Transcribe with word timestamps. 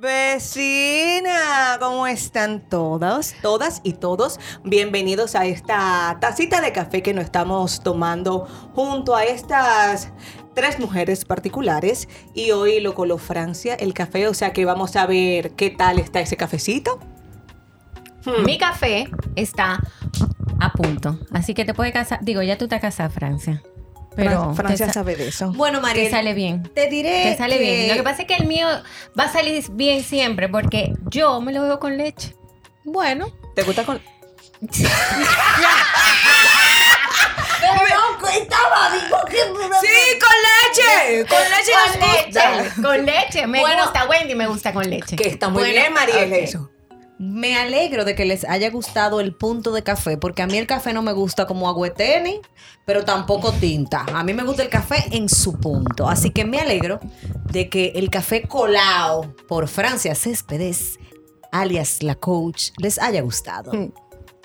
Vecina, 0.00 1.76
¿cómo 1.80 2.06
están 2.06 2.60
todos, 2.60 3.34
todas 3.42 3.80
y 3.82 3.94
todos? 3.94 4.38
Bienvenidos 4.62 5.34
a 5.34 5.44
esta 5.46 6.18
tacita 6.20 6.60
de 6.60 6.70
café 6.70 7.02
que 7.02 7.12
nos 7.12 7.24
estamos 7.24 7.80
tomando 7.80 8.46
junto 8.76 9.16
a 9.16 9.24
estas 9.24 10.12
tres 10.54 10.78
mujeres 10.78 11.24
particulares 11.24 12.08
y 12.32 12.52
hoy 12.52 12.78
lo 12.78 12.94
coló 12.94 13.18
Francia 13.18 13.74
el 13.74 13.92
café, 13.92 14.28
o 14.28 14.34
sea 14.34 14.52
que 14.52 14.64
vamos 14.64 14.94
a 14.94 15.04
ver 15.04 15.56
qué 15.56 15.70
tal 15.70 15.98
está 15.98 16.20
ese 16.20 16.36
cafecito. 16.36 17.00
Hmm. 18.24 18.44
Mi 18.44 18.56
café 18.56 19.10
está 19.34 19.82
a 20.60 20.72
punto, 20.74 21.18
así 21.32 21.54
que 21.54 21.64
te 21.64 21.74
puedes 21.74 21.92
casar, 21.92 22.20
digo, 22.22 22.40
ya 22.42 22.56
tú 22.56 22.68
te 22.68 22.78
casas, 22.78 23.12
Francia. 23.12 23.64
Pero 24.18 24.54
Francia 24.54 24.92
sabe 24.92 25.14
de 25.16 25.28
eso. 25.28 25.52
Bueno, 25.52 25.80
María. 25.80 26.04
Te 26.04 26.10
sale 26.10 26.34
bien. 26.34 26.62
Te 26.74 26.88
diré. 26.88 27.22
Te 27.30 27.36
sale 27.38 27.58
bien. 27.58 27.88
Lo 27.88 27.94
que 27.94 28.02
pasa 28.02 28.22
es 28.22 28.28
que 28.28 28.34
el 28.34 28.46
mío 28.46 28.66
va 29.18 29.24
a 29.24 29.32
salir 29.32 29.64
bien 29.70 30.02
siempre 30.02 30.48
porque 30.48 30.92
yo 31.10 31.40
me 31.40 31.52
lo 31.52 31.62
bebo 31.62 31.78
con 31.78 31.96
leche. 31.96 32.34
Bueno. 32.84 33.32
¿Te 33.54 33.62
gusta 33.62 33.84
con.? 33.84 34.00
Pero 37.60 38.30
estaba, 38.30 38.90
digo 38.92 39.16
que. 39.28 39.36
Sí, 39.36 40.18
con 40.20 40.36
leche. 40.44 41.26
Con 41.28 41.38
leche 41.42 41.72
Con 41.72 42.00
nos 42.00 42.14
gusta. 42.24 42.56
leche. 42.62 42.82
Con 42.82 43.06
leche. 43.06 43.46
Me 43.46 43.60
Bueno. 43.60 43.82
gusta, 43.84 44.06
Wendy 44.08 44.34
me 44.34 44.46
gusta 44.46 44.72
con 44.72 44.88
leche. 44.88 45.16
Que 45.16 45.28
está 45.28 45.48
muy 45.48 45.62
Bueno, 45.62 45.74
bien, 45.80 45.92
Mariel, 45.92 46.32
eso. 46.34 46.70
Me 47.18 47.56
alegro 47.56 48.04
de 48.04 48.14
que 48.14 48.24
les 48.24 48.44
haya 48.44 48.70
gustado 48.70 49.20
el 49.20 49.34
punto 49.34 49.72
de 49.72 49.82
café, 49.82 50.16
porque 50.18 50.42
a 50.42 50.46
mí 50.46 50.56
el 50.56 50.66
café 50.68 50.92
no 50.92 51.02
me 51.02 51.12
gusta 51.12 51.46
como 51.46 51.68
agüeteni, 51.68 52.40
pero 52.84 53.04
tampoco 53.04 53.52
tinta. 53.52 54.06
A 54.14 54.22
mí 54.22 54.32
me 54.34 54.44
gusta 54.44 54.62
el 54.62 54.68
café 54.68 55.04
en 55.10 55.28
su 55.28 55.58
punto. 55.58 56.08
Así 56.08 56.30
que 56.30 56.44
me 56.44 56.60
alegro 56.60 57.00
de 57.50 57.68
que 57.68 57.86
el 57.96 58.08
café 58.08 58.42
colado 58.42 59.34
por 59.48 59.66
Francia 59.66 60.14
Céspedes, 60.14 60.98
alias 61.50 62.02
la 62.04 62.14
coach, 62.14 62.70
les 62.78 63.00
haya 63.00 63.20
gustado. 63.22 63.72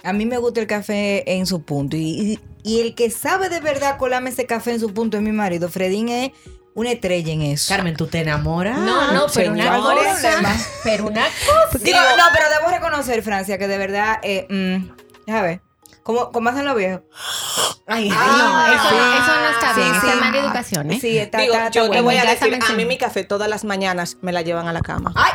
A 0.03 0.11
mí 0.11 0.25
me 0.25 0.37
gusta 0.39 0.59
el 0.59 0.67
café 0.67 1.31
en 1.31 1.45
su 1.45 1.61
punto. 1.61 1.95
Y, 1.95 2.01
y- 2.33 2.39
y 2.65 2.79
el 2.79 2.95
que 2.95 3.09
sabe 3.09 3.49
de 3.49 3.59
verdad 3.59 3.97
colarme 3.97 4.29
ese 4.29 4.45
café 4.45 4.71
en 4.71 4.79
su 4.79 4.93
punto 4.93 5.17
es 5.17 5.23
mi 5.23 5.31
marido. 5.33 5.67
Fredín 5.69 6.07
es 6.09 6.31
una 6.75 6.91
estrella 6.91 7.31
en 7.33 7.41
eso. 7.43 7.73
Carmen, 7.73 7.95
¿tú 7.95 8.07
te 8.07 8.19
enamoras? 8.21 8.77
No, 8.77 9.11
no, 9.11 9.25
pero 9.33 9.51
una 9.51 9.77
cosa. 9.77 10.41
Pero 10.83 11.07
una 11.07 11.23
cosa. 11.71 11.83
Digo, 11.83 11.99
no, 12.17 12.23
pero 12.33 12.45
debo 12.49 12.69
reconocer, 12.71 13.21
Francia, 13.23 13.57
que 13.57 13.67
de 13.67 13.77
verdad, 13.77 14.19
eh, 14.23 14.47
mm, 14.49 14.95
déjame 15.27 15.47
ver. 15.47 15.61
¿Cómo, 16.03 16.31
cómo 16.33 16.49
hacen 16.49 16.65
los 16.65 16.75
viejos? 16.75 17.01
Ay, 17.87 18.09
No, 18.09 18.15
ay, 18.19 18.73
eso, 18.73 18.83
ay. 18.91 19.21
eso 19.21 19.35
no 19.39 19.49
está 19.51 19.73
Sí, 19.73 19.79
bien. 19.81 19.91
sí. 19.93 19.97
Esa 20.07 20.13
es 20.15 20.19
mala 20.19 20.37
educación, 20.39 20.91
¿eh? 20.91 20.99
Sí, 20.99 21.17
está, 21.17 21.37
Digo, 21.37 21.53
está- 21.53 21.67
está 21.67 21.79
yo 21.79 21.83
te 21.83 21.87
bueno. 21.89 22.03
voy 22.03 22.15
a 22.17 22.23
Ya 22.25 22.31
decir, 22.31 22.59
a 22.61 22.65
sí. 22.67 22.73
mí 22.73 22.83
mi 22.85 22.97
café 22.97 23.23
todas 23.23 23.47
las 23.49 23.63
mañanas 23.63 24.17
me 24.21 24.33
la 24.33 24.41
llevan 24.41 24.67
a 24.67 24.73
la 24.73 24.81
cama. 24.81 25.13
Ay, 25.15 25.31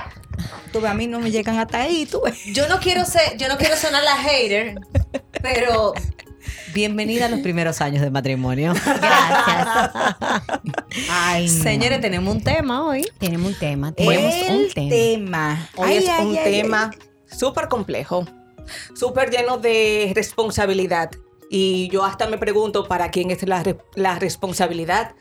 Tú 0.73 0.83
ves, 0.83 0.91
a 0.91 0.95
mí 0.95 1.07
no 1.07 1.21
me 1.21 1.31
llegan 1.31 1.59
hasta 1.59 1.79
ahí, 1.81 2.05
tú 2.05 2.21
ves. 2.23 2.37
yo 2.53 2.69
no 2.69 2.79
quiero 2.81 3.05
ser, 3.07 3.39
yo 3.39 3.49
no 3.49 3.57
quiero 3.57 3.77
sonar 3.77 4.05
la 4.05 4.17
hater, 4.17 4.79
pero 5.43 5.95
bienvenida 6.75 7.27
a 7.27 7.29
los 7.29 7.41
primeros 7.41 7.81
años 7.81 8.03
de 8.03 8.11
matrimonio. 8.11 8.75
Gracias. 8.75 9.91
Ay, 11.11 11.47
no. 11.47 11.63
Señores, 11.63 12.01
tenemos 12.01 12.35
un 12.35 12.43
tema 12.43 12.85
hoy. 12.87 13.07
Tenemos 13.19 13.53
un 13.53 13.59
tema. 13.59 13.93
Tenemos 13.93 14.35
el 14.35 14.57
un 14.57 14.71
tema. 14.73 14.91
tema. 14.91 15.69
Hoy 15.77 15.91
Ay, 15.91 15.97
es 15.99 16.09
ay, 16.09 16.27
un 16.27 16.37
ay, 16.37 16.45
tema 16.45 16.91
súper 17.31 17.69
complejo, 17.69 18.27
súper 18.95 19.31
lleno 19.31 19.59
de 19.59 20.13
responsabilidad. 20.15 21.11
Y 21.51 21.89
yo 21.91 22.05
hasta 22.05 22.27
me 22.29 22.39
pregunto 22.39 22.87
para 22.87 23.11
quién 23.11 23.31
es 23.31 23.43
la, 23.47 23.63
la 23.95 24.19
responsabilidad. 24.19 25.13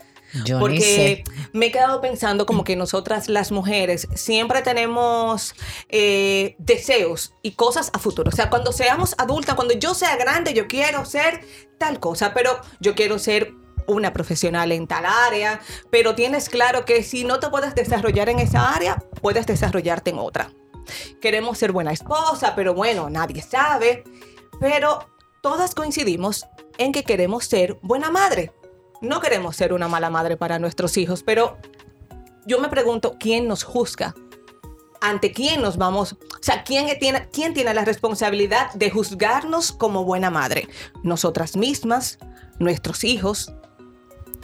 Yo 0.46 0.60
Porque 0.60 1.24
me 1.54 1.68
he 1.68 1.72
quedado 1.72 2.02
pensando 2.02 2.46
como 2.46 2.64
que 2.64 2.76
nosotras 2.76 3.30
las 3.30 3.52
mujeres 3.52 4.08
siempre 4.16 4.62
tenemos 4.62 5.56
eh, 5.90 6.56
deseos 6.60 7.34
y 7.42 7.52
cosas 7.52 7.90
a 7.94 8.00
futuro. 8.00 8.30
O 8.32 8.36
sea, 8.36 8.50
cuando 8.50 8.72
seamos 8.72 9.16
adultas, 9.18 9.56
cuando 9.56 9.74
yo 9.74 9.94
sea 9.94 10.16
grande, 10.18 10.54
yo 10.54 10.68
quiero 10.68 11.06
ser 11.06 11.42
tal 11.78 12.00
cosa, 12.00 12.34
pero 12.34 12.60
yo 12.80 12.94
quiero 12.96 13.20
ser 13.20 13.54
una 13.88 14.12
profesional 14.12 14.72
en 14.74 14.86
tal 14.86 15.06
área, 15.06 15.62
pero 15.90 16.14
tienes 16.14 16.50
claro 16.50 16.84
que 16.84 17.04
si 17.04 17.24
no 17.24 17.40
te 17.40 17.50
puedes 17.50 17.74
desarrollar 17.74 18.30
en 18.30 18.40
esa 18.40 18.74
área, 18.74 18.98
puedes 19.22 19.48
desarrollarte 19.48 20.10
en 20.10 20.20
otra. 20.20 20.52
Queremos 21.22 21.58
ser 21.58 21.72
buena 21.72 21.92
esposa, 21.92 22.54
pero 22.56 22.74
bueno, 22.74 23.10
nadie 23.10 23.42
sabe. 23.42 24.04
Pero 24.60 25.08
todas 25.42 25.76
coincidimos 25.76 26.46
en 26.78 26.92
que 26.92 27.04
queremos 27.04 27.46
ser 27.46 27.78
buena 27.82 28.12
madre. 28.12 28.52
No 29.02 29.20
queremos 29.22 29.56
ser 29.56 29.74
una 29.74 29.88
mala 29.88 30.10
madre 30.10 30.38
para 30.38 30.60
nuestros 30.60 30.98
hijos, 30.98 31.24
pero 31.24 31.58
yo 32.46 32.60
me 32.60 32.70
pregunto, 32.70 33.16
¿quién 33.20 33.48
nos 33.48 33.64
juzga? 33.64 34.16
¿Ante 35.02 35.32
quién 35.32 35.62
nos 35.62 35.78
vamos? 35.78 36.14
O 36.14 36.18
sea, 36.42 36.64
¿quién 36.64 36.88
tiene, 37.00 37.28
quién 37.32 37.54
tiene 37.54 37.74
la 37.74 37.86
responsabilidad 37.86 38.72
de 38.74 38.90
juzgarnos 38.90 39.72
como 39.72 40.04
buena 40.04 40.32
madre? 40.32 40.68
Nosotras 41.04 41.56
mismas, 41.56 42.18
nuestros 42.58 43.04
hijos, 43.04 43.54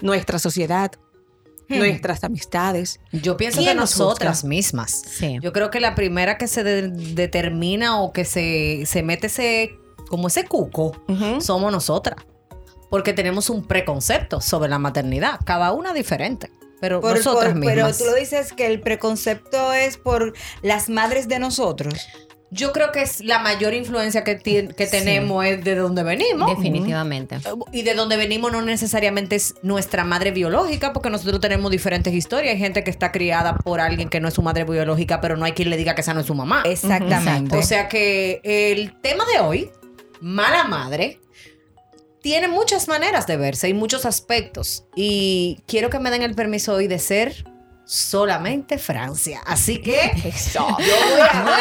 nuestra 0.02 0.38
sociedad, 0.38 0.92
nuestras 1.70 2.24
amistades. 2.24 3.00
Yo 3.12 3.36
pienso 3.36 3.60
que 3.60 3.66
¿Quién 3.66 3.78
nos 3.78 3.98
nosotras 3.98 4.44
mismas. 4.44 5.02
Sí. 5.10 5.40
Yo 5.42 5.54
creo 5.54 5.72
que 5.72 5.80
la 5.80 5.96
primera 5.96 6.38
que 6.38 6.48
se 6.48 6.64
de- 6.64 6.90
determina 6.90 8.00
o 8.02 8.14
que 8.14 8.26
se, 8.26 8.84
se 8.86 9.02
mete 9.02 9.28
ese, 9.28 9.80
como 10.10 10.28
ese 10.28 10.46
cuco, 10.46 10.92
somos 11.40 11.72
nosotras. 11.72 12.18
Porque 12.94 13.12
tenemos 13.12 13.50
un 13.50 13.66
preconcepto 13.66 14.40
sobre 14.40 14.70
la 14.70 14.78
maternidad, 14.78 15.40
cada 15.44 15.72
una 15.72 15.94
diferente. 15.94 16.52
Pero 16.80 17.02
Por- 17.02 17.16
nosotras 17.18 17.54
por- 17.54 17.56
mismas. 17.56 17.74
pero 17.76 17.98
tú 17.98 18.06
lo 18.06 18.14
dices 18.14 18.54
que 18.54 18.68
el 18.68 18.82
preconcepto 18.82 19.74
es 19.74 19.98
por 19.98 20.34
las 20.62 20.90
madres 20.90 21.28
de 21.28 21.40
nosotros. 21.40 22.08
Yo 22.52 22.72
creo 22.72 22.92
que 22.92 23.02
es 23.02 23.20
la 23.24 23.40
mayor 23.40 23.74
influencia 23.74 24.24
que, 24.24 24.38
que 24.38 24.86
tenemos 24.86 25.44
es 25.44 25.64
de 25.64 25.74
donde 25.74 26.04
venimos. 26.04 26.56
Definitivamente. 26.56 27.40
Y 27.72 27.82
de 27.82 27.96
donde 27.96 28.16
venimos 28.16 28.52
no 28.52 28.62
necesariamente 28.62 29.38
es 29.38 29.56
nuestra 29.64 30.04
madre 30.04 30.30
biológica, 30.30 30.94
porque 30.94 31.10
nosotros 31.10 31.42
tenemos 31.42 31.72
diferentes 31.72 32.14
historias. 32.14 32.54
Hay 32.54 32.60
gente 32.60 32.84
que 32.84 32.92
está 32.92 33.12
criada 33.12 33.56
por 33.56 33.82
alguien 33.82 34.08
que 34.08 34.20
no 34.20 34.28
es 34.28 34.36
su 34.36 34.44
madre 34.44 34.66
biológica, 34.66 35.20
pero 35.20 35.36
no 35.36 35.46
hay 35.46 35.54
quien 35.54 35.72
le 35.72 35.78
diga 35.78 35.96
que 35.96 36.02
esa 36.02 36.14
no 36.14 36.20
es 36.20 36.28
su 36.28 36.36
mamá. 36.36 36.62
Exactamente. 36.64 37.58
O 37.58 37.64
sea 37.64 37.88
que 37.90 38.40
el 38.44 39.02
tema 39.02 39.24
de 39.34 39.40
hoy, 39.40 39.72
mala 40.22 40.66
madre, 40.66 41.20
tiene 42.24 42.48
muchas 42.48 42.88
maneras 42.88 43.28
de 43.28 43.36
verse 43.36 43.68
y 43.68 43.74
muchos 43.74 44.06
aspectos. 44.06 44.86
Y 44.96 45.62
quiero 45.68 45.90
que 45.90 46.00
me 46.00 46.10
den 46.10 46.22
el 46.22 46.36
permiso 46.36 46.74
hoy 46.74 46.88
de 46.88 46.98
ser 46.98 47.44
solamente 47.84 48.78
Francia. 48.78 49.42
Así 49.46 49.82
que 49.82 50.00
Eso. 50.24 50.66
yo 50.80 50.96
voy 51.12 51.20
a 51.20 51.40
hablar 51.42 51.60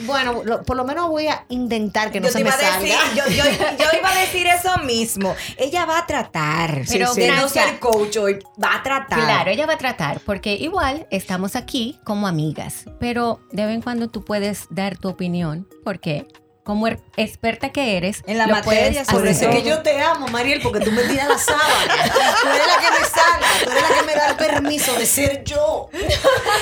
bueno, 0.07 0.41
lo- 0.43 0.63
por 0.63 0.75
lo 0.75 0.83
menos 0.85 1.07
voy 1.09 1.27
a 1.27 1.45
intentar 1.49 2.11
que 2.11 2.19
no 2.19 2.27
yo 2.27 2.33
se 2.33 2.43
me 2.43 2.51
salga. 2.51 2.79
decir, 2.79 2.95
yo, 3.15 3.27
yo- 3.27 3.43
yo 3.77 3.85
iba 3.99 4.09
a 4.09 4.15
decir 4.19 4.47
eso 4.47 4.77
mismo. 4.79 5.35
Ella 5.57 5.85
va 5.85 5.99
a 5.99 6.07
tratar. 6.07 6.81
Pero 6.89 7.13
de 7.13 7.31
no 7.31 7.47
ser 7.49 7.77
coach 7.79 8.17
hoy, 8.17 8.39
va 8.61 8.75
a 8.77 8.83
tratar. 8.83 9.19
Claro, 9.19 9.51
ella 9.51 9.65
va 9.67 9.73
a 9.73 9.77
tratar, 9.77 10.19
porque 10.21 10.53
igual 10.53 11.05
estamos 11.11 11.55
aquí 11.55 11.99
como 12.03 12.27
amigas, 12.27 12.85
pero 12.99 13.39
de 13.51 13.65
vez 13.65 13.75
en 13.75 13.81
cuando 13.81 14.07
tú 14.09 14.23
puedes 14.25 14.65
dar 14.71 14.97
tu 14.97 15.09
opinión, 15.09 15.67
porque 15.83 16.25
como 16.63 16.85
er- 16.89 16.99
experta 17.15 17.69
que 17.69 17.95
eres, 17.95 18.21
En 18.27 18.37
la 18.37 18.45
lo 18.47 18.55
materia, 18.55 19.05
sobre 19.05 19.17
Por 19.19 19.27
eso 19.27 19.49
que 19.49 19.63
yo 19.63 19.81
te 19.83 20.01
amo, 20.01 20.27
Mariel, 20.27 20.59
porque 20.61 20.81
tú 20.81 20.91
me 20.91 21.01
tiras 21.03 21.29
la 21.29 21.37
sábana. 21.37 22.11
Tú 22.41 22.49
eres 22.49 22.67
la 22.67 22.77
que 22.81 22.91
me 22.99 23.07
salva, 23.07 23.47
tú 23.63 23.69
eres 23.71 23.81
la 23.89 23.95
que 23.95 24.05
me 24.05 24.13
da 24.13 24.27
el 24.31 24.35
permiso 24.35 24.93
de 24.95 25.05
ser 25.05 25.43
yo. 25.45 25.87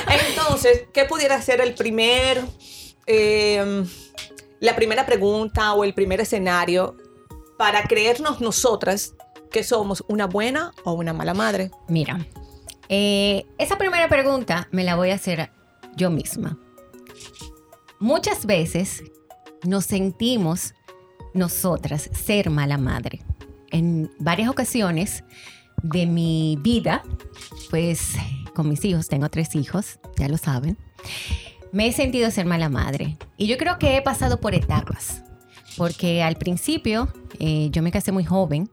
Entonces, 0.07 0.83
¿qué 0.93 1.05
pudiera 1.05 1.41
ser 1.41 1.61
el 1.61 1.73
primer, 1.73 2.41
eh, 3.07 3.85
la 4.59 4.75
primera 4.75 5.05
pregunta 5.05 5.73
o 5.73 5.83
el 5.83 5.93
primer 5.93 6.21
escenario 6.21 6.95
para 7.57 7.83
creernos 7.83 8.41
nosotras 8.41 9.15
que 9.51 9.63
somos 9.63 10.03
una 10.07 10.27
buena 10.27 10.73
o 10.83 10.93
una 10.93 11.13
mala 11.13 11.33
madre? 11.33 11.71
Mira, 11.87 12.25
eh, 12.89 13.45
esa 13.57 13.77
primera 13.77 14.09
pregunta 14.09 14.67
me 14.71 14.83
la 14.83 14.95
voy 14.95 15.11
a 15.11 15.15
hacer 15.15 15.51
yo 15.95 16.09
misma. 16.09 16.57
Muchas 17.99 18.45
veces 18.45 19.03
nos 19.63 19.85
sentimos 19.85 20.73
nosotras 21.33 22.09
ser 22.13 22.49
mala 22.49 22.77
madre. 22.77 23.21
En 23.71 24.11
varias 24.19 24.49
ocasiones 24.49 25.23
de 25.83 26.05
mi 26.05 26.57
vida, 26.61 27.03
pues 27.69 28.13
con 28.53 28.69
mis 28.69 28.83
hijos, 28.85 29.07
tengo 29.07 29.29
tres 29.29 29.55
hijos, 29.55 29.99
ya 30.17 30.27
lo 30.27 30.37
saben, 30.37 30.77
me 31.75 31.87
he 31.87 31.91
sentido 31.91 32.31
ser 32.31 32.45
mala 32.45 32.69
madre. 32.69 33.17
Y 33.35 33.47
yo 33.47 33.57
creo 33.57 33.77
que 33.77 33.97
he 33.97 34.01
pasado 34.01 34.39
por 34.39 34.55
etapas, 34.55 35.21
porque 35.77 36.23
al 36.23 36.37
principio 36.37 37.09
eh, 37.39 37.67
yo 37.71 37.81
me 37.81 37.91
casé 37.91 38.13
muy 38.13 38.23
joven 38.23 38.69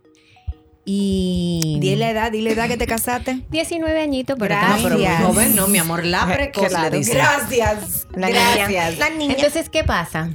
y... 0.84 1.78
Dile 1.80 1.96
la 1.96 2.10
edad, 2.10 2.32
dile 2.32 2.54
la 2.54 2.62
edad 2.62 2.68
que 2.68 2.76
te 2.76 2.86
casaste. 2.86 3.42
19 3.50 4.00
añitos, 4.00 4.36
pero 4.38 4.54
Gracias. 4.54 4.70
también- 4.70 4.88
Pero 4.88 4.96
muy 4.98 5.04
Gracias. 5.04 5.26
joven, 5.28 5.56
no, 5.56 5.66
mi 5.68 5.78
amor, 5.78 6.04
la 6.06 6.26
precoz. 6.26 6.70
Gracias. 6.70 8.06
La 8.14 8.28
niña. 8.28 8.54
Gracias. 8.56 8.98
La 8.98 9.10
niña. 9.10 9.34
Entonces, 9.34 9.68
¿qué 9.68 9.82
pasa? 9.84 10.30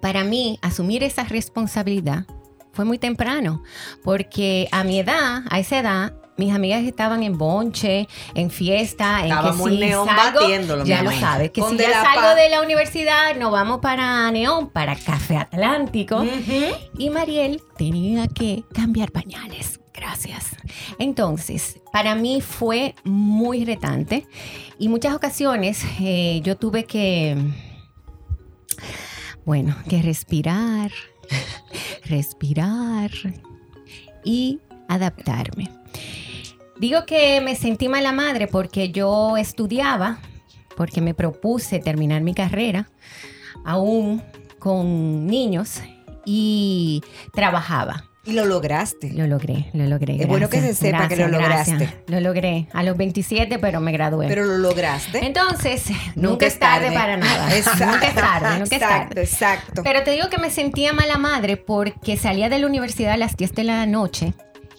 Para 0.00 0.24
mí, 0.24 0.58
asumir 0.62 1.02
esa 1.04 1.24
responsabilidad 1.24 2.24
fue 2.72 2.84
muy 2.84 2.98
temprano, 2.98 3.62
porque 4.04 4.68
a 4.70 4.84
mi 4.84 5.00
edad, 5.00 5.42
a 5.50 5.58
esa 5.58 5.80
edad, 5.80 6.14
mis 6.38 6.54
amigas 6.54 6.82
estaban 6.84 7.22
en 7.22 7.36
bonche, 7.36 8.08
en 8.34 8.50
fiesta, 8.50 9.20
en 9.20 9.26
Estábamos 9.26 9.66
que 9.68 9.74
en 9.74 9.80
si 9.80 9.86
Neón 9.86 10.06
salgo, 10.08 10.40
batiéndolo, 10.40 10.84
ya 10.86 11.02
lo 11.02 11.10
sabes, 11.12 11.50
que 11.50 11.60
si 11.62 11.76
ya 11.76 12.02
salgo 12.02 12.22
pa- 12.22 12.34
de 12.34 12.48
la 12.48 12.62
universidad, 12.62 13.36
nos 13.36 13.50
vamos 13.52 13.80
para 13.80 14.30
Neón, 14.30 14.70
para 14.70 14.96
Café 14.96 15.36
Atlántico, 15.36 16.24
y 16.96 17.10
Mariel 17.10 17.60
tenía 17.76 18.26
que 18.28 18.64
cambiar 18.72 19.10
pañales. 19.12 19.80
Gracias. 19.92 20.46
Entonces, 21.00 21.80
para 21.92 22.14
mí 22.14 22.40
fue 22.40 22.94
muy 23.02 23.64
retante 23.64 24.26
y 24.78 24.88
muchas 24.88 25.12
ocasiones 25.14 25.82
eh, 26.00 26.40
yo 26.44 26.56
tuve 26.56 26.84
que, 26.84 27.36
bueno, 29.44 29.76
que 29.88 30.00
respirar, 30.02 30.92
respirar 32.04 33.10
y 34.24 34.60
adaptarme. 34.88 35.68
Digo 36.78 37.04
que 37.06 37.40
me 37.40 37.56
sentí 37.56 37.88
mala 37.88 38.12
madre 38.12 38.46
porque 38.46 38.90
yo 38.90 39.36
estudiaba, 39.36 40.20
porque 40.76 41.00
me 41.00 41.12
propuse 41.12 41.80
terminar 41.80 42.22
mi 42.22 42.34
carrera, 42.34 42.88
aún 43.64 44.22
con 44.60 45.26
niños, 45.26 45.80
y 46.24 47.02
trabajaba. 47.32 48.04
Y 48.24 48.32
lo 48.32 48.44
lograste. 48.44 49.10
Lo 49.14 49.26
logré, 49.26 49.70
lo 49.72 49.86
logré. 49.86 50.16
Es 50.20 50.28
bueno 50.28 50.50
que 50.50 50.60
se 50.60 50.74
sepa 50.74 51.08
que 51.08 51.16
lo 51.16 51.28
lograste. 51.28 51.72
gracias. 51.72 51.94
Lo 52.08 52.20
logré 52.20 52.68
a 52.74 52.82
los 52.82 52.96
27, 52.96 53.58
pero 53.58 53.80
me 53.80 53.90
gradué. 53.90 54.28
Pero 54.28 54.44
lo 54.44 54.58
lograste. 54.58 55.24
Entonces, 55.24 55.86
nunca, 56.14 56.44
es 56.46 56.58
tarde, 56.58 56.92
para 56.92 57.16
nada. 57.16 57.56
Exacto. 57.56 57.86
Nunca 57.86 58.06
es 58.06 58.14
tarde, 58.14 58.48
nunca 58.58 58.64
es 58.64 58.72
Exacto, 58.82 59.08
tarde. 59.08 59.22
exacto. 59.22 59.82
Pero 59.82 60.02
te 60.02 60.10
digo 60.10 60.28
que 60.28 60.36
me 60.36 60.50
sentía 60.50 60.92
mala 60.92 61.16
madre 61.16 61.56
porque 61.56 62.18
salía 62.18 62.50
de 62.50 62.58
la 62.58 62.66
universidad 62.66 63.14
a 63.14 63.16
las 63.16 63.34
10 63.36 63.54
de 63.54 63.64
la 63.64 63.86
noche 63.86 64.34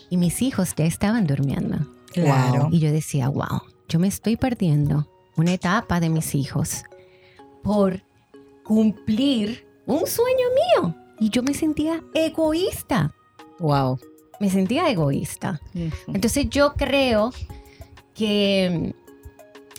y 0.10 0.18
mis 0.18 0.42
hijos 0.42 0.74
ya 0.76 0.86
estaban 0.86 1.28
durmiendo. 1.28 1.78
Claro. 2.12 2.70
Y 2.72 2.80
yo 2.80 2.92
decía, 2.92 3.30
wow, 3.30 3.62
yo 3.88 4.00
me 4.00 4.08
estoy 4.08 4.36
perdiendo 4.36 5.08
una 5.36 5.54
etapa 5.54 6.00
de 6.00 6.10
mis 6.10 6.36
hijos 6.36 6.84
por 7.64 8.02
cumplir 8.64 9.68
un 9.86 10.06
sueño 10.06 10.48
mío. 10.76 10.96
Y 11.20 11.30
yo 11.30 11.44
me 11.44 11.54
sentía 11.54 12.04
egoísta. 12.14 13.14
Wow. 13.60 14.00
Me 14.40 14.50
sentía 14.50 14.90
egoísta. 14.90 15.60
Entonces 16.08 16.50
yo 16.50 16.74
creo 16.74 17.34
que 18.14 18.94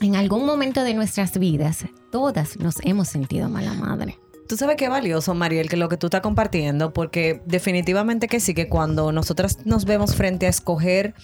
mm, 0.00 0.04
en 0.04 0.16
algún 0.16 0.44
momento 0.44 0.82
de 0.82 0.94
nuestras 0.94 1.38
vidas 1.38 1.86
todas 2.10 2.58
nos 2.58 2.76
hemos 2.84 3.08
sentido 3.08 3.48
mala 3.48 3.72
madre. 3.74 4.18
Tú 4.50 4.56
sabes 4.56 4.74
qué 4.74 4.88
valioso, 4.88 5.32
Mariel, 5.32 5.68
que 5.68 5.76
lo 5.76 5.88
que 5.88 5.96
tú 5.96 6.08
estás 6.08 6.22
compartiendo, 6.22 6.92
porque 6.92 7.40
definitivamente 7.46 8.26
que 8.26 8.40
sí, 8.40 8.52
que 8.52 8.68
cuando 8.68 9.12
nosotras 9.12 9.64
nos 9.64 9.84
vemos 9.84 10.16
frente 10.16 10.46
a 10.46 10.48
escoger 10.48 11.14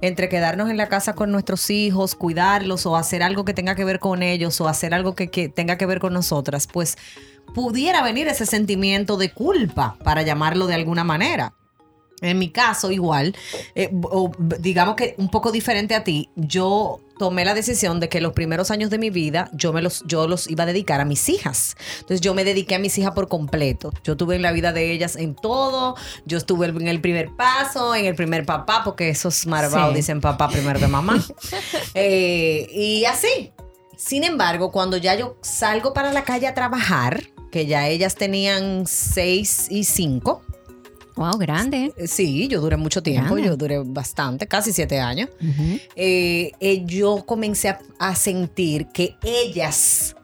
entre 0.00 0.30
quedarnos 0.30 0.70
en 0.70 0.78
la 0.78 0.88
casa 0.88 1.12
con 1.12 1.30
nuestros 1.30 1.68
hijos, 1.68 2.14
cuidarlos 2.14 2.86
o 2.86 2.96
hacer 2.96 3.22
algo 3.22 3.44
que 3.44 3.52
tenga 3.52 3.74
que 3.74 3.84
ver 3.84 3.98
con 3.98 4.22
ellos 4.22 4.58
o 4.62 4.66
hacer 4.66 4.94
algo 4.94 5.14
que, 5.14 5.28
que 5.28 5.50
tenga 5.50 5.76
que 5.76 5.84
ver 5.84 6.00
con 6.00 6.14
nosotras, 6.14 6.66
pues 6.66 6.96
pudiera 7.54 8.02
venir 8.02 8.28
ese 8.28 8.46
sentimiento 8.46 9.18
de 9.18 9.30
culpa, 9.30 9.98
para 10.02 10.22
llamarlo 10.22 10.66
de 10.66 10.76
alguna 10.76 11.04
manera. 11.04 11.52
En 12.22 12.38
mi 12.38 12.48
caso, 12.48 12.90
igual, 12.90 13.36
eh, 13.74 13.90
o 14.04 14.32
digamos 14.58 14.94
que 14.94 15.16
un 15.18 15.28
poco 15.28 15.52
diferente 15.52 15.94
a 15.94 16.02
ti, 16.02 16.30
yo 16.34 17.00
tomé 17.20 17.44
la 17.44 17.52
decisión 17.52 18.00
de 18.00 18.08
que 18.08 18.22
los 18.22 18.32
primeros 18.32 18.70
años 18.70 18.88
de 18.88 18.96
mi 18.96 19.10
vida 19.10 19.50
yo 19.52 19.74
me 19.74 19.82
los 19.82 20.02
yo 20.06 20.26
los 20.26 20.48
iba 20.48 20.64
a 20.64 20.66
dedicar 20.66 21.02
a 21.02 21.04
mis 21.04 21.28
hijas. 21.28 21.76
Entonces 21.96 22.22
yo 22.22 22.32
me 22.32 22.44
dediqué 22.44 22.76
a 22.76 22.78
mis 22.78 22.96
hijas 22.96 23.12
por 23.12 23.28
completo. 23.28 23.92
Yo 24.04 24.12
estuve 24.12 24.36
en 24.36 24.42
la 24.42 24.52
vida 24.52 24.72
de 24.72 24.90
ellas 24.90 25.16
en 25.16 25.34
todo. 25.34 25.96
Yo 26.24 26.38
estuve 26.38 26.68
en 26.68 26.88
el 26.88 27.02
primer 27.02 27.36
paso, 27.36 27.94
en 27.94 28.06
el 28.06 28.14
primer 28.14 28.46
papá, 28.46 28.80
porque 28.86 29.10
esos 29.10 29.46
marvados 29.46 29.90
Sí. 29.90 29.96
dicen 29.96 30.22
papá 30.22 30.48
primero 30.48 30.80
de 30.80 30.88
mamá. 30.88 31.22
Eh, 31.94 32.68
y 32.72 33.04
así. 33.04 33.52
Sin 33.98 34.24
embargo, 34.24 34.72
cuando 34.72 34.96
ya 34.96 35.14
yo 35.14 35.36
salgo 35.42 35.92
para 35.92 36.10
la 36.12 36.24
calle 36.24 36.46
a 36.46 36.54
trabajar, 36.54 37.22
que 37.52 37.66
ya 37.66 37.86
ellas 37.88 38.14
tenían 38.14 38.86
seis 38.86 39.66
y 39.68 39.84
cinco, 39.84 40.42
Wow, 41.16 41.38
grande. 41.38 41.92
eh, 41.96 42.06
Sí, 42.06 42.48
yo 42.48 42.60
duré 42.60 42.76
mucho 42.76 43.02
tiempo, 43.02 43.34
Grande. 43.34 43.48
yo 43.50 43.56
duré 43.56 43.78
bastante, 43.84 44.46
casi 44.46 44.72
siete 44.72 44.98
años. 45.00 45.28
Eh, 45.96 46.52
eh, 46.60 46.82
yo 46.86 47.24
comencé 47.26 47.68
a, 47.68 47.80
a 47.98 48.14
sentir 48.14 48.86
que 48.88 49.16
ellas 49.22 50.14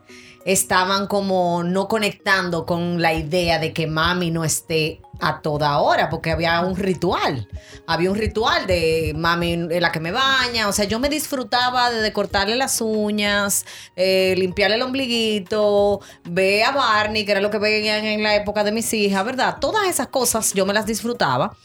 estaban 0.45 1.07
como 1.07 1.61
no 1.63 1.87
conectando 1.87 2.65
con 2.65 3.01
la 3.01 3.13
idea 3.13 3.59
de 3.59 3.73
que 3.73 3.85
mami 3.85 4.31
no 4.31 4.45
esté 4.45 5.01
a 5.19 5.41
toda 5.41 5.79
hora, 5.79 6.09
porque 6.09 6.31
había 6.31 6.59
un 6.61 6.75
ritual. 6.75 7.47
Había 7.85 8.11
un 8.11 8.17
ritual 8.17 8.67
de 8.67 9.13
mami 9.15 9.67
es 9.69 9.81
la 9.81 9.91
que 9.91 9.99
me 9.99 10.11
baña. 10.11 10.67
O 10.67 10.71
sea, 10.71 10.85
yo 10.85 10.99
me 10.99 11.09
disfrutaba 11.09 11.91
de, 11.91 12.01
de 12.01 12.13
cortarle 12.13 12.55
las 12.55 12.81
uñas, 12.81 13.65
eh, 13.95 14.35
limpiarle 14.37 14.75
el 14.75 14.81
ombliguito, 14.81 16.01
ver 16.23 16.65
a 16.65 16.71
Barney, 16.71 17.25
que 17.25 17.31
era 17.31 17.41
lo 17.41 17.49
que 17.49 17.57
veían 17.57 18.05
en 18.05 18.23
la 18.23 18.35
época 18.35 18.63
de 18.63 18.71
mis 18.71 18.93
hijas, 18.93 19.25
¿verdad? 19.25 19.57
Todas 19.59 19.87
esas 19.87 20.07
cosas 20.07 20.53
yo 20.53 20.65
me 20.65 20.73
las 20.73 20.85
disfrutaba 20.85 21.55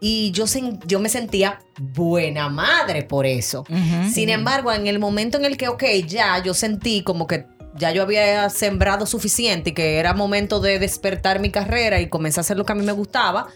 y 0.00 0.30
yo, 0.32 0.44
yo 0.86 1.00
me 1.00 1.08
sentía 1.08 1.60
buena 1.78 2.48
madre 2.48 3.02
por 3.02 3.26
eso. 3.26 3.64
Sin 4.12 4.28
embargo, 4.28 4.72
en 4.72 4.86
el 4.86 4.98
momento 4.98 5.38
en 5.38 5.44
el 5.44 5.56
que, 5.56 5.68
ok, 5.68 5.84
ya 6.06 6.42
yo 6.42 6.54
sentí 6.54 7.02
como 7.02 7.26
que 7.26 7.46
ya 7.74 7.92
yo 7.92 8.02
había 8.02 8.48
sembrado 8.50 9.06
suficiente 9.06 9.70
y 9.70 9.72
que 9.74 9.98
era 9.98 10.14
momento 10.14 10.60
de 10.60 10.78
despertar 10.78 11.40
mi 11.40 11.50
carrera 11.50 12.00
y 12.00 12.08
comencé 12.08 12.40
a 12.40 12.42
hacer 12.42 12.56
lo 12.56 12.64
que 12.64 12.72
a 12.72 12.76
mí 12.76 12.84
me 12.84 12.92
gustaba, 12.92 13.48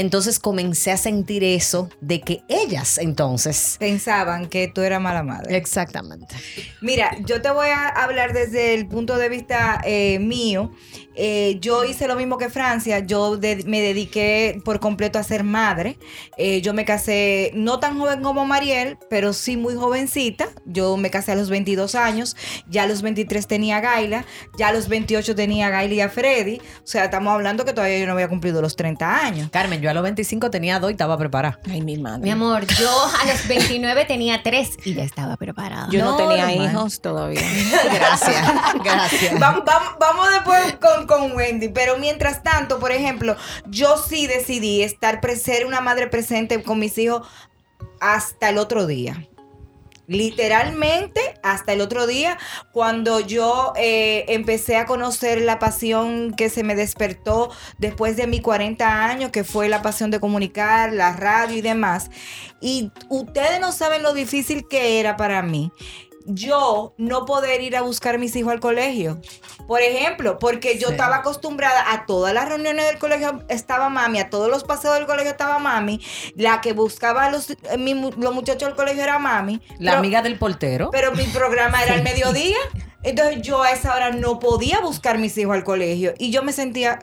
entonces 0.00 0.38
comencé 0.38 0.90
a 0.90 0.96
sentir 0.96 1.44
eso 1.44 1.88
de 2.00 2.20
que 2.20 2.42
ellas 2.48 2.98
entonces... 2.98 3.76
Pensaban 3.78 4.46
que 4.48 4.68
tú 4.68 4.82
eras 4.82 5.00
mala 5.00 5.22
madre. 5.22 5.56
Exactamente. 5.56 6.34
Mira, 6.80 7.16
yo 7.24 7.40
te 7.42 7.50
voy 7.50 7.68
a 7.68 7.88
hablar 7.88 8.32
desde 8.32 8.74
el 8.74 8.86
punto 8.86 9.16
de 9.16 9.28
vista 9.28 9.80
eh, 9.84 10.18
mío. 10.18 10.72
Eh, 11.20 11.58
yo 11.60 11.84
hice 11.84 12.06
lo 12.06 12.14
mismo 12.14 12.38
que 12.38 12.48
Francia. 12.48 13.00
Yo 13.00 13.36
de- 13.36 13.64
me 13.66 13.80
dediqué 13.80 14.60
por 14.64 14.78
completo 14.78 15.18
a 15.18 15.24
ser 15.24 15.42
madre. 15.42 15.98
Eh, 16.36 16.60
yo 16.60 16.74
me 16.74 16.84
casé 16.84 17.50
no 17.54 17.80
tan 17.80 17.98
joven 17.98 18.22
como 18.22 18.46
Mariel, 18.46 18.98
pero 19.10 19.32
sí 19.32 19.56
muy 19.56 19.74
jovencita. 19.74 20.48
Yo 20.64 20.96
me 20.96 21.10
casé 21.10 21.32
a 21.32 21.34
los 21.34 21.50
22 21.50 21.96
años. 21.96 22.36
Ya 22.68 22.84
a 22.84 22.86
los 22.86 23.02
23 23.02 23.48
tenía 23.48 23.78
a 23.78 23.80
Gaila. 23.80 24.24
Ya 24.56 24.68
a 24.68 24.72
los 24.72 24.88
28 24.88 25.34
tenía 25.34 25.66
a 25.66 25.70
Gaila 25.70 25.94
y 25.94 26.00
a 26.02 26.08
Freddy. 26.08 26.58
O 26.58 26.86
sea, 26.86 27.06
estamos 27.06 27.32
hablando 27.34 27.64
que 27.64 27.72
todavía 27.72 27.98
yo 27.98 28.06
no 28.06 28.12
había 28.12 28.28
cumplido 28.28 28.62
los 28.62 28.76
30 28.76 29.24
años. 29.24 29.50
Carmen, 29.50 29.80
yo 29.80 29.87
yo 29.88 29.90
a 29.90 29.94
los 29.94 30.02
25 30.02 30.50
tenía 30.50 30.78
dos 30.80 30.90
y 30.90 30.92
estaba 30.92 31.16
preparada. 31.16 31.58
Ay, 31.70 31.80
mi 31.80 31.96
madre. 31.96 32.22
Mi 32.22 32.30
amor, 32.30 32.66
yo 32.66 32.90
a 32.90 33.26
los 33.26 33.48
29 33.48 34.04
tenía 34.04 34.42
tres 34.42 34.70
y 34.84 34.92
ya 34.94 35.02
estaba 35.02 35.36
preparada. 35.36 35.88
Yo 35.90 36.04
no, 36.04 36.16
tenía 36.16 36.46
Normal. 36.46 36.70
hijos 36.70 37.00
todavía. 37.00 37.40
Gracias, 37.94 38.46
gracias. 38.84 39.34
Vam- 39.40 39.64
vam- 39.64 39.96
vamos 39.98 40.28
después 40.32 40.76
con, 40.76 41.06
con 41.06 41.32
Wendy, 41.36 41.68
pero 41.68 41.96
mientras 41.98 42.42
tanto, 42.42 42.78
por 42.78 42.92
ejemplo, 42.92 43.36
yo 43.66 43.96
sí 43.96 44.26
decidí 44.26 44.82
estar 44.82 45.20
pre- 45.20 45.36
ser 45.36 45.64
una 45.66 45.80
madre 45.80 46.06
presente 46.08 46.62
con 46.62 46.78
mis 46.78 46.98
hijos 46.98 47.26
hasta 48.00 48.50
el 48.50 48.58
otro 48.58 48.86
día. 48.86 49.26
Literalmente 50.08 51.20
hasta 51.42 51.74
el 51.74 51.82
otro 51.82 52.06
día, 52.06 52.38
cuando 52.72 53.20
yo 53.20 53.74
eh, 53.76 54.24
empecé 54.28 54.76
a 54.76 54.86
conocer 54.86 55.42
la 55.42 55.58
pasión 55.58 56.32
que 56.34 56.48
se 56.48 56.64
me 56.64 56.74
despertó 56.74 57.50
después 57.76 58.16
de 58.16 58.26
mis 58.26 58.40
40 58.40 59.04
años, 59.04 59.30
que 59.30 59.44
fue 59.44 59.68
la 59.68 59.82
pasión 59.82 60.10
de 60.10 60.18
comunicar, 60.18 60.94
la 60.94 61.12
radio 61.12 61.58
y 61.58 61.60
demás. 61.60 62.10
Y 62.58 62.90
ustedes 63.10 63.60
no 63.60 63.70
saben 63.70 64.02
lo 64.02 64.14
difícil 64.14 64.66
que 64.66 64.98
era 64.98 65.18
para 65.18 65.42
mí 65.42 65.70
yo 66.28 66.94
no 66.96 67.24
poder 67.26 67.60
ir 67.60 67.76
a 67.76 67.82
buscar 67.82 68.14
a 68.14 68.18
mis 68.18 68.34
hijos 68.36 68.52
al 68.52 68.60
colegio. 68.60 69.20
Por 69.66 69.82
ejemplo, 69.82 70.38
porque 70.38 70.78
yo 70.78 70.88
Sí. 70.88 70.92
estaba 70.94 71.16
acostumbrada 71.16 71.92
a 71.92 72.06
todas 72.06 72.32
las 72.32 72.48
reuniones 72.48 72.86
del 72.86 72.98
colegio 72.98 73.42
estaba 73.48 73.88
mami, 73.88 74.18
a 74.20 74.30
todos 74.30 74.48
los 74.50 74.64
paseos 74.64 74.94
del 74.94 75.06
colegio 75.06 75.30
estaba 75.30 75.58
mami, 75.58 76.00
la 76.36 76.60
que 76.60 76.72
buscaba 76.72 77.24
a 77.26 77.30
los, 77.30 77.50
eh, 77.50 77.56
mi 77.78 77.94
los 77.94 78.34
muchachos 78.34 78.68
del 78.68 78.76
colegio 78.76 79.02
era 79.02 79.18
mami. 79.18 79.60
La 79.78 79.92
pero- 79.92 79.98
amiga 79.98 80.22
del 80.22 80.38
portero. 80.38 80.90
pero 80.92 81.12
mi 81.12 81.24
programa 81.24 81.82
era 81.82 81.94
al 81.94 82.02
mediodía. 82.02 82.56
Entonces 83.02 83.42
yo 83.42 83.62
a 83.62 83.70
esa 83.70 83.94
hora 83.94 84.10
no 84.10 84.38
podía 84.38 84.80
buscar 84.80 85.18
mis 85.18 85.36
hijos 85.38 85.54
al 85.54 85.64
colegio. 85.64 86.14
Y 86.18 86.30
yo 86.30 86.42
me 86.42 86.52
sentía 86.52 87.00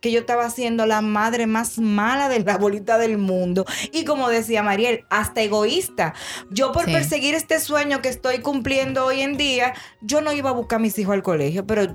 que 0.00 0.10
yo 0.12 0.20
estaba 0.20 0.48
siendo 0.50 0.86
la 0.86 1.00
madre 1.00 1.46
más 1.46 1.78
mala 1.78 2.28
de 2.28 2.40
la 2.40 2.56
bolita 2.58 2.98
del 2.98 3.18
mundo. 3.18 3.64
Y 3.92 4.04
como 4.04 4.28
decía 4.28 4.62
Mariel, 4.62 5.04
hasta 5.10 5.42
egoísta. 5.42 6.14
Yo 6.50 6.72
por 6.72 6.84
Sí. 6.86 6.92
perseguir 6.92 7.34
este 7.34 7.60
sueño 7.60 8.00
que 8.02 8.08
estoy 8.08 8.38
cumpliendo 8.40 9.04
hoy 9.06 9.20
en 9.22 9.36
día, 9.36 9.74
yo 10.00 10.20
no 10.20 10.32
iba 10.32 10.50
a 10.50 10.52
buscar 10.54 10.78
a 10.78 10.82
mis 10.82 10.98
hijos 10.98 11.14
al 11.14 11.22
colegio, 11.22 11.66
pero... 11.66 11.86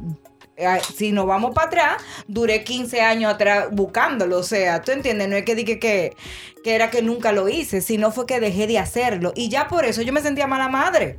Si 0.96 1.12
nos 1.12 1.26
vamos 1.26 1.56
para 1.56 1.66
atrás, 1.66 2.04
duré 2.28 2.64
15 2.64 3.02
años 3.02 3.34
atrás 3.34 3.70
buscándolo. 3.72 4.38
O 4.38 4.44
sea, 4.44 4.84
¿tú 4.84 4.92
entiendes? 4.92 5.28
No 5.28 5.36
es 5.36 5.46
que 5.46 5.56
dije 5.56 5.80
que, 5.80 6.16
que 6.64 6.76
era 6.76 6.92
que 6.92 7.02
nunca 7.02 7.32
lo 7.32 7.50
hice, 7.50 7.82
sino 7.82 8.12
fue 8.12 8.28
que 8.28 8.40
dejé 8.40 8.68
de 8.68 8.78
hacerlo. 8.78 9.34
Y 9.36 9.50
ya 9.50 9.68
por 9.68 9.84
eso 9.84 10.04
yo 10.04 10.14
me 10.14 10.22
sentía 10.22 10.46
mala 10.46 10.70
madre. 10.70 11.18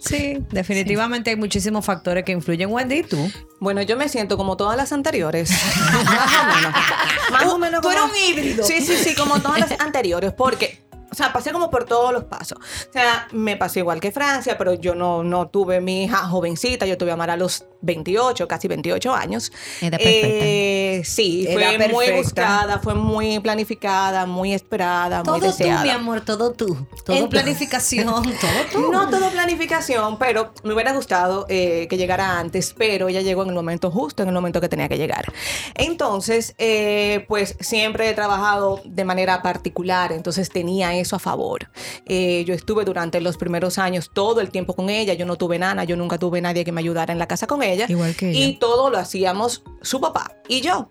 Sí, 0.00 0.38
definitivamente 0.50 1.30
hay 1.30 1.36
muchísimos 1.36 1.84
factores 1.84 2.24
que 2.24 2.32
influyen. 2.32 2.70
Wendy, 2.70 2.98
¿y 2.98 3.02
tú? 3.02 3.30
Bueno, 3.60 3.82
yo 3.82 3.96
me 3.96 4.08
siento 4.08 4.36
como 4.36 4.56
todas 4.56 4.76
las 4.76 4.92
anteriores. 4.92 5.50
Más 6.04 6.34
o 6.42 6.46
menos. 6.56 6.72
Más 7.32 7.44
o 7.46 7.58
menos 7.58 7.80
Tú 7.82 7.88
como- 7.88 7.98
eres 7.98 8.10
un 8.10 8.16
híbrido. 8.30 8.64
Sí, 8.64 8.80
sí, 8.80 8.96
sí, 8.96 9.14
como 9.14 9.40
todas 9.40 9.58
las 9.60 9.80
anteriores, 9.80 10.32
porque, 10.32 10.80
o 11.10 11.14
sea, 11.14 11.32
pasé 11.32 11.52
como 11.52 11.70
por 11.70 11.84
todos 11.84 12.12
los 12.12 12.24
pasos. 12.24 12.58
O 12.58 12.92
sea, 12.92 13.28
me 13.32 13.56
pasé 13.56 13.80
igual 13.80 14.00
que 14.00 14.12
Francia, 14.12 14.56
pero 14.58 14.74
yo 14.74 14.94
no, 14.94 15.22
no 15.22 15.48
tuve 15.48 15.80
mi 15.80 16.04
hija 16.04 16.18
jovencita, 16.28 16.86
yo 16.86 16.98
tuve 16.98 17.12
a 17.12 17.16
Mara 17.16 17.34
a 17.34 17.36
los 17.36 17.64
28, 17.80 18.48
casi 18.48 18.68
28 18.68 19.14
años. 19.14 19.52
Edad 19.80 19.98
perfecta. 19.98 20.28
Eh, 20.30 21.02
sí, 21.04 21.46
Edad 21.48 21.76
fue 21.76 21.88
muy 21.88 22.06
perfecta. 22.06 22.16
buscada, 22.22 22.78
fue 22.80 22.94
muy 22.94 23.38
planificada, 23.40 24.26
muy 24.26 24.52
esperada, 24.52 25.18
muy 25.18 25.24
Todo 25.24 25.38
tú, 25.38 25.46
deseada. 25.46 25.82
mi 25.84 25.90
amor, 25.90 26.20
todo 26.22 26.52
tú. 26.52 26.66
Todo 27.04 27.16
Entonces- 27.16 27.28
planificación, 27.28 28.22
todo 28.40 28.50
tú. 28.72 28.92
No 28.92 29.08
todo 29.08 29.30
planificación, 29.30 30.18
pero 30.18 30.52
me 30.64 30.74
hubiera 30.74 30.92
gustado 30.92 31.46
eh, 31.48 31.86
que 31.88 31.96
llegara 31.96 32.38
antes, 32.38 32.74
pero 32.76 33.08
ella 33.08 33.20
llegó 33.22 33.42
en 33.44 33.50
el 33.50 33.54
momento 33.54 33.90
justo, 33.90 34.22
en 34.22 34.28
el 34.28 34.34
momento 34.34 34.60
que 34.60 34.68
tenía 34.68 34.88
que 34.88 34.98
llegar. 34.98 35.32
Entonces, 35.74 36.54
eh, 36.58 37.24
pues 37.28 37.56
siempre 37.60 38.08
he 38.10 38.14
trabajado 38.14 38.80
de 38.84 39.04
manera 39.04 39.40
particular, 39.42 40.12
entonces 40.12 40.48
tenía 40.50 40.94
eso 40.98 41.16
a 41.16 41.18
favor. 41.18 41.70
Eh, 42.06 42.44
yo 42.46 42.54
estuve 42.54 42.84
durante 42.84 43.20
los 43.20 43.36
primeros 43.36 43.78
años 43.78 44.10
todo 44.12 44.40
el 44.40 44.50
tiempo 44.50 44.74
con 44.74 44.90
ella, 44.90 45.14
yo 45.14 45.26
no 45.26 45.36
tuve 45.36 45.58
nana, 45.58 45.84
yo 45.84 45.96
nunca 45.96 46.18
tuve 46.18 46.40
nadie 46.40 46.64
que 46.64 46.72
me 46.72 46.80
ayudara 46.80 47.12
en 47.12 47.18
la 47.18 47.26
casa 47.26 47.46
con 47.46 47.62
ella. 47.62 47.86
Igual 47.88 48.14
que 48.14 48.30
ella. 48.30 48.38
Y 48.38 48.58
todo 48.58 48.90
lo 48.90 48.98
hacíamos 48.98 49.62
su 49.82 50.00
papá 50.00 50.32
y 50.48 50.60
yo. 50.60 50.88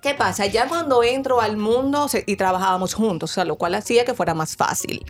¿Qué 0.00 0.14
pasa? 0.14 0.46
Ya 0.46 0.68
cuando 0.68 1.02
entro 1.02 1.40
al 1.40 1.56
mundo 1.56 2.06
y 2.26 2.36
trabajábamos 2.36 2.94
juntos, 2.94 3.32
o 3.32 3.34
sea, 3.34 3.44
lo 3.44 3.56
cual 3.56 3.74
hacía 3.74 4.04
que 4.04 4.14
fuera 4.14 4.32
más 4.34 4.56
fácil. 4.56 5.04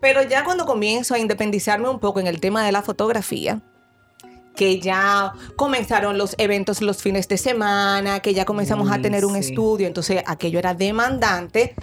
Pero 0.00 0.22
ya 0.22 0.44
cuando 0.44 0.66
comienzo 0.66 1.14
a 1.14 1.18
independizarme 1.18 1.88
un 1.88 2.00
poco 2.00 2.20
en 2.20 2.26
el 2.26 2.40
tema 2.40 2.64
de 2.64 2.72
la 2.72 2.82
fotografía, 2.82 3.62
que 4.56 4.80
ya 4.80 5.32
comenzaron 5.54 6.18
los 6.18 6.34
eventos 6.38 6.80
los 6.80 7.02
fines 7.02 7.28
de 7.28 7.36
semana, 7.36 8.20
que 8.20 8.34
ya 8.34 8.44
comenzamos 8.44 8.90
a 8.90 8.96
Uy, 8.96 9.02
tener 9.02 9.24
un 9.24 9.34
sí. 9.34 9.50
estudio, 9.50 9.86
entonces 9.86 10.22
aquello 10.26 10.58
era 10.58 10.74
demandante, 10.74 11.74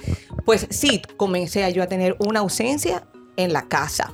pues 0.46 0.68
sí, 0.70 1.02
comencé 1.16 1.72
yo 1.72 1.84
a 1.84 1.88
tener 1.88 2.18
una 2.20 2.42
ausencia 2.42 3.08
en 3.38 3.54
la 3.54 3.68
casa. 3.68 4.14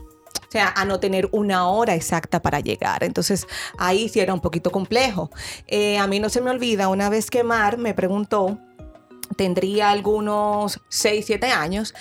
O 0.50 0.52
sea, 0.52 0.74
a 0.76 0.84
no 0.84 1.00
tener 1.00 1.30
una 1.32 1.68
hora 1.70 1.94
exacta 1.94 2.42
para 2.42 2.60
llegar. 2.60 3.04
Entonces, 3.04 3.46
ahí 3.78 4.10
sí 4.10 4.20
era 4.20 4.34
un 4.34 4.40
poquito 4.40 4.72
complejo. 4.72 5.30
Eh, 5.68 6.00
a 6.00 6.08
mí 6.08 6.20
no 6.20 6.30
se 6.30 6.42
me 6.42 6.50
olvida, 6.50 6.88
una 6.88 7.08
vez 7.08 7.30
que 7.30 7.44
Mar 7.44 7.78
me 7.78 7.94
preguntó, 7.94 8.58
tendría 9.36 9.92
algunos 9.92 10.82
6, 10.90 11.26
7 11.26 11.48
años, 11.48 11.94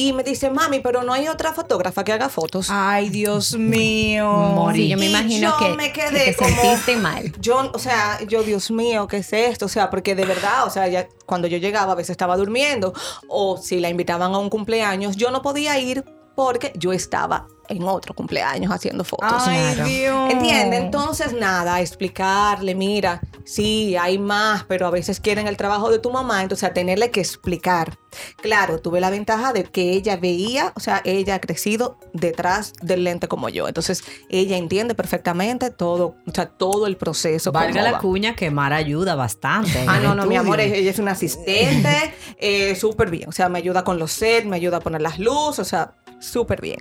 y 0.00 0.12
me 0.12 0.22
dice, 0.22 0.48
mami, 0.48 0.78
pero 0.78 1.02
no 1.02 1.12
hay 1.12 1.26
otra 1.26 1.52
fotógrafa 1.52 2.04
que 2.04 2.12
haga 2.12 2.28
fotos. 2.28 2.68
Ay, 2.70 3.08
Dios 3.10 3.56
mío. 3.58 4.30
Morí. 4.32 4.82
Sí, 4.84 4.88
yo 4.90 4.96
me 4.96 5.06
Y 5.06 5.08
imagino 5.08 5.50
yo 5.50 5.66
que, 5.66 5.74
me 5.74 5.92
que 5.92 6.00
quedé 6.02 6.24
te 6.26 6.36
como- 6.36 6.50
sentiste 6.54 6.96
mal. 6.96 7.32
Yo, 7.40 7.70
o 7.74 7.78
sea, 7.80 8.20
yo, 8.28 8.44
Dios 8.44 8.70
mío, 8.70 9.08
¿qué 9.08 9.16
es 9.18 9.32
esto? 9.32 9.66
O 9.66 9.68
sea, 9.68 9.90
porque 9.90 10.14
de 10.14 10.24
verdad, 10.24 10.66
o 10.66 10.70
sea, 10.70 10.86
ya 10.86 11.08
cuando 11.26 11.48
yo 11.48 11.58
llegaba 11.58 11.92
a 11.92 11.94
veces 11.96 12.10
estaba 12.10 12.36
durmiendo 12.36 12.92
o 13.28 13.56
si 13.56 13.80
la 13.80 13.88
invitaban 13.88 14.32
a 14.34 14.38
un 14.38 14.50
cumpleaños, 14.50 15.16
yo 15.16 15.30
no 15.32 15.42
podía 15.42 15.78
ir 15.80 16.04
porque 16.36 16.72
yo 16.76 16.92
estaba 16.92 17.48
en 17.68 17.82
otro 17.82 18.14
cumpleaños 18.14 18.70
haciendo 18.72 19.02
fotos. 19.02 19.42
Ay, 19.46 19.74
Claro. 19.74 19.88
Dios. 19.90 20.30
¿Entiende? 20.30 20.76
Entonces, 20.76 21.32
nada, 21.32 21.80
explicarle, 21.80 22.74
mira, 22.76 23.20
sí, 23.48 23.96
hay 23.96 24.18
más, 24.18 24.64
pero 24.64 24.86
a 24.86 24.90
veces 24.90 25.20
quieren 25.20 25.46
el 25.46 25.56
trabajo 25.56 25.90
de 25.90 25.98
tu 25.98 26.10
mamá, 26.10 26.42
entonces 26.42 26.68
a 26.68 26.74
tenerle 26.74 27.10
que 27.10 27.20
explicar. 27.20 27.98
Claro, 28.42 28.78
tuve 28.80 29.00
la 29.00 29.10
ventaja 29.10 29.52
de 29.52 29.64
que 29.64 29.92
ella 29.92 30.16
veía, 30.16 30.72
o 30.76 30.80
sea, 30.80 31.00
ella 31.04 31.36
ha 31.36 31.40
crecido 31.40 31.98
detrás 32.12 32.74
del 32.82 33.04
lente 33.04 33.26
como 33.26 33.48
yo, 33.48 33.66
entonces 33.66 34.04
ella 34.28 34.56
entiende 34.56 34.94
perfectamente 34.94 35.70
todo, 35.70 36.16
o 36.26 36.30
sea, 36.32 36.46
todo 36.46 36.86
el 36.86 36.96
proceso. 36.96 37.50
Valga 37.50 37.82
la 37.82 37.92
va. 37.92 37.98
cuña 38.00 38.36
que 38.36 38.50
Mara 38.50 38.76
ayuda 38.76 39.14
bastante. 39.14 39.84
Ah, 39.86 39.98
no, 40.00 40.14
no, 40.14 40.26
mi 40.26 40.36
amor, 40.36 40.60
ella 40.60 40.90
es 40.90 40.98
una 40.98 41.12
asistente, 41.12 42.14
eh, 42.38 42.74
súper 42.74 43.10
bien. 43.10 43.28
O 43.28 43.32
sea, 43.32 43.48
me 43.48 43.58
ayuda 43.58 43.82
con 43.82 43.98
los 43.98 44.12
sets, 44.12 44.46
me 44.46 44.56
ayuda 44.56 44.78
a 44.78 44.80
poner 44.80 45.00
las 45.00 45.18
luces, 45.18 45.60
o 45.60 45.64
sea, 45.64 45.94
súper 46.20 46.60
bien. 46.60 46.78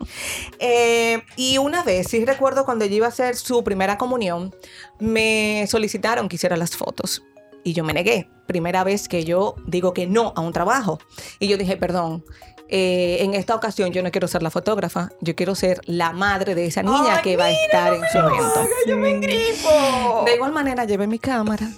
Eh, 0.59 1.23
y 1.35 1.57
una 1.57 1.83
vez, 1.83 2.07
sí 2.09 2.25
recuerdo 2.25 2.65
cuando 2.65 2.85
ella 2.85 2.95
iba 2.95 3.05
a 3.05 3.09
hacer 3.09 3.35
su 3.35 3.63
primera 3.63 3.97
comunión, 3.97 4.55
me 4.99 5.65
solicitaron 5.67 6.29
que 6.29 6.35
hiciera 6.35 6.57
las 6.57 6.75
fotos. 6.75 7.23
Y 7.63 7.73
yo 7.73 7.83
me 7.83 7.93
negué. 7.93 8.29
Primera 8.45 8.83
vez 8.83 9.09
que 9.09 9.25
yo 9.25 9.55
digo 9.65 9.93
que 9.93 10.07
no 10.07 10.33
a 10.35 10.41
un 10.41 10.53
trabajo. 10.53 10.99
Y 11.39 11.47
yo 11.47 11.57
dije, 11.57 11.75
perdón. 11.75 12.23
Eh, 12.69 13.17
en 13.21 13.33
esta 13.33 13.55
ocasión 13.55 13.91
yo 13.91 14.03
no 14.03 14.11
quiero 14.11 14.27
ser 14.27 14.43
la 14.43 14.49
fotógrafa, 14.51 15.09
yo 15.21 15.35
quiero 15.35 15.55
ser 15.55 15.81
la 15.85 16.11
madre 16.11 16.53
de 16.55 16.65
esa 16.65 16.83
niña 16.83 17.15
Ay, 17.17 17.21
que 17.23 17.37
va 17.37 17.45
a 17.45 17.51
estar 17.51 17.93
no 17.93 18.03
en 18.03 18.11
su 18.11 18.17
evento. 18.17 18.67
yo 18.87 18.97
me 18.97 19.11
engripo. 19.11 20.23
De 20.25 20.35
igual 20.35 20.51
manera 20.51 20.85
llevé 20.85 21.07
mi 21.07 21.19
cámara. 21.19 21.69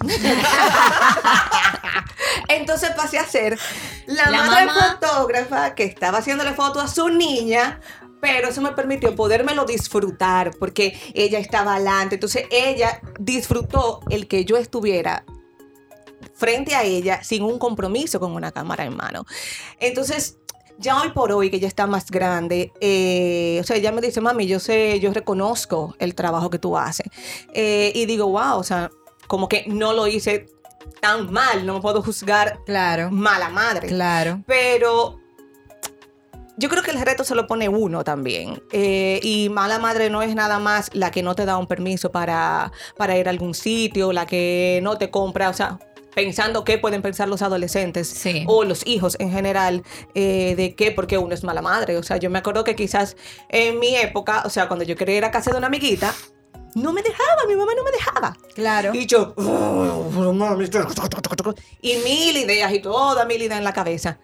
Entonces 2.48 2.90
pasé 2.96 3.18
a 3.18 3.24
ser 3.24 3.58
la, 4.06 4.30
La 4.30 4.44
madre 4.44 4.66
mamá. 4.66 4.98
fotógrafa 5.00 5.74
que 5.74 5.84
estaba 5.84 6.18
haciéndole 6.18 6.52
foto 6.54 6.80
a 6.80 6.88
su 6.88 7.08
niña. 7.08 7.80
Pero 8.20 8.48
eso 8.48 8.60
me 8.60 8.72
permitió 8.72 9.14
podérmelo 9.16 9.64
disfrutar 9.64 10.50
porque 10.58 10.98
ella 11.14 11.38
estaba 11.38 11.76
adelante. 11.76 12.16
Entonces 12.16 12.44
ella 12.50 13.00
disfrutó 13.18 14.00
el 14.10 14.28
que 14.28 14.44
yo 14.44 14.58
estuviera 14.58 15.24
frente 16.34 16.74
a 16.74 16.82
ella 16.82 17.22
sin 17.24 17.42
un 17.42 17.58
compromiso 17.58 18.20
con 18.20 18.32
una 18.32 18.52
cámara 18.52 18.84
en 18.84 18.94
mano. 18.94 19.24
Entonces, 19.78 20.36
ya 20.80 21.00
hoy 21.00 21.10
por 21.10 21.30
hoy 21.30 21.50
que 21.50 21.56
ella 21.56 21.68
está 21.68 21.86
más 21.86 22.10
grande, 22.10 22.72
eh, 22.80 23.58
o 23.60 23.64
sea, 23.64 23.76
ella 23.76 23.92
me 23.92 24.00
dice, 24.00 24.20
mami, 24.20 24.46
yo 24.46 24.58
sé, 24.58 24.98
yo 24.98 25.12
reconozco 25.12 25.94
el 25.98 26.14
trabajo 26.14 26.50
que 26.50 26.58
tú 26.58 26.76
haces. 26.76 27.06
Eh, 27.52 27.92
y 27.94 28.06
digo, 28.06 28.26
wow, 28.26 28.58
o 28.58 28.64
sea, 28.64 28.90
como 29.26 29.48
que 29.48 29.64
no 29.68 29.92
lo 29.92 30.06
hice 30.06 30.46
tan 31.00 31.30
mal, 31.30 31.66
no 31.66 31.74
me 31.74 31.80
puedo 31.80 32.02
juzgar 32.02 32.60
Claro, 32.64 33.10
mala 33.10 33.50
madre. 33.50 33.88
claro. 33.88 34.42
Pero 34.46 35.20
yo 36.56 36.68
creo 36.68 36.82
que 36.82 36.90
el 36.90 37.00
reto 37.00 37.24
se 37.24 37.34
lo 37.34 37.46
pone 37.46 37.68
uno 37.68 38.02
también. 38.02 38.62
Eh, 38.72 39.20
y 39.22 39.48
mala 39.50 39.78
madre 39.78 40.10
no 40.10 40.22
es 40.22 40.34
nada 40.34 40.58
más 40.58 40.90
la 40.94 41.10
que 41.10 41.22
no 41.22 41.34
te 41.34 41.44
da 41.44 41.56
un 41.56 41.66
permiso 41.66 42.10
para, 42.10 42.72
para 42.96 43.16
ir 43.16 43.28
a 43.28 43.30
algún 43.30 43.54
sitio, 43.54 44.12
la 44.12 44.26
que 44.26 44.80
no 44.82 44.98
te 44.98 45.10
compra, 45.10 45.48
o 45.50 45.54
sea, 45.54 45.78
pensando 46.14 46.64
qué 46.64 46.78
pueden 46.78 47.02
pensar 47.02 47.28
los 47.28 47.42
adolescentes 47.42 48.08
Sí. 48.08 48.44
o 48.46 48.64
los 48.64 48.86
hijos 48.86 49.16
en 49.20 49.30
general 49.30 49.82
eh, 50.14 50.54
de 50.56 50.74
qué, 50.74 50.90
porque 50.92 51.18
uno 51.18 51.34
es 51.34 51.44
mala 51.44 51.62
madre. 51.62 51.96
O 51.96 52.02
sea, 52.02 52.16
yo 52.16 52.30
me 52.30 52.38
acuerdo 52.38 52.64
que 52.64 52.74
quizás 52.74 53.16
en 53.48 53.78
mi 53.78 53.94
época, 53.96 54.42
o 54.44 54.50
sea, 54.50 54.68
cuando 54.68 54.84
yo 54.84 54.96
quería 54.96 55.16
ir 55.18 55.24
a 55.24 55.30
casa 55.30 55.50
de 55.50 55.58
una 55.58 55.68
amiguita, 55.68 56.14
no 56.74 56.92
me 56.92 57.02
dejaba, 57.02 57.46
mi 57.48 57.56
mamá 57.56 57.72
no 57.76 57.82
me 57.84 57.90
dejaba. 57.90 58.36
Claro. 58.54 58.92
Y 58.94 59.06
yo, 59.06 59.34
"Oh, 59.36 60.32
mami, 60.32 60.66
y 61.80 61.96
mil 61.98 62.36
ideas 62.36 62.72
y 62.72 62.80
toda 62.80 63.24
mil 63.24 63.42
ideas 63.42 63.58
en 63.58 63.64
la 63.64 63.72
cabeza. 63.72 64.18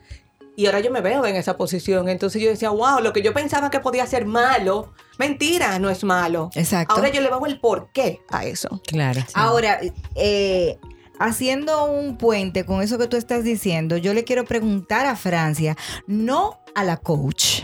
Y 0.59 0.67
ahora 0.67 0.81
yo 0.81 0.91
me 0.91 1.03
veo 1.03 1.27
en 1.27 1.37
esa 1.37 1.57
posición. 1.59 2.09
Entonces 2.09 2.41
yo 2.41 2.49
decía, 2.49 2.71
wow, 2.71 3.01
lo 3.03 3.13
que 3.13 3.21
yo 3.21 3.35
pensaba 3.35 3.71
que 3.71 3.81
podía 3.81 4.07
ser 4.07 4.25
malo, 4.25 4.95
mentira, 5.19 5.79
no 5.79 5.91
es 5.91 6.03
malo. 6.03 6.51
Exacto. 6.55 6.95
Ahora 6.95 7.11
yo 7.11 7.21
le 7.21 7.29
veo 7.29 7.45
el 7.45 7.61
porqué 7.61 8.21
a 8.31 8.45
eso. 8.47 8.81
Claro. 8.87 9.21
Ahora, 9.35 9.79
eh, 10.15 10.79
haciendo 11.19 11.85
un 11.85 12.17
puente 12.17 12.65
con 12.65 12.83
eso 12.83 12.99
que 12.99 13.07
tú 13.07 13.17
estás 13.17 13.45
diciendo, 13.45 13.97
yo 13.97 14.15
le 14.15 14.25
quiero 14.25 14.45
preguntar 14.45 15.07
a 15.07 15.17
Francia, 15.17 15.77
no 16.07 16.61
a 16.75 16.85
la 16.85 16.97
coach, 16.97 17.63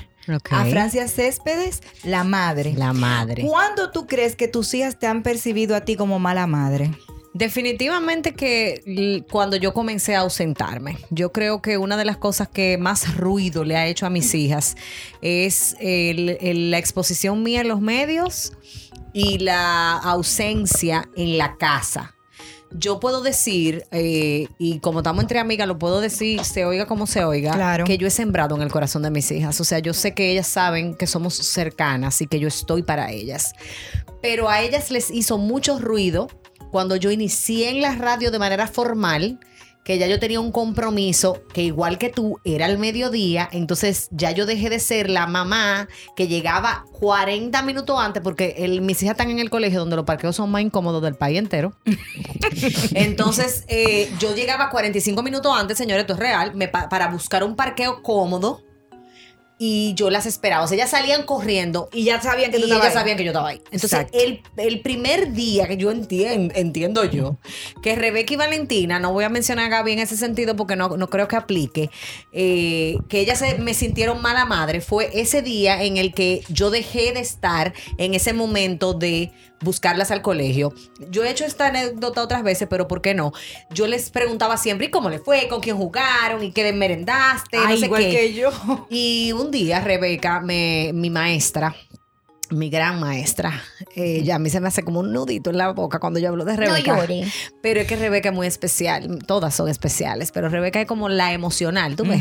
a 0.50 0.64
Francia 0.70 1.08
Céspedes, 1.08 1.82
la 2.04 2.24
madre. 2.24 2.74
La 2.76 2.92
madre. 2.92 3.44
¿Cuándo 3.46 3.90
tú 3.90 4.06
crees 4.06 4.36
que 4.36 4.48
tus 4.48 4.72
hijas 4.74 4.98
te 4.98 5.06
han 5.06 5.22
percibido 5.22 5.74
a 5.76 5.80
ti 5.82 5.96
como 5.96 6.18
mala 6.18 6.46
madre? 6.46 6.90
Definitivamente 7.34 8.34
que 8.34 9.24
cuando 9.30 9.56
yo 9.56 9.72
comencé 9.72 10.14
a 10.14 10.20
ausentarme, 10.20 10.98
yo 11.10 11.32
creo 11.32 11.62
que 11.62 11.78
una 11.78 11.96
de 11.96 12.04
las 12.04 12.18
cosas 12.18 12.48
que 12.48 12.76
más 12.78 13.16
ruido 13.16 13.64
le 13.64 13.76
ha 13.76 13.86
hecho 13.86 14.04
a 14.06 14.10
mis 14.10 14.34
hijas 14.34 14.76
es 15.22 15.74
el- 15.80 16.36
el- 16.40 16.70
la 16.70 16.78
exposición 16.78 17.42
mía 17.42 17.62
en 17.62 17.68
los 17.68 17.80
medios 17.80 18.52
y 19.14 19.38
la 19.38 19.96
ausencia 19.96 21.08
en 21.16 21.38
la 21.38 21.56
casa. 21.56 22.14
Yo 22.74 23.00
puedo 23.00 23.20
decir, 23.22 23.84
eh, 23.90 24.46
y 24.58 24.78
como 24.80 25.00
estamos 25.00 25.22
entre 25.22 25.38
amigas, 25.38 25.68
lo 25.68 25.78
puedo 25.78 26.00
decir, 26.00 26.44
se 26.44 26.64
oiga 26.64 26.86
como 26.86 27.06
se 27.06 27.24
oiga, 27.24 27.52
Claro. 27.54 27.84
que 27.84 27.98
yo 27.98 28.06
he 28.06 28.10
sembrado 28.10 28.56
en 28.56 28.62
el 28.62 28.70
corazón 28.70 29.02
de 29.02 29.10
mis 29.10 29.30
hijas. 29.30 29.60
O 29.60 29.64
sea, 29.64 29.78
yo 29.78 29.92
sé 29.94 30.14
que 30.14 30.30
ellas 30.30 30.46
saben 30.46 30.94
que 30.94 31.06
somos 31.06 31.34
cercanas 31.34 32.20
y 32.22 32.26
que 32.26 32.38
yo 32.40 32.48
estoy 32.48 32.82
para 32.82 33.10
ellas. 33.10 33.52
Pero 34.20 34.48
a 34.48 34.60
ellas 34.62 34.90
les 34.90 35.10
hizo 35.10 35.38
mucho 35.38 35.78
ruido 35.78 36.28
cuando 36.70 36.96
yo 36.96 37.10
inicié 37.10 37.70
en 37.70 37.82
la 37.82 37.94
radio 37.96 38.30
de 38.30 38.38
manera 38.38 38.66
formal, 38.66 39.38
que 39.84 39.98
ya 39.98 40.06
yo 40.06 40.20
tenía 40.20 40.38
un 40.40 40.52
compromiso 40.52 41.42
que 41.52 41.62
igual 41.62 41.98
que 41.98 42.08
tú 42.08 42.38
era 42.44 42.66
al 42.66 42.78
mediodía, 42.78 43.48
entonces 43.50 44.08
ya 44.12 44.30
yo 44.30 44.46
dejé 44.46 44.70
de 44.70 44.78
ser 44.78 45.10
la 45.10 45.26
mamá 45.26 45.88
que 46.14 46.28
llegaba 46.28 46.84
40 46.92 47.62
minutos 47.62 47.98
antes 47.98 48.22
porque 48.22 48.54
el- 48.58 48.80
mis 48.80 49.02
hijas 49.02 49.12
están 49.14 49.30
en 49.30 49.40
el 49.40 49.50
colegio 49.50 49.80
donde 49.80 49.96
los 49.96 50.04
parqueos 50.04 50.36
son 50.36 50.50
más 50.50 50.62
incómodos 50.62 51.02
del 51.02 51.14
país 51.16 51.38
entero. 51.38 51.72
Entonces 52.94 53.64
eh, 53.68 54.10
yo 54.18 54.34
llegaba 54.34 54.70
45 54.70 55.22
minutos 55.22 55.52
antes, 55.56 55.76
señores, 55.78 56.02
esto 56.02 56.14
es 56.14 56.18
real, 56.18 56.54
me 56.54 56.68
pa- 56.68 56.88
para 56.88 57.08
buscar 57.08 57.44
un 57.44 57.56
parqueo 57.56 58.02
cómodo. 58.02 58.62
Y 59.64 59.94
yo 59.94 60.10
las 60.10 60.26
esperaba. 60.26 60.64
O 60.64 60.66
sea, 60.66 60.74
ellas 60.74 60.90
salían 60.90 61.22
corriendo 61.22 61.88
Y 61.92 62.02
ya 62.02 62.20
sabían 62.20 62.50
que 62.50 62.56
y 62.56 62.60
tú 62.62 62.66
estabas 62.66 62.84
ellas 62.86 62.96
ahí. 62.96 63.00
sabían 63.00 63.16
que 63.16 63.24
yo 63.24 63.30
estaba 63.30 63.48
ahí. 63.50 63.60
Entonces, 63.70 64.06
el, 64.12 64.42
el 64.56 64.80
primer 64.80 65.32
día 65.34 65.68
que 65.68 65.76
yo 65.76 65.92
entiendo, 65.92 66.52
entiendo 66.56 67.04
yo, 67.04 67.36
que 67.80 67.94
Rebeca 67.94 68.34
y 68.34 68.36
Valentina, 68.36 68.98
no 68.98 69.12
voy 69.12 69.22
a 69.22 69.28
mencionar 69.28 69.66
a 69.66 69.68
Gaby 69.68 69.92
en 69.92 69.98
ese 70.00 70.16
sentido 70.16 70.56
porque 70.56 70.74
no, 70.74 70.88
no 70.96 71.08
creo 71.08 71.28
que 71.28 71.36
aplique, 71.36 71.90
eh, 72.32 72.96
que 73.08 73.20
ellas 73.20 73.38
se- 73.38 73.58
me 73.58 73.74
sintieron 73.74 74.20
mala 74.20 74.46
madre, 74.46 74.80
fue 74.80 75.10
ese 75.12 75.42
día 75.42 75.82
en 75.84 75.96
el 75.96 76.12
que 76.12 76.42
yo 76.48 76.70
dejé 76.70 77.12
de 77.12 77.20
estar 77.20 77.72
en 77.98 78.14
ese 78.14 78.32
momento 78.32 78.94
de 78.94 79.30
buscarlas 79.62 80.10
al 80.10 80.22
colegio. 80.22 80.72
Yo 81.10 81.24
he 81.24 81.30
hecho 81.30 81.44
esta 81.44 81.68
anécdota 81.68 82.22
otras 82.22 82.42
veces, 82.42 82.68
pero 82.68 82.88
¿por 82.88 83.00
qué 83.00 83.14
no? 83.14 83.32
Yo 83.70 83.86
les 83.86 84.10
preguntaba 84.10 84.56
siempre, 84.56 84.86
¿y 84.86 84.90
cómo 84.90 85.10
le 85.10 85.18
fue? 85.18 85.48
¿Con 85.48 85.60
quién 85.60 85.76
jugaron? 85.76 86.42
¿Y 86.42 86.52
qué 86.52 86.72
merendaste? 86.72 87.58
Ay, 87.58 87.74
no 87.74 87.76
sé 87.80 87.86
igual 87.86 88.02
qué. 88.02 88.10
que 88.10 88.34
yo. 88.34 88.50
Y 88.90 89.32
un 89.32 89.50
día 89.50 89.80
Rebeca, 89.80 90.40
me, 90.40 90.90
mi 90.92 91.10
maestra, 91.10 91.74
mi 92.50 92.68
gran 92.70 93.00
maestra, 93.00 93.62
eh, 93.96 94.22
ya 94.22 94.36
a 94.36 94.38
mí 94.38 94.50
se 94.50 94.60
me 94.60 94.68
hace 94.68 94.82
como 94.82 95.00
un 95.00 95.12
nudito 95.12 95.50
en 95.50 95.58
la 95.58 95.72
boca 95.72 95.98
cuando 95.98 96.18
yo 96.20 96.28
hablo 96.28 96.44
de 96.44 96.56
Rebeca. 96.56 97.06
Pero 97.62 97.80
es 97.80 97.86
que 97.86 97.96
Rebeca 97.96 98.28
es 98.28 98.34
muy 98.34 98.46
especial, 98.46 99.18
todas 99.26 99.54
son 99.54 99.68
especiales, 99.68 100.32
pero 100.32 100.48
Rebeca 100.48 100.80
es 100.80 100.86
como 100.86 101.08
la 101.08 101.32
emocional, 101.32 101.96
¿tú 101.96 102.04
ves? 102.04 102.20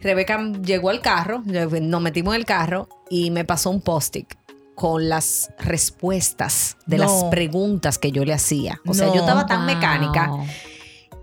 Rebeca 0.00 0.52
llegó 0.62 0.90
al 0.90 1.00
carro, 1.00 1.42
nos 1.44 2.02
metimos 2.02 2.34
en 2.34 2.40
el 2.40 2.46
carro 2.46 2.88
y 3.10 3.30
me 3.30 3.44
pasó 3.44 3.70
un 3.70 3.80
post-it 3.80 4.34
con 4.76 5.08
las 5.08 5.50
respuestas 5.58 6.76
de 6.86 6.98
No. 6.98 7.04
las 7.04 7.24
preguntas 7.24 7.98
que 7.98 8.12
yo 8.12 8.24
le 8.24 8.32
hacía. 8.34 8.80
O 8.86 8.94
sea, 8.94 9.08
yo 9.08 9.20
estaba 9.20 9.46
tan 9.46 9.66
Wow. 9.66 9.74
mecánica. 9.74 10.30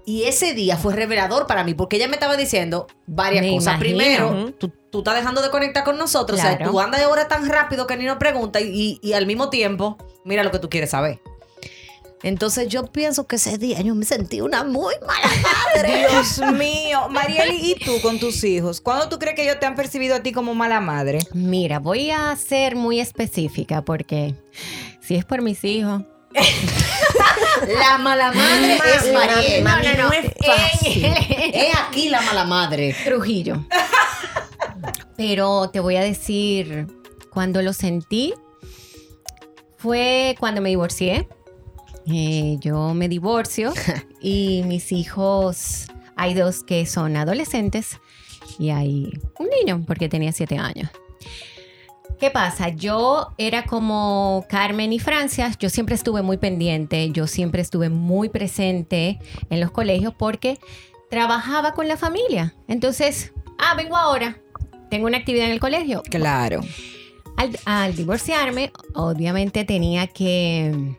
Y 0.06 0.24
ese 0.24 0.54
día 0.54 0.76
fue 0.76 0.94
revelador 0.94 1.48
para 1.48 1.64
mí 1.64 1.74
porque 1.76 1.96
ella 1.96 2.10
me 2.10 2.16
estaba 2.16 2.36
diciendo 2.36 2.88
varias 3.08 3.46
Me 3.46 3.52
cosas. 3.56 3.76
imagino. 3.76 3.80
Primero, 3.98 4.54
tú, 4.60 4.70
tú 4.92 4.98
estás 5.00 5.16
dejando 5.16 5.42
de 5.42 5.50
conectar 5.50 5.86
con 5.86 5.98
nosotros. 5.98 6.40
O 6.40 6.42
sea, 6.42 6.58
tú 6.62 6.78
andas 6.82 7.02
ahora 7.04 7.30
tan 7.30 7.48
rápido 7.48 7.88
que 7.88 7.96
ni 7.96 8.04
nos 8.04 8.18
pregunta 8.18 8.60
y, 8.60 8.66
y- 8.66 9.00
y 9.02 9.14
al 9.14 9.26
mismo 9.26 9.50
tiempo, 9.50 9.98
mira 10.26 10.44
lo 10.44 10.52
que 10.52 10.60
tú 10.60 10.68
quieres 10.70 10.90
saber. 10.90 11.22
Entonces 12.24 12.70
yo 12.70 12.88
pienso 12.88 13.28
que 13.28 13.36
ese 13.36 13.58
día 13.58 13.82
yo 13.82 13.94
me 13.96 14.06
sentí 14.06 14.40
una 14.40 14.64
muy 14.64 14.96
mala 15.06 15.30
madre. 15.76 16.08
Dios 16.10 16.40
mío. 16.54 17.10
Marieli, 17.10 17.72
¿y 17.72 17.76
tú 17.76 18.00
con 18.02 18.18
tus 18.20 18.44
hijos? 18.46 18.80
¿Cuándo 18.80 19.10
tú 19.10 19.20
crees 19.20 19.36
que 19.36 19.44
ellos 19.44 19.60
te 19.60 19.66
han 19.66 19.76
percibido 19.76 20.16
a 20.16 20.22
ti 20.22 20.32
como 20.32 20.56
mala 20.56 20.80
madre? 20.80 21.20
Mira, 21.34 21.80
voy 21.80 22.12
a 22.12 22.36
ser 22.38 22.76
muy 22.78 23.02
específica 23.02 23.84
porque 23.84 24.36
si 25.02 25.16
es 25.16 25.26
por 25.26 25.42
mis 25.42 25.64
hijos. 25.64 26.04
La 27.80 27.98
mala 27.98 28.32
madre 28.32 28.80
es 28.96 29.14
Mariel. 29.14 29.64
No, 29.64 29.78
no, 29.78 30.04
no. 30.04 30.12
es 30.12 30.26
fácil. 30.46 31.06
es 31.06 31.76
aquí 31.78 32.10
la 32.10 32.22
mala 32.22 32.44
madre. 32.44 32.96
Trujillo. 33.06 33.66
Pero 35.18 35.70
te 35.70 35.80
voy 35.80 35.96
a 35.96 36.02
decir, 36.02 36.88
cuando 37.30 37.62
lo 37.62 37.72
sentí, 37.72 38.34
fue 39.78 40.36
cuando 40.40 40.60
me 40.62 40.70
divorcié. 40.70 41.28
Eh, 42.08 42.58
yo 42.60 42.94
me 42.94 43.08
divorcio 43.08 43.74
y 44.22 44.64
mis 44.66 44.92
hijos, 44.92 45.88
hay 46.16 46.34
dos 46.34 46.64
que 46.64 46.86
son 46.86 47.16
adolescentes 47.16 48.00
y 48.60 48.70
hay 48.70 49.20
un 49.40 49.48
niño 49.50 49.84
porque 49.86 50.10
tenía 50.10 50.32
siete 50.32 50.58
años. 50.58 50.90
¿Qué 52.20 52.30
pasa? 52.30 52.70
Yo 52.70 53.34
era 53.38 53.66
como 53.66 54.46
Carmen 54.48 54.94
y 54.94 55.00
Francia, 55.00 55.52
yo 55.60 55.70
siempre 55.70 55.96
estuve 55.96 56.22
muy 56.22 56.38
pendiente, 56.38 57.10
yo 57.12 57.28
siempre 57.28 57.62
estuve 57.62 57.90
muy 57.90 58.30
presente 58.30 59.20
en 59.50 59.60
los 59.60 59.72
colegios 59.72 60.14
porque 60.18 60.58
trabajaba 61.10 61.74
con 61.74 61.88
la 61.88 61.98
familia. 61.98 62.56
Entonces, 62.68 63.34
ah, 63.60 63.76
vengo 63.76 63.98
ahora, 63.98 64.38
tengo 64.90 65.08
una 65.08 65.18
actividad 65.18 65.48
en 65.48 65.52
el 65.52 65.60
colegio. 65.60 66.02
Claro. 66.10 66.62
Al, 67.36 67.60
al 67.66 67.96
divorciarme, 67.96 68.72
obviamente 68.94 69.66
tenía 69.66 70.08
que, 70.08 70.96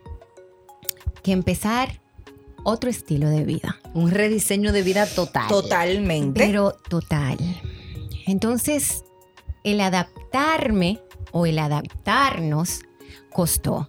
que 1.24 1.32
empezar 1.32 2.00
otro 2.62 2.88
estilo 2.88 3.28
de 3.28 3.44
vida. 3.44 3.80
Un 3.94 4.10
rediseño 4.10 4.72
de 4.72 4.82
vida 4.82 5.06
total. 5.06 5.48
Totalmente. 5.48 6.38
Pero 6.38 6.72
total. 6.88 7.38
Entonces, 8.26 9.04
el 9.64 9.80
adaptarme 9.80 11.00
o 11.32 11.46
el 11.46 11.58
adaptarnos 11.58 12.80
costó. 13.32 13.88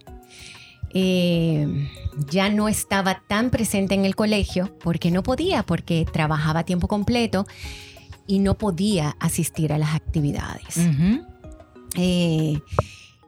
Eh, 0.92 1.88
ya 2.30 2.48
no 2.48 2.68
estaba 2.68 3.22
tan 3.28 3.50
presente 3.50 3.94
en 3.94 4.04
el 4.04 4.16
colegio 4.16 4.76
porque 4.82 5.10
no 5.10 5.22
podía, 5.22 5.62
porque 5.62 6.06
trabajaba 6.10 6.60
a 6.60 6.64
tiempo 6.64 6.88
completo 6.88 7.46
y 8.26 8.38
no 8.38 8.54
podía 8.54 9.16
asistir 9.20 9.72
a 9.72 9.78
las 9.78 9.94
actividades. 9.94 10.78
Eh, 11.96 12.60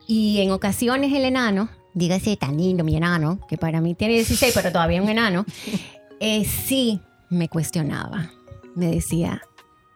y 0.06 0.40
en 0.40 0.50
ocasiones 0.50 1.12
el 1.12 1.24
enano, 1.24 1.68
dígase 1.94 2.36
tan 2.36 2.56
lindo 2.56 2.84
mi 2.84 2.96
enano, 2.96 3.40
que 3.48 3.56
para 3.58 3.80
mí 3.80 3.94
tiene 3.94 4.14
16, 4.14 4.52
pero 4.54 4.72
todavía 4.72 5.02
un 5.02 5.08
enano, 5.08 5.44
eh, 6.20 6.44
sí 6.44 7.00
me 7.30 7.48
cuestionaba. 7.48 8.30
Me 8.74 8.86
decía, 8.86 9.42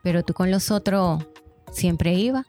pero 0.03 0.25
tú 0.25 0.35
con 0.35 0.51
los 0.51 0.71
otros 0.71 1.25
siempre 1.73 2.15
iba. 2.15 2.45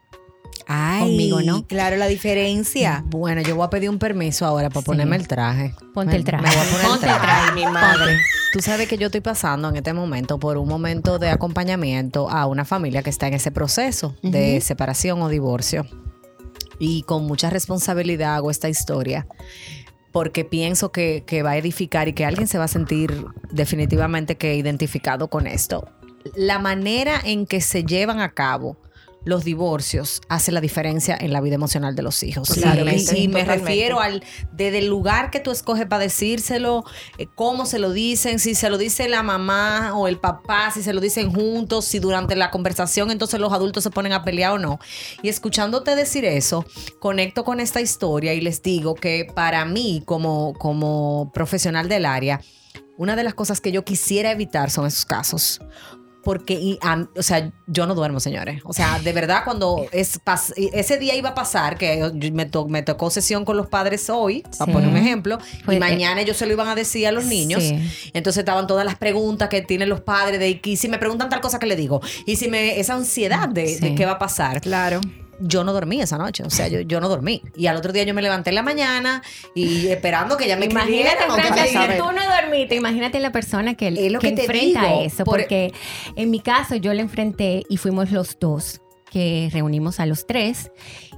Ay, 0.67 1.01
Conmigo, 1.01 1.41
¿no? 1.41 1.67
Claro, 1.67 1.97
la 1.97 2.07
diferencia. 2.07 3.03
Bueno, 3.07 3.41
yo 3.41 3.55
voy 3.55 3.65
a 3.65 3.69
pedir 3.69 3.89
un 3.89 3.99
permiso 3.99 4.45
ahora 4.45 4.69
para 4.69 4.81
Sí. 4.81 4.85
ponerme 4.85 5.15
el 5.17 5.27
traje. 5.27 5.75
Ponte 5.93 6.15
el 6.15 6.23
traje. 6.23 6.43
me 6.43 6.49
voy 6.49 6.57
a 6.59 6.63
poner 6.63 6.81
el 6.85 6.87
Ponte 6.87 7.05
el 7.07 7.11
traje. 7.13 7.41
Ay, 7.49 7.55
mi 7.55 7.65
madre. 7.71 8.17
Tú 8.53 8.61
sabes 8.61 8.87
que 8.87 8.97
yo 8.97 9.07
estoy 9.07 9.21
pasando 9.21 9.67
en 9.69 9.75
este 9.75 9.93
momento 9.93 10.39
por 10.39 10.57
un 10.57 10.69
momento 10.69 11.19
de 11.19 11.29
acompañamiento 11.29 12.29
a 12.29 12.45
una 12.45 12.65
familia 12.65 13.01
que 13.03 13.09
está 13.09 13.27
en 13.27 13.33
ese 13.33 13.51
proceso 13.51 14.15
de 14.21 14.61
separación 14.61 15.21
o 15.21 15.27
divorcio. 15.27 15.85
Y 16.79 17.03
con 17.03 17.25
mucha 17.25 17.49
responsabilidad 17.49 18.35
hago 18.35 18.51
esta 18.51 18.69
historia 18.69 19.27
porque 20.11 20.45
pienso 20.45 20.91
que, 20.91 21.23
que 21.25 21.41
va 21.41 21.51
a 21.51 21.57
edificar 21.57 22.07
y 22.07 22.13
que 22.13 22.23
alguien 22.23 22.47
se 22.47 22.59
va 22.59 22.65
a 22.65 22.69
sentir 22.69 23.25
definitivamente 23.51 24.37
que 24.37 24.55
identificado 24.55 25.27
con 25.27 25.47
esto. 25.47 25.89
La 26.35 26.59
manera 26.59 27.19
en 27.25 27.47
que 27.47 27.59
se 27.59 27.83
llevan 27.83 28.19
a 28.19 28.31
cabo 28.31 28.77
los 29.25 29.43
divorcios 29.43 30.21
hace 30.29 30.51
la 30.51 30.61
diferencia 30.61 31.17
en 31.19 31.31
la 31.33 31.41
vida 31.41 31.55
emocional 31.55 31.95
de 31.95 32.03
los 32.03 32.23
hijos. 32.23 32.49
Claro, 32.49 32.89
y, 32.89 32.99
sí, 32.99 33.23
y 33.23 33.27
me 33.27 33.41
totalmente. 33.41 33.69
refiero 33.69 33.99
al 33.99 34.23
desde 34.51 34.79
el 34.79 34.87
lugar 34.87 35.31
que 35.31 35.39
tú 35.39 35.51
escoges 35.51 35.85
para 35.85 36.03
decírselo, 36.03 36.83
eh, 37.17 37.27
cómo 37.35 37.65
se 37.65 37.79
lo 37.79 37.91
dicen, 37.91 38.39
si 38.39 38.55
se 38.55 38.69
lo 38.69 38.77
dice 38.77 39.07
la 39.07 39.23
mamá 39.23 39.93
o 39.95 40.07
el 40.07 40.19
papá, 40.19 40.71
si 40.71 40.83
se 40.83 40.93
lo 40.93 41.01
dicen 41.01 41.31
juntos, 41.31 41.85
si 41.85 41.99
durante 41.99 42.35
la 42.35 42.51
conversación 42.51 43.11
entonces 43.11 43.39
los 43.39 43.53
adultos 43.53 43.83
se 43.83 43.89
ponen 43.89 44.13
a 44.13 44.23
pelear 44.23 44.53
o 44.53 44.59
no. 44.59 44.79
Y 45.21 45.29
escuchándote 45.29 45.95
decir 45.95 46.25
eso, 46.25 46.65
conecto 46.99 47.43
con 47.43 47.59
esta 47.59 47.81
historia 47.81 48.33
y 48.33 48.41
les 48.41 48.61
digo 48.61 48.95
que 48.95 49.27
para 49.33 49.65
mí 49.65 50.03
como, 50.05 50.53
como 50.53 51.31
profesional 51.33 51.87
del 51.89 52.05
área, 52.05 52.41
una 52.97 53.15
de 53.15 53.23
las 53.23 53.33
cosas 53.33 53.61
que 53.61 53.71
yo 53.71 53.83
quisiera 53.83 54.31
evitar 54.31 54.69
son 54.69 54.85
esos 54.85 55.05
casos. 55.05 55.59
Porque, 56.23 56.53
y, 56.53 56.79
am- 56.81 57.09
o 57.17 57.21
sea, 57.23 57.51
yo 57.67 57.85
no 57.85 57.95
duermo, 57.95 58.19
señores. 58.19 58.61
O 58.63 58.73
sea, 58.73 58.99
de 58.99 59.11
verdad, 59.13 59.41
cuando 59.43 59.85
es 59.91 60.19
pas- 60.23 60.53
ese 60.55 60.97
día 60.97 61.15
iba 61.15 61.29
a 61.29 61.35
pasar, 61.35 61.77
que 61.77 61.99
yo- 62.13 62.31
me, 62.33 62.45
to- 62.45 62.67
me 62.67 62.81
tocó 62.81 63.09
sesión 63.09 63.43
con 63.45 63.57
los 63.57 63.67
padres 63.67 64.09
hoy, 64.09 64.43
para 64.57 64.71
poner 64.71 64.89
un 64.89 64.97
ejemplo, 64.97 65.37
Fue- 65.65 65.75
y 65.75 65.79
mañana 65.79 66.21
ellos 66.21 66.37
se 66.37 66.45
lo 66.45 66.53
iban 66.53 66.67
a 66.69 66.75
decir 66.75 67.05
a 67.07 67.11
los 67.11 67.25
niños. 67.25 67.61
Sí. 67.63 68.09
Entonces 68.13 68.39
estaban 68.41 68.67
todas 68.67 68.85
las 68.85 68.95
preguntas 68.95 69.49
que 69.49 69.61
tienen 69.61 69.89
los 69.89 70.01
padres 70.01 70.39
de 70.39 70.59
y 70.63 70.77
si 70.77 70.87
me 70.87 70.97
preguntan 70.97 71.29
tal 71.29 71.41
cosa 71.41 71.59
que 71.59 71.65
le 71.65 71.75
digo. 71.75 72.01
Y 72.25 72.37
si 72.37 72.47
me, 72.47 72.79
esa 72.79 72.93
ansiedad 72.95 73.49
de, 73.49 73.77
de 73.79 73.95
qué 73.95 74.05
va 74.05 74.13
a 74.13 74.19
pasar. 74.19 74.61
Claro. 74.61 75.01
Yo 75.45 75.63
no 75.63 75.73
dormí 75.73 76.01
esa 76.01 76.17
noche, 76.17 76.43
o 76.43 76.49
sea, 76.49 76.67
yo, 76.67 76.79
yo 76.81 77.01
no 77.01 77.09
dormí. 77.09 77.41
Y 77.55 77.67
al 77.67 77.75
otro 77.75 77.91
día 77.91 78.03
yo 78.03 78.13
me 78.13 78.21
levanté 78.21 78.49
en 78.51 78.55
la 78.55 78.63
mañana 78.63 79.21
y 79.53 79.87
esperando 79.87 80.37
que 80.37 80.47
ya 80.47 80.55
me 80.57 80.65
Imagínate, 80.65 81.23
Francia, 81.29 81.65
si 81.67 81.97
tú 81.97 82.05
no 82.11 82.21
dormiste, 82.41 82.75
imagínate 82.75 83.19
la 83.19 83.31
persona 83.31 83.75
que, 83.75 83.87
Es 83.89 84.11
lo 84.11 84.19
que 84.19 84.29
enfrenta 84.29 84.81
digo, 84.87 85.01
eso. 85.03 85.23
por- 85.25 85.39
Porque 85.39 85.73
en 86.15 86.31
mi 86.31 86.39
caso 86.39 86.75
yo 86.75 86.93
le 86.93 87.01
enfrenté 87.01 87.63
y 87.69 87.77
fuimos 87.77 88.11
los 88.11 88.37
dos 88.39 88.79
que 89.11 89.49
reunimos 89.53 89.99
a 89.99 90.05
los 90.05 90.25
tres 90.25 90.71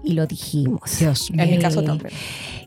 y 0.03 0.13
lo 0.13 0.25
dijimos. 0.27 1.01
En 1.01 1.49
mi 1.49 1.55
Eh, 1.55 1.59
caso 1.59 1.81
también. 1.83 2.11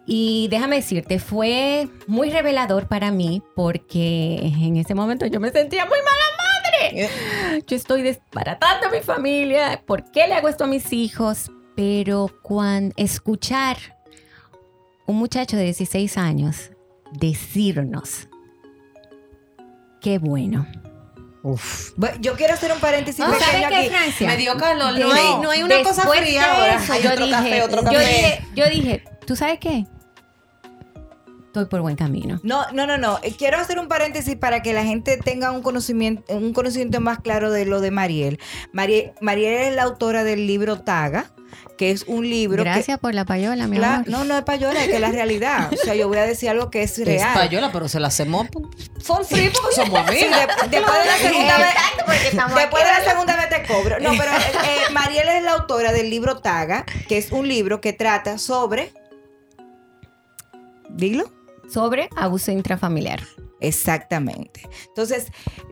Y 0.07 0.49
déjame 0.51 0.77
decirte, 0.77 1.19
fue 1.19 1.89
muy 2.07 2.31
revelador 2.31 2.89
para 2.89 3.11
mí 3.11 3.43
porque 3.55 4.37
en 4.43 4.77
ese 4.77 4.95
momento 4.95 5.27
yo 5.27 5.39
me 5.41 5.51
sentía 5.51 5.85
muy 5.85 5.99
mala 5.99 6.48
madre. 6.73 7.11
Yo 7.67 7.77
estoy 7.77 8.03
desbaratando 8.03 8.89
a 8.89 8.91
mi 8.91 9.01
familia. 9.01 9.83
¿Por 9.87 10.11
qué 10.11 10.27
le 10.27 10.35
hago 10.35 10.49
esto 10.49 10.65
a 10.65 10.67
mis 10.67 10.93
hijos? 10.93 11.51
Pero 11.77 12.31
cuando 12.43 12.95
escuchar 12.97 13.77
un 15.07 15.17
muchacho 15.17 15.57
de 15.57 15.65
16 15.65 16.19
años 16.19 16.71
decirnos, 17.13 18.29
qué 20.01 20.19
bueno. 20.19 20.67
Uf. 21.43 21.93
Yo 22.21 22.35
quiero 22.35 22.55
hacer 22.55 22.73
un 22.73 22.81
paréntesis 22.81 23.25
¿Sabes 23.25 23.39
pequeño 23.39 23.69
qué, 23.69 23.77
aquí. 23.77 23.89
Francia? 23.89 24.27
Me 24.29 24.37
dio 24.37 24.57
calor. 24.57 24.99
No 24.99 25.13
hay, 25.13 25.25
no 25.41 25.51
hay 25.51 25.63
una 25.63 25.83
cosa 25.83 26.03
fría 26.07 26.53
ahora. 26.53 26.83
Hay 26.91 27.03
yo 27.03 27.13
otro 27.13 27.25
dije, 27.27 27.37
café, 27.39 27.63
otro 27.63 27.79
yo 27.83 27.85
café. 27.85 27.99
dije, 27.99 28.45
yo 28.55 28.67
dije, 28.69 29.05
¿tú 29.25 29.37
sabes 29.37 29.59
qué? 29.61 29.87
Estoy 31.59 31.71
por 31.71 31.81
buen 31.81 31.97
camino. 31.97 32.39
No, 32.43 32.71
no, 32.73 32.87
no, 32.87 32.99
no. 32.99 33.19
Eh, 33.23 33.35
Quiero 33.37 33.59
hacer 33.59 33.79
un 33.79 33.89
paréntesis 33.89 34.37
para 34.37 34.63
que 34.63 34.73
la 34.73 34.85
gente 34.85 35.17
tenga 35.17 35.51
un 35.51 35.63
conocimiento, 35.63 36.33
un 36.35 36.53
conocimiento 36.53 37.01
más 37.01 37.19
claro 37.21 37.51
de 37.51 37.65
lo 37.65 37.81
de 37.81 37.91
Mariel. 37.91 38.39
Mariel, 38.73 39.13
Mariel 39.21 39.55
es 39.69 39.75
la 39.75 39.83
autora 39.83 40.23
del 40.25 40.47
libro 40.47 40.81
Taga, 40.81 41.31
que 41.77 41.91
es 41.91 42.05
un 42.07 42.29
libro 42.29 42.63
que- 42.63 42.71
Gracias 42.71 42.99
por 42.99 43.15
la 43.15 43.25
payola, 43.25 43.67
mi 43.67 43.79
Cla- 43.79 43.95
amor. 43.97 44.09
no, 44.09 44.25
no 44.25 44.37
es 44.37 44.45
payola, 44.45 44.81
es 44.83 44.89
que 44.89 44.95
es 44.97 45.01
la 45.01 45.11
realidad. 45.11 45.71
O 45.73 45.77
sea, 45.77 45.95
yo 45.95 46.07
voy 46.09 46.19
a 46.19 46.27
decir 46.27 46.49
algo 46.51 46.71
que 46.71 46.83
es 46.83 46.99
Es 46.99 47.07
real. 47.07 47.35
payola, 47.35 47.73
pero 47.73 47.89
se 47.89 47.99
la 48.01 48.09
hacemos 48.09 48.47
for 49.01 49.25
free 49.25 49.51
porque 49.51 49.75
somos 49.77 50.01
Sí, 50.11 50.25
amigas. 50.25 50.47
de- 50.47 50.69
después 50.77 50.99
de 50.99 51.07
la 51.07 51.17
segunda 51.17 51.59
vez. 51.59 51.75
Después 52.55 52.85
de 52.85 52.91
la 52.91 53.05
segunda 53.11 53.37
vez 53.37 53.49
te 53.49 53.63
cobro. 53.73 53.99
No, 54.01 54.11
pero 54.11 54.31
eh, 54.33 54.37
eh, 54.89 54.93
Mariel 54.93 55.29
es 55.29 55.43
la 55.43 55.53
autora 55.55 55.93
del 55.93 56.11
libro 56.11 56.39
Taga, 56.39 56.85
que 57.09 57.19
es 57.19 57.33
un 57.33 57.49
libro 57.49 57.81
que 57.81 57.93
trata 57.93 58.39
sobre. 58.39 58.93
Dilo. 60.91 61.31
Sobre 61.69 62.09
abuso 62.17 62.51
intrafamiliar. 62.53 63.21
Exactamente. 63.61 64.69
Entonces, 64.87 65.27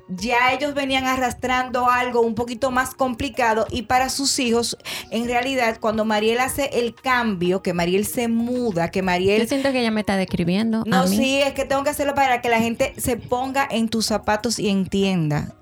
ya 0.09 0.52
ellos 0.52 0.74
venían 0.74 1.04
arrastrando 1.04 1.88
algo 1.88 2.20
un 2.20 2.35
poquito 2.35 2.70
más 2.70 2.94
complicado 2.94 3.66
y 3.70 3.82
para 3.82 4.09
sus 4.09 4.38
hijos, 4.38 4.76
en 5.11 5.26
realidad, 5.26 5.78
cuando 5.80 6.04
Mariel 6.04 6.40
hace 6.40 6.70
el 6.72 6.94
cambio, 6.94 7.62
que 7.62 7.72
Mariel 7.72 8.04
se 8.04 8.28
muda, 8.28 8.90
que 8.90 9.00
Yo 9.00 9.04
Mariel... 9.04 9.48
siento 9.48 9.70
que 9.72 9.80
ella 9.80 9.90
me 9.90 10.00
está 10.00 10.16
describiendo 10.16 10.82
No, 10.87 11.02
a 11.02 11.06
mí. 11.06 11.16
sí, 11.16 11.40
es 11.40 11.54
que 11.54 11.64
tengo 11.64 11.85
que 11.85 11.90
hacerlo 11.90 12.14
para 12.14 12.40
que 12.40 12.48
la 12.48 12.59
gente 12.59 12.92
se 12.96 13.16
ponga 13.16 13.66
en 13.70 13.88
tus 13.88 14.06
zapatos 14.06 14.59
y 14.59 14.68
entienda 14.68 15.54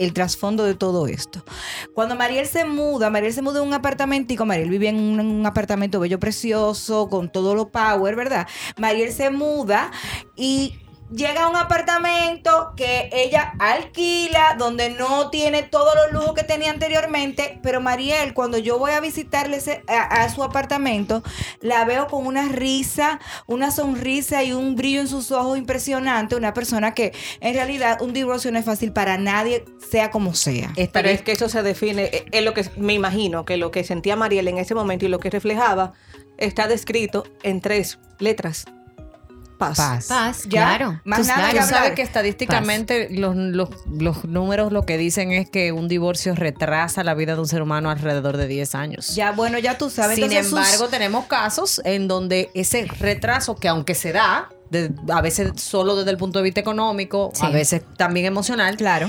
el 0.00 0.12
trasfondo 0.14 0.64
de 0.64 0.74
todo 0.74 1.06
esto. 1.06 1.44
Cuando 1.94 2.16
Mariel 2.16 2.46
se 2.46 2.64
muda, 2.64 3.10
Mariel 3.10 3.32
se 3.32 3.42
muda 3.42 3.60
en 3.60 3.68
un 3.68 3.74
apartamentico, 3.74 4.46
Mariel 4.46 4.70
vivía 4.70 4.90
en 4.90 4.98
un, 4.98 5.20
en 5.20 5.26
un 5.26 5.46
apartamento 5.46 6.00
bello, 6.00 6.18
precioso, 6.18 7.08
con 7.08 7.30
todo 7.30 7.54
lo 7.54 7.68
power, 7.68 8.16
¿verdad? 8.16 8.48
Mariel 8.78 9.12
se 9.12 9.30
muda 9.30 9.92
y 10.36 10.74
llega 11.12 11.44
a 11.44 11.48
un 11.48 11.56
apartamento 11.56 12.72
que 12.76 13.10
ella 13.12 13.52
alquila, 13.58 14.54
donde 14.58 14.90
no 14.90 15.30
tiene 15.30 15.62
todos 15.62 15.94
los 15.94 16.12
lujos 16.12 16.34
que 16.34 16.44
tenía 16.44 16.70
anteriormente, 16.70 17.58
pero 17.62 17.80
Mariel, 17.80 18.34
cuando 18.34 18.58
yo 18.58 18.78
voy 18.78 18.92
a 18.92 19.00
visitarle 19.00 19.56
ese- 19.58 19.82
a, 19.88 20.22
a 20.22 20.28
su 20.28 20.42
apartamento, 20.42 21.22
la 21.60 21.84
veo 21.84 22.06
con 22.06 22.26
una 22.26 22.48
risa, 22.48 23.20
una 23.46 23.70
sonrisa 23.70 24.42
y 24.44 24.52
un 24.52 24.76
brillo 24.76 25.00
en 25.00 25.08
sus 25.08 25.30
ojos 25.32 25.58
impresionante, 25.58 26.36
una 26.36 26.54
persona 26.54 26.94
que 26.94 27.12
en 27.40 27.54
realidad 27.54 28.00
un 28.00 28.12
divorcio 28.12 28.52
no 28.52 28.58
es 28.58 28.64
fácil 28.64 28.92
para 28.92 29.18
nadie, 29.18 29.64
sea 29.90 30.10
como 30.10 30.34
sea. 30.34 30.72
Pero 30.92 31.08
es 31.08 31.22
que 31.22 31.32
eso 31.32 31.48
se 31.48 31.62
define, 31.62 32.04
eh, 32.04 32.24
es 32.30 32.44
lo 32.44 32.54
que 32.54 32.64
me 32.76 32.92
imagino 32.94 33.44
que 33.44 33.56
lo 33.56 33.70
que 33.70 33.84
sentía 33.84 34.16
Mariel 34.16 34.48
en 34.48 34.58
ese 34.58 34.74
momento 34.74 35.04
y 35.04 35.08
lo 35.08 35.18
que 35.18 35.30
reflejaba 35.30 35.92
está 36.38 36.68
descrito 36.68 37.24
en 37.42 37.60
tres 37.60 37.98
letras. 38.18 38.64
Paz. 39.76 40.06
Paz, 40.08 40.42
Ya, 40.44 40.76
claro. 40.76 41.00
más 41.04 41.26
nada 41.26 41.50
claro. 41.50 41.52
que 41.52 41.74
hablar. 41.74 41.94
que 41.94 42.02
estadísticamente 42.02 43.08
los, 43.10 43.36
los- 43.36 43.68
los 43.90 44.24
números 44.24 44.72
lo 44.72 44.84
que 44.86 44.96
dicen 44.98 45.32
es 45.32 45.48
que 45.48 45.72
un 45.72 45.86
divorcio 45.88 46.34
retrasa 46.34 47.04
la 47.04 47.14
vida 47.14 47.34
de 47.34 47.40
un 47.40 47.46
ser 47.48 47.62
humano 47.62 47.90
alrededor 47.90 48.36
de 48.36 48.46
10 48.46 48.74
años. 48.74 49.14
Ya, 49.14 49.32
bueno, 49.32 49.58
ya 49.58 49.78
tú 49.78 49.90
sabes. 49.90 50.16
Sin 50.16 50.24
entonces 50.24 50.48
sus- 50.48 50.58
embargo, 50.58 50.88
tenemos 50.88 51.26
casos 51.26 51.80
en 51.84 52.08
donde 52.08 52.50
ese 52.54 52.86
retraso, 52.98 53.54
que 53.56 53.68
aunque 53.68 53.94
se 53.94 54.12
da, 54.12 54.48
de- 54.70 54.90
a 55.12 55.20
veces 55.20 55.52
solo 55.56 55.96
desde 55.96 56.10
el 56.10 56.16
punto 56.16 56.38
de 56.38 56.44
vista 56.44 56.60
económico, 56.60 57.30
Sí. 57.34 57.44
a 57.44 57.50
veces 57.50 57.82
también 57.96 58.26
emocional, 58.26 58.76
claro. 58.76 59.08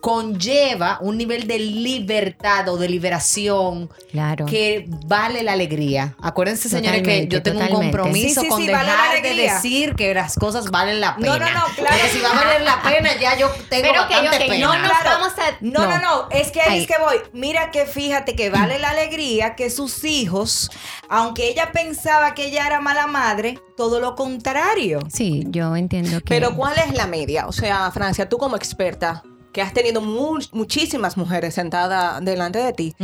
Conlleva 0.00 0.98
un 1.00 1.18
nivel 1.18 1.46
de 1.46 1.58
libertad 1.58 2.68
o 2.68 2.76
de 2.76 2.88
liberación 2.88 3.90
Claro. 4.10 4.46
que 4.46 4.86
vale 5.06 5.42
la 5.42 5.52
alegría. 5.52 6.14
Acuérdense, 6.22 6.68
señores, 6.68 7.02
que 7.02 7.26
yo 7.28 7.42
tengo 7.42 7.60
un 7.60 7.68
compromiso 7.68 8.40
Sí, 8.40 8.46
sí, 8.46 8.48
con 8.48 8.60
sí, 8.62 8.70
vale 8.70 8.86
la 8.88 8.92
dejar 9.14 9.22
de 9.22 9.34
decir 9.34 9.94
que 9.94 10.14
las 10.14 10.36
cosas 10.36 10.70
valen 10.70 11.00
la 11.00 11.16
pena. 11.16 11.26
No, 11.26 11.38
no, 11.38 11.46
no, 11.46 11.64
claro. 11.74 11.96
Porque 11.96 12.08
si 12.12 12.20
va 12.20 12.30
a 12.30 12.34
valer 12.44 12.62
la 12.62 12.82
pena, 12.82 13.10
ya 13.20 13.36
yo 13.38 13.48
tengo 13.68 13.88
Pero 13.90 14.08
que 14.08 14.38
pena. 14.48 14.58
no 14.66 14.78
nos 14.78 14.88
Claro. 14.90 15.10
vamos 15.18 15.32
a... 15.38 15.56
No, 15.60 15.86
no, 15.86 15.98
no, 16.00 16.28
es 16.30 16.50
que 16.50 16.60
ahí 16.60 16.74
Ahí. 16.74 16.80
es 16.82 16.86
que 16.86 16.94
voy. 16.98 17.16
Mira 17.32 17.70
que 17.70 17.86
fíjate 17.86 18.34
que 18.36 18.50
vale 18.50 18.78
la 18.78 18.90
alegría 18.90 19.54
que 19.56 19.70
sus 19.70 20.04
hijos, 20.04 20.70
aunque 21.08 21.48
ella 21.48 21.72
pensaba 21.72 22.34
que 22.34 22.46
ella 22.46 22.66
era 22.66 22.80
mala 22.80 23.06
madre, 23.06 23.58
todo 23.76 24.00
lo 24.00 24.14
contrario. 24.14 25.00
Sí, 25.12 25.44
yo 25.48 25.74
entiendo 25.76 26.18
que... 26.20 26.26
Pero 26.28 26.54
¿cuál 26.54 26.74
es 26.78 26.94
la 26.94 27.06
media? 27.06 27.46
O 27.46 27.52
sea, 27.52 27.90
Francia, 27.90 28.28
tú 28.28 28.38
como 28.38 28.56
experta, 28.56 29.22
que 29.54 29.62
has 29.62 29.72
tenido 29.72 30.00
mu- 30.02 30.40
muchísimas 30.52 31.16
mujeres 31.16 31.54
sentadas 31.54 32.22
delante 32.24 32.58
de 32.58 32.72
ti, 32.74 32.94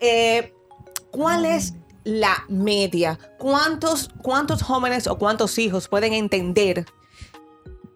eh, 0.00 0.54
¿cuál 1.10 1.44
es 1.44 1.74
la 2.04 2.44
media? 2.48 3.18
¿Cuántos, 3.38 4.08
¿Cuántos 4.22 4.62
jóvenes 4.62 5.08
o 5.08 5.18
cuántos 5.18 5.58
hijos 5.58 5.88
pueden 5.88 6.12
entender 6.12 6.86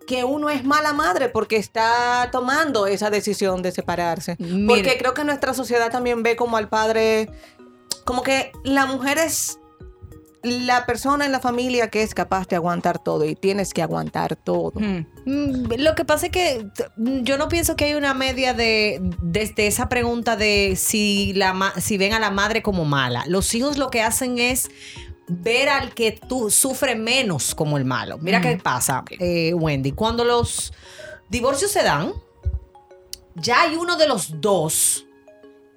que 0.08 0.24
uno 0.24 0.50
es 0.50 0.64
mala 0.64 0.92
madre 0.92 1.28
porque 1.28 1.54
está 1.56 2.28
tomando 2.32 2.88
esa 2.88 3.10
decisión 3.10 3.62
de 3.62 3.70
separarse? 3.70 4.36
Porque 4.66 4.98
creo 4.98 5.14
que 5.14 5.22
nuestra 5.22 5.54
sociedad 5.54 5.92
también 5.92 6.24
ve 6.24 6.34
como 6.34 6.56
al 6.56 6.68
padre, 6.68 7.30
como 8.04 8.22
que 8.24 8.50
la 8.64 8.86
mujer 8.86 9.18
es 9.18 9.59
la 10.42 10.86
persona 10.86 11.26
en 11.26 11.32
la 11.32 11.40
familia 11.40 11.90
que 11.90 12.02
es 12.02 12.14
capaz 12.14 12.48
de 12.48 12.56
aguantar 12.56 12.98
todo 12.98 13.24
y 13.24 13.34
tienes 13.34 13.74
que 13.74 13.82
aguantar 13.82 14.36
todo. 14.36 14.72
Mm, 14.80 15.72
Lo 15.78 15.94
que 15.94 16.04
pasa 16.04 16.26
es 16.26 16.32
que 16.32 16.66
mm, 16.96 17.22
yo 17.22 17.36
no 17.36 17.48
pienso 17.48 17.76
que 17.76 17.86
hay 17.86 17.94
una 17.94 18.14
media 18.14 18.54
de 18.54 19.00
desde 19.20 19.66
esa 19.66 19.88
pregunta 19.88 20.36
de 20.36 20.74
si 20.76 21.32
la 21.34 21.72
si 21.80 21.98
ven 21.98 22.12
a 22.14 22.18
la 22.20 22.30
madre 22.30 22.62
como 22.62 22.84
mala. 22.84 23.24
Los 23.26 23.54
hijos 23.54 23.76
lo 23.76 23.90
que 23.90 24.02
hacen 24.02 24.38
es 24.38 24.70
ver 25.28 25.68
al 25.68 25.94
que 25.94 26.12
tú 26.12 26.50
sufre 26.50 26.96
menos 26.96 27.54
como 27.54 27.76
el 27.76 27.84
malo. 27.84 28.18
Mira 28.18 28.40
qué 28.40 28.56
pasa, 28.56 29.04
eh, 29.18 29.54
Wendy. 29.54 29.92
Cuando 29.92 30.24
los 30.24 30.72
divorcios 31.28 31.70
se 31.70 31.82
dan, 31.82 32.12
ya 33.36 33.62
hay 33.62 33.76
uno 33.76 33.96
de 33.96 34.08
los 34.08 34.40
dos 34.40 35.06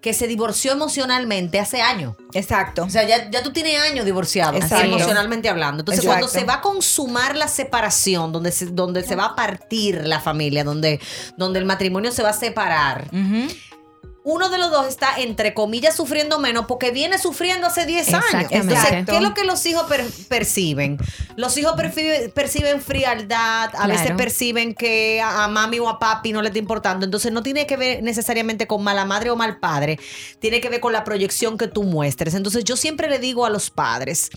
que 0.04 0.14
se 0.14 0.28
divorció 0.28 0.74
emocionalmente 0.74 1.62
hace 1.62 1.82
años. 1.82 2.16
Exacto. 2.34 2.84
O 2.84 2.90
sea, 2.90 3.08
ya, 3.08 3.32
ya 3.32 3.42
tú 3.42 3.54
tienes 3.54 3.80
años 3.80 4.06
divorciado, 4.06 4.58
Exacto. 4.58 4.86
emocionalmente 4.86 5.48
hablando. 5.48 5.80
Entonces, 5.80 6.04
Exacto. 6.04 6.26
cuando 6.28 6.40
se 6.40 6.46
va 6.46 6.56
a 6.56 6.62
consumar 6.62 7.38
la 7.38 7.48
separación, 7.48 8.34
donde 8.34 8.52
se, 8.52 8.66
donde 8.66 9.04
se 9.04 9.16
va 9.16 9.28
a 9.28 9.36
partir 9.36 10.06
la 10.06 10.20
familia, 10.20 10.66
donde, 10.66 11.00
donde 11.38 11.60
el 11.60 11.66
matrimonio 11.66 12.12
se 12.12 12.22
va 12.22 12.32
a 12.32 12.34
separar, 12.34 13.08
Ujú. 13.14 13.48
Uno 14.26 14.50
de 14.50 14.58
los 14.58 14.72
dos 14.72 14.88
está, 14.88 15.18
entre 15.18 15.54
comillas, 15.54 15.96
sufriendo 15.96 16.40
menos 16.40 16.66
porque 16.66 16.92
viene 16.92 17.18
sufriendo 17.18 17.68
hace 17.68 17.86
10 17.86 18.14
años. 18.14 18.52
Entonces, 18.52 19.06
¿qué 19.06 19.18
es 19.18 19.22
lo 19.22 19.34
que 19.34 19.44
los 19.44 19.66
hijos 19.66 19.84
per- 19.84 20.06
perciben? 20.30 20.98
Los 21.36 21.58
hijos 21.58 21.74
perciben, 21.74 22.32
perciben 22.32 22.82
frialdad, 22.82 23.66
a 23.66 23.70
Claro. 23.72 23.92
veces 23.94 24.12
perciben 24.16 24.74
que 24.76 25.20
a, 25.22 25.44
a 25.44 25.48
mami 25.50 25.80
o 25.80 25.90
a 25.90 26.00
papi 26.00 26.32
no 26.32 26.42
le 26.42 26.48
está 26.48 26.60
importando. 26.60 27.04
Entonces, 27.06 27.32
no 27.34 27.44
tiene 27.44 27.68
que 27.68 27.76
ver 27.76 28.02
necesariamente 28.02 28.66
con 28.66 28.82
mala 28.84 29.04
madre 29.06 29.30
o 29.30 29.36
mal 29.36 29.60
padre, 29.60 30.00
tiene 30.40 30.62
que 30.62 30.70
ver 30.70 30.80
con 30.80 30.94
la 30.94 31.04
proyección 31.04 31.58
que 31.58 31.68
tú 31.68 31.84
muestres. 31.84 32.34
Entonces, 32.34 32.64
yo 32.64 32.78
siempre 32.78 33.10
le 33.10 33.20
digo 33.20 33.46
a 33.46 33.50
los 33.50 33.70
padres 33.72 34.30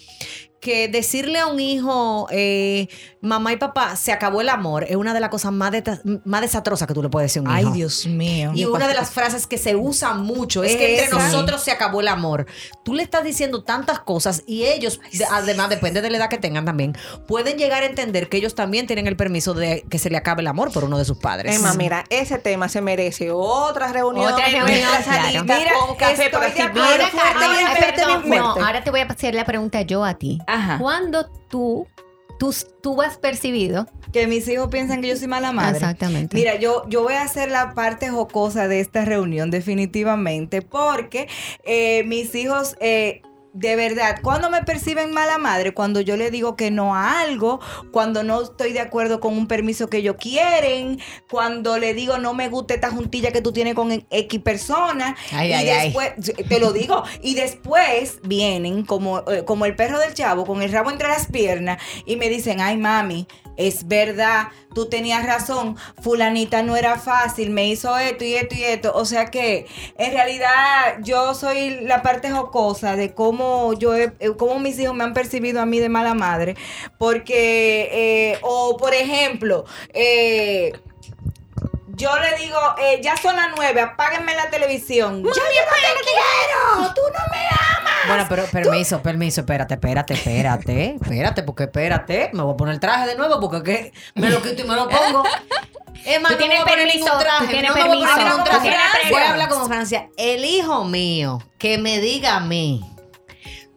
que 0.58 0.88
decirle 0.88 1.38
a 1.38 1.46
un 1.46 1.60
hijo, 1.60 2.26
eh, 2.32 2.88
mamá 3.26 3.52
y 3.52 3.56
papá, 3.56 3.96
se 3.96 4.12
acabó 4.12 4.40
el 4.40 4.48
amor, 4.48 4.84
es 4.88 4.96
una 4.96 5.12
de 5.14 5.20
las 5.20 5.28
cosas 5.30 5.52
más, 5.52 5.70
deta- 5.72 6.00
más 6.24 6.40
desastrosas 6.40 6.86
que 6.88 6.94
tú 6.94 7.02
le 7.02 7.08
puedes 7.08 7.30
decir 7.32 7.46
a 7.46 7.50
un 7.50 7.54
Ay, 7.56 7.64
hijo. 7.64 7.72
Dios 7.74 8.06
mío. 8.06 8.52
Y 8.54 8.64
una 8.64 8.88
de 8.88 8.94
las 8.94 9.10
frases 9.10 9.46
que 9.46 9.58
se 9.58 9.76
usa 9.76 10.14
mucho 10.14 10.64
es 10.64 10.76
que 10.76 11.00
entre 11.00 11.06
Esa. 11.18 11.26
nosotros 11.28 11.62
se 11.62 11.70
acabó 11.70 12.00
el 12.00 12.08
amor. 12.08 12.46
Tú 12.84 12.94
le 12.94 13.02
estás 13.02 13.24
diciendo 13.24 13.62
tantas 13.64 14.00
cosas 14.00 14.42
y 14.46 14.64
ellos, 14.64 15.00
de- 15.12 15.24
además, 15.30 15.68
depende 15.68 16.00
de 16.02 16.10
la 16.10 16.18
edad 16.18 16.28
que 16.28 16.38
tengan 16.38 16.64
también, 16.64 16.96
pueden 17.26 17.58
llegar 17.58 17.82
a 17.82 17.86
entender 17.86 18.28
que 18.28 18.36
ellos 18.36 18.54
también 18.54 18.86
tienen 18.86 19.06
el 19.06 19.16
permiso 19.16 19.52
de 19.54 19.84
que 19.90 19.98
se 19.98 20.08
le 20.10 20.16
acabe 20.16 20.42
el 20.42 20.46
amor 20.46 20.72
por 20.72 20.84
uno 20.84 20.96
de 20.98 21.04
sus 21.04 21.18
padres. 21.18 21.56
Emma, 21.56 21.74
mira, 21.74 22.04
ese 22.10 22.38
tema 22.38 22.68
se 22.68 22.80
merece 22.80 23.30
otra 23.30 23.92
reunión. 23.92 24.32
Otra 24.32 24.46
reunión, 24.48 24.88
salita 25.04 25.42
Mira, 25.58 25.72
con 25.86 25.96
café 25.96 26.26
estoy 26.26 26.50
de 26.52 26.62
acuerdo. 26.62 26.82
Ahora, 26.86 27.08
fuerte, 27.08 28.02
fuerte, 28.02 28.36
No, 28.38 28.52
ahora 28.64 28.84
te 28.84 28.90
voy 28.90 29.00
a 29.00 29.04
hacer 29.04 29.34
la 29.34 29.44
pregunta 29.44 29.82
yo 29.82 30.04
a 30.04 30.14
ti. 30.14 30.38
Ajá. 30.46 30.78
¿Cuándo 30.78 31.26
tú, 31.48 31.86
tú, 32.38 32.54
tú 32.82 33.02
has 33.02 33.18
percibido? 33.18 33.86
Que 34.12 34.26
mis 34.26 34.48
hijos 34.48 34.68
piensan 34.68 35.02
que 35.02 35.08
yo 35.08 35.16
soy 35.16 35.28
mala 35.28 35.52
madre. 35.52 35.76
Exactamente. 35.76 36.36
Mira, 36.36 36.58
yo, 36.58 36.88
yo 36.88 37.02
voy 37.02 37.14
a 37.14 37.22
hacer 37.22 37.50
la 37.50 37.74
parte 37.74 38.08
jocosa 38.08 38.68
de 38.68 38.80
esta 38.80 39.04
reunión 39.04 39.50
definitivamente 39.50 40.62
porque 40.62 41.28
eh, 41.64 42.04
mis 42.04 42.34
hijos... 42.34 42.76
eh, 42.80 43.22
de 43.58 43.74
verdad, 43.74 44.16
cuando 44.22 44.50
me 44.50 44.62
perciben 44.62 45.12
mala 45.12 45.38
madre, 45.38 45.72
cuando 45.72 46.00
yo 46.00 46.16
le 46.16 46.30
digo 46.30 46.56
que 46.56 46.70
no 46.70 46.94
a 46.94 47.20
algo, 47.20 47.60
cuando 47.90 48.22
no 48.22 48.42
estoy 48.42 48.72
de 48.72 48.80
acuerdo 48.80 49.18
con 49.18 49.36
un 49.36 49.46
permiso 49.48 49.88
que 49.88 49.98
ellos 49.98 50.16
quieren, 50.20 51.00
cuando 51.30 51.78
le 51.78 51.94
digo 51.94 52.18
no 52.18 52.34
me 52.34 52.48
gusta 52.48 52.74
esta 52.74 52.90
juntilla 52.90 53.32
que 53.32 53.40
tú 53.40 53.52
tienes 53.52 53.74
con 53.74 53.90
X 54.10 54.40
persona, 54.40 55.16
Ay, 55.32 55.48
y 55.48 55.52
ay, 55.54 55.68
ay. 55.70 55.84
después, 55.86 56.12
te 56.48 56.60
lo 56.60 56.72
digo, 56.72 57.02
y 57.22 57.34
después 57.34 58.18
vienen 58.22 58.84
como, 58.84 59.20
eh, 59.30 59.44
como 59.44 59.64
el 59.64 59.74
perro 59.74 59.98
del 59.98 60.12
chavo 60.12 60.44
con 60.44 60.62
el 60.62 60.70
rabo 60.70 60.90
entre 60.90 61.08
las 61.08 61.26
piernas 61.26 61.82
y 62.04 62.16
me 62.16 62.28
dicen, 62.28 62.60
ay 62.60 62.76
mami, 62.76 63.26
es 63.56 63.86
verdad, 63.88 64.48
tú 64.74 64.86
tenías 64.88 65.24
razón, 65.26 65.76
fulanita 66.02 66.62
no 66.62 66.76
era 66.76 66.98
fácil, 66.98 67.50
me 67.50 67.66
hizo 67.68 67.96
esto 67.98 68.24
y 68.24 68.34
esto 68.34 68.54
y 68.54 68.62
esto. 68.64 68.92
O 68.94 69.04
sea 69.04 69.26
que 69.26 69.66
en 69.98 70.12
realidad 70.12 70.98
yo 71.02 71.34
soy 71.34 71.80
la 71.82 72.02
parte 72.02 72.30
jocosa 72.30 72.96
de 72.96 73.14
cómo 73.14 73.72
yo 73.74 73.94
he- 73.96 74.12
eh, 74.20 74.30
cómo 74.36 74.58
mis 74.58 74.78
hijos 74.78 74.94
me 74.94 75.04
han 75.04 75.14
percibido 75.14 75.60
a 75.60 75.66
mí 75.66 75.78
de 75.80 75.88
mala 75.88 76.14
madre. 76.14 76.56
Porque, 76.98 77.88
eh, 77.92 78.38
o 78.42 78.76
por 78.76 78.94
ejemplo, 78.94 79.64
eh, 79.94 80.72
yo 81.96 82.10
le 82.18 82.36
digo, 82.44 82.58
eh, 82.78 83.00
ya 83.02 83.16
son 83.16 83.36
las 83.36 83.48
nueve, 83.56 83.80
apáguenme 83.80 84.34
la 84.34 84.50
televisión. 84.50 85.22
¡Ya 85.24 85.30
yo 85.30 85.32
no 85.32 85.40
te 85.42 86.02
quiero! 86.04 86.94
¡Tú 86.94 87.00
no 87.12 87.24
me 87.32 87.46
amas! 87.46 88.06
Bueno, 88.08 88.26
pero 88.28 88.44
permiso, 88.46 89.02
permiso, 89.02 89.40
espérate, 89.40 89.74
espérate, 89.74 90.14
espérate, 90.14 90.94
espérate, 91.00 91.42
porque 91.42 91.64
espérate, 91.64 92.30
me 92.32 92.42
voy 92.42 92.54
a 92.54 92.56
poner 92.56 92.74
el 92.74 92.80
traje 92.80 93.06
de 93.08 93.16
nuevo 93.16 93.40
porque 93.40 93.62
que 93.62 93.92
me 94.14 94.30
lo 94.30 94.42
quito 94.42 94.62
y 94.62 94.64
me 94.68 94.76
lo 94.76 94.88
pongo. 94.88 95.24
Emma, 96.04 96.28
Tú 96.28 96.34
no 96.34 96.38
tienes 96.38 96.58
me 96.58 96.64
voy 96.64 96.72
a 96.72 96.76
poner 96.76 96.86
permiso, 96.86 97.04
ningún 97.06 97.18
traje, 97.18 97.44
tú 97.46 97.50
tienes 97.50 97.70
no 97.70 97.76
me 97.76 97.82
voy 97.82 97.90
a 97.90 97.94
poner 97.94 98.08
permiso, 98.14 98.28
ningún 98.28 98.44
tú 98.44 98.50
traje. 98.50 98.60
tienes 98.68 98.80
Voy 98.80 98.94
a 98.94 99.00
permiso. 99.10 99.32
hablar 99.32 99.48
como 99.48 99.66
Francia. 99.66 100.08
El 100.16 100.44
hijo 100.44 100.84
mío 100.84 101.38
que 101.58 101.78
me 101.78 101.98
diga 102.00 102.36
a 102.36 102.40
mí, 102.40 102.84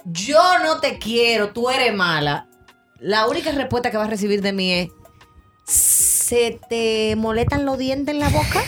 yo 0.05 0.60
no 0.60 0.79
te 0.79 0.99
quiero, 0.99 1.51
tú 1.53 1.69
eres 1.69 1.93
mala. 1.95 2.47
La 2.99 3.27
única 3.27 3.51
respuesta 3.51 3.89
que 3.89 3.97
vas 3.97 4.08
a 4.08 4.12
recibir 4.12 4.41
de 4.41 4.51
mí 4.53 4.73
es, 4.73 4.89
¿se 6.29 6.59
te 6.69 7.15
molestan 7.15 7.65
los 7.65 7.79
dientes 7.79 8.13
en 8.13 8.19
la 8.19 8.29
boca? 8.29 8.61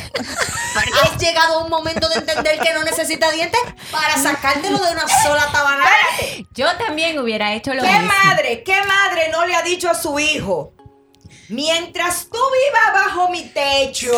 ¿Has 1.03 1.17
llegado 1.19 1.59
a 1.59 1.63
un 1.63 1.69
momento 1.69 2.09
de 2.09 2.15
entender 2.15 2.59
que 2.59 2.73
no 2.73 2.83
necesita 2.83 3.29
dientes 3.29 3.59
para 3.91 4.17
sacártelo 4.17 4.79
de 4.79 4.91
una 4.91 5.07
sola 5.23 5.47
tabanada? 5.51 5.91
Yo 6.55 6.65
también 6.77 7.19
hubiera 7.19 7.53
hecho 7.53 7.75
lo 7.75 7.83
¿Qué 7.83 7.89
mismo. 7.91 8.07
madre, 8.25 8.63
qué 8.63 8.81
madre 8.83 9.29
no 9.31 9.45
le 9.45 9.53
ha 9.55 9.61
dicho 9.61 9.91
a 9.91 9.93
su 9.93 10.17
hijo? 10.17 10.73
Mientras 11.51 12.27
tú 12.31 12.37
vivas 12.37 13.05
bajo 13.05 13.29
mi 13.29 13.43
techo, 13.43 14.09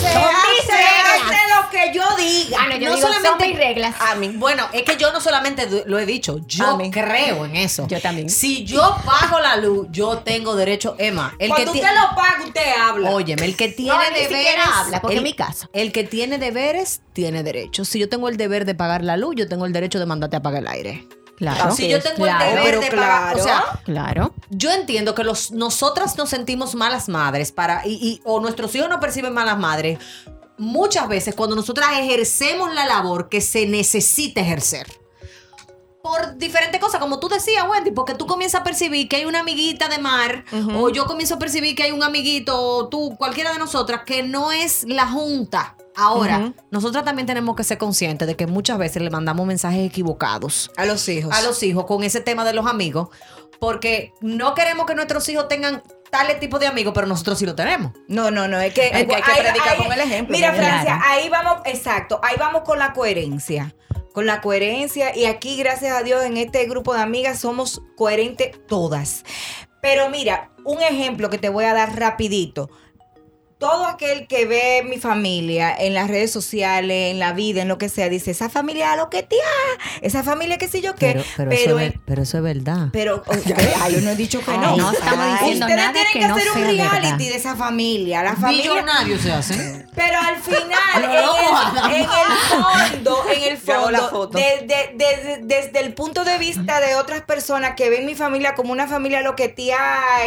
se 0.00 0.08
hace, 0.08 1.34
lo 1.54 1.70
que 1.70 1.92
yo 1.94 2.02
diga. 2.16 2.66
No, 2.66 2.76
yo 2.78 2.88
No 2.88 2.96
digo, 2.96 3.06
son 3.08 3.12
solamente- 3.22 3.46
mis 3.48 3.56
reglas. 3.58 3.94
A 4.00 4.14
mí, 4.14 4.28
bueno, 4.36 4.66
es 4.72 4.82
que 4.84 4.96
yo 4.96 5.12
no 5.12 5.20
solamente 5.20 5.68
lo 5.86 5.98
he 5.98 6.06
dicho, 6.06 6.38
yo 6.46 6.78
creo 6.90 7.44
en 7.44 7.56
eso. 7.56 7.86
Yo 7.88 8.00
también. 8.00 8.30
Si 8.30 8.64
yo 8.64 8.96
pago 9.04 9.38
la 9.38 9.56
luz, 9.56 9.88
yo 9.90 10.18
tengo 10.18 10.56
derecho, 10.56 10.96
Emma. 10.98 11.34
El 11.38 11.50
Cuando 11.50 11.72
que 11.72 11.78
usted 11.80 11.94
lo 11.94 12.16
paga, 12.16 12.44
usted 12.46 12.72
habla. 12.80 13.10
Óyeme, 13.10 13.44
el 13.44 13.56
que 13.56 13.68
tiene 13.68 13.92
No, 13.92 13.98
deberes. 14.14 14.56
habla, 14.74 15.00
porque 15.02 15.16
el, 15.16 15.18
es 15.18 15.24
mi 15.24 15.34
casa. 15.34 15.68
El 15.74 15.92
que 15.92 16.04
tiene 16.04 16.38
deberes, 16.38 17.02
tiene 17.12 17.42
derecho. 17.42 17.84
Si 17.84 17.98
yo 17.98 18.08
tengo 18.08 18.28
el 18.30 18.36
deber 18.38 18.64
de 18.64 18.74
pagar 18.74 19.04
la 19.04 19.16
luz, 19.18 19.34
yo 19.36 19.46
tengo 19.46 19.66
el 19.66 19.72
derecho 19.74 19.98
de 19.98 20.06
mandarte 20.06 20.36
a 20.36 20.42
pagar 20.42 20.62
el 20.62 20.68
aire. 20.68 21.06
Claro. 21.38 21.72
si 21.74 21.88
yo 21.88 22.00
tengo 22.02 22.16
claro, 22.24 22.44
el 22.50 22.56
deber 22.56 22.80
de 22.80 22.90
pagar. 22.96 23.36
O 23.36 23.42
sea, 23.42 23.62
claro. 23.62 23.78
Claro. 23.84 24.34
yo 24.50 24.70
entiendo 24.72 25.14
que 25.14 25.22
los, 25.24 25.52
nosotras 25.52 26.16
nos 26.18 26.28
sentimos 26.30 26.74
malas 26.74 27.08
madres 27.08 27.52
para, 27.52 27.86
y, 27.86 27.92
y- 27.94 28.20
o 28.24 28.40
nuestros 28.40 28.74
hijos 28.74 28.88
nos 28.88 28.98
perciben 29.00 29.32
malas 29.32 29.58
madres 29.58 29.98
muchas 30.56 31.06
veces 31.08 31.34
cuando 31.36 31.54
nosotras 31.54 31.90
ejercemos 32.00 32.74
la 32.74 32.84
labor 32.86 33.28
que 33.28 33.40
se 33.40 33.66
necesita 33.66 34.40
ejercer. 34.40 34.86
Por 36.02 36.36
diferentes 36.38 36.80
cosas, 36.80 37.00
como 37.00 37.20
tú 37.20 37.28
decías, 37.28 37.64
Wendy, 37.68 37.90
porque 37.90 38.14
tú 38.14 38.26
comienzas 38.26 38.62
a 38.62 38.64
percibir 38.64 39.08
que 39.08 39.16
hay 39.16 39.24
una 39.24 39.40
amiguita 39.40 39.88
de 39.88 39.98
mar, 39.98 40.44
o 40.74 40.88
yo 40.90 41.06
comienzo 41.06 41.34
a 41.34 41.38
percibir 41.38 41.74
que 41.76 41.82
hay 41.84 41.90
un 41.92 42.02
amiguito, 42.02 42.60
o 42.60 42.88
tú, 42.88 43.14
cualquiera 43.18 43.52
de 43.52 43.58
nosotras, 43.58 44.02
que 44.06 44.22
no 44.22 44.50
es 44.52 44.84
la 44.84 45.06
junta. 45.06 45.76
Ahora, 46.00 46.38
Ujú. 46.38 46.54
nosotras 46.70 47.04
también 47.04 47.26
tenemos 47.26 47.56
que 47.56 47.64
ser 47.64 47.76
conscientes 47.76 48.28
de 48.28 48.36
que 48.36 48.46
muchas 48.46 48.78
veces 48.78 49.02
le 49.02 49.10
mandamos 49.10 49.44
mensajes 49.46 49.84
equivocados 49.84 50.70
A 50.76 50.84
los 50.86 51.08
hijos. 51.08 51.34
a 51.34 51.42
los 51.42 51.60
hijos 51.64 51.86
con 51.86 52.04
ese 52.04 52.20
tema 52.20 52.44
de 52.44 52.52
los 52.52 52.66
amigos, 52.66 53.08
porque 53.58 54.12
no 54.20 54.54
queremos 54.54 54.86
que 54.86 54.94
nuestros 54.94 55.28
hijos 55.28 55.48
tengan 55.48 55.82
tales 56.10 56.38
tipos 56.38 56.60
de 56.60 56.68
amigos, 56.68 56.92
pero 56.94 57.06
nosotros 57.08 57.38
sí 57.38 57.44
lo 57.46 57.54
tenemos. 57.56 57.92
No, 58.06 58.30
no, 58.30 58.46
no, 58.46 58.60
es 58.60 58.72
que, 58.72 58.86
Es 58.86 59.06
que 59.06 59.14
hay 59.16 59.22
que 59.22 59.42
predicar 59.42 59.76
con 59.76 59.92
el 59.92 60.00
ejemplo, 60.00 60.36
Mira. 60.36 60.54
Francia, 60.54 60.82
Claro. 60.98 61.02
ahí 61.06 61.28
vamos, 61.28 61.58
exacto, 61.64 62.20
ahí 62.22 62.36
vamos 62.38 62.62
con 62.62 62.78
la 62.78 62.92
coherencia. 62.92 63.74
Con 64.14 64.24
la 64.26 64.40
coherencia 64.40 65.16
y 65.16 65.26
aquí, 65.26 65.56
gracias 65.56 65.96
a 65.96 66.02
Dios, 66.02 66.24
en 66.24 66.36
este 66.36 66.64
grupo 66.66 66.94
de 66.94 67.00
amigas 67.02 67.40
somos 67.40 67.82
coherentes 67.96 68.52
todas. 68.66 69.24
Pero 69.82 70.08
mira, 70.10 70.50
un 70.64 70.80
ejemplo 70.82 71.28
que 71.30 71.38
te 71.38 71.48
voy 71.50 71.64
a 71.64 71.74
dar 71.74 71.98
rapidito. 71.98 72.68
Todo 73.58 73.86
aquel 73.86 74.28
que 74.28 74.46
ve 74.46 74.84
mi 74.88 74.98
familia 74.98 75.74
en 75.76 75.92
las 75.92 76.06
redes 76.08 76.30
sociales, 76.30 77.10
en 77.10 77.18
la 77.18 77.32
vida, 77.32 77.60
en 77.62 77.66
lo 77.66 77.76
que 77.76 77.88
sea, 77.88 78.08
dice, 78.08 78.30
esa 78.30 78.48
familia 78.48 78.94
lo 78.94 79.10
que 79.10 79.24
tía, 79.24 79.38
esa 80.00 80.22
familia 80.22 80.58
que 80.58 80.68
sé 80.68 80.80
yo 80.80 80.94
qué. 80.94 81.20
Pero, 81.36 81.50
eso 82.22 82.36
es 82.38 82.42
verdad. 82.42 82.88
pero 82.92 83.24
yo 83.90 84.00
no 84.00 84.10
he 84.10 84.16
dicho 84.16 84.40
que 84.44 84.52
Ay, 84.52 84.58
no. 84.58 84.76
no 84.76 84.92
estamos 84.92 85.40
diciendo 85.40 85.66
Ustedes 85.66 85.76
nada 85.76 85.92
tienen 85.92 86.12
que 86.12 86.18
que, 86.20 86.28
no 86.28 86.34
hacer 86.36 86.48
un 86.52 86.62
reality 86.64 87.00
verdad. 87.02 87.18
de 87.18 87.34
esa 87.36 87.56
familia. 87.56 88.22
La 88.22 88.36
familia. 88.36 88.70
Millonarios 88.70 89.20
se 89.22 89.32
hacen. 89.32 89.90
Pero 89.94 90.18
al 90.20 90.36
final, 90.36 90.68
en, 90.94 91.02
lo 91.02 91.36
el, 91.88 91.94
en 91.96 92.00
el 92.00 92.06
fondo, 92.62 93.24
en 93.34 93.42
el 93.42 93.58
fondo, 93.58 94.08
foto. 94.10 94.38
de- 94.38 94.66
de- 94.68 94.94
de- 94.94 95.38
desde 95.42 95.80
el 95.80 95.94
punto 95.94 96.22
de 96.24 96.38
vista 96.38 96.80
de 96.80 96.94
otras 96.94 97.22
personas 97.22 97.74
que 97.74 97.90
ven 97.90 98.06
mi 98.06 98.14
familia 98.14 98.54
como 98.54 98.70
una 98.72 98.86
familia 98.86 99.20
loquetía 99.22 99.78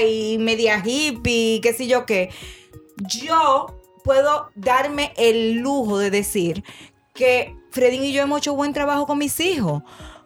y 0.06 0.38
media 0.38 0.82
hippie, 0.84 1.62
qué 1.62 1.74
sé 1.74 1.88
yo 1.88 2.06
qué, 2.06 2.30
yo 3.08 3.76
puedo 4.04 4.50
darme 4.56 5.14
el 5.18 5.60
lujo 5.60 5.98
de 5.98 6.12
decir 6.12 6.64
que 7.14 7.56
Fredín 7.72 8.04
y 8.04 8.14
yo 8.14 8.24
hemos 8.24 8.40
hecho 8.40 8.56
buen 8.56 8.74
trabajo 8.74 9.08
con 9.08 9.18
mis 9.18 9.40
hijos. 9.40 9.84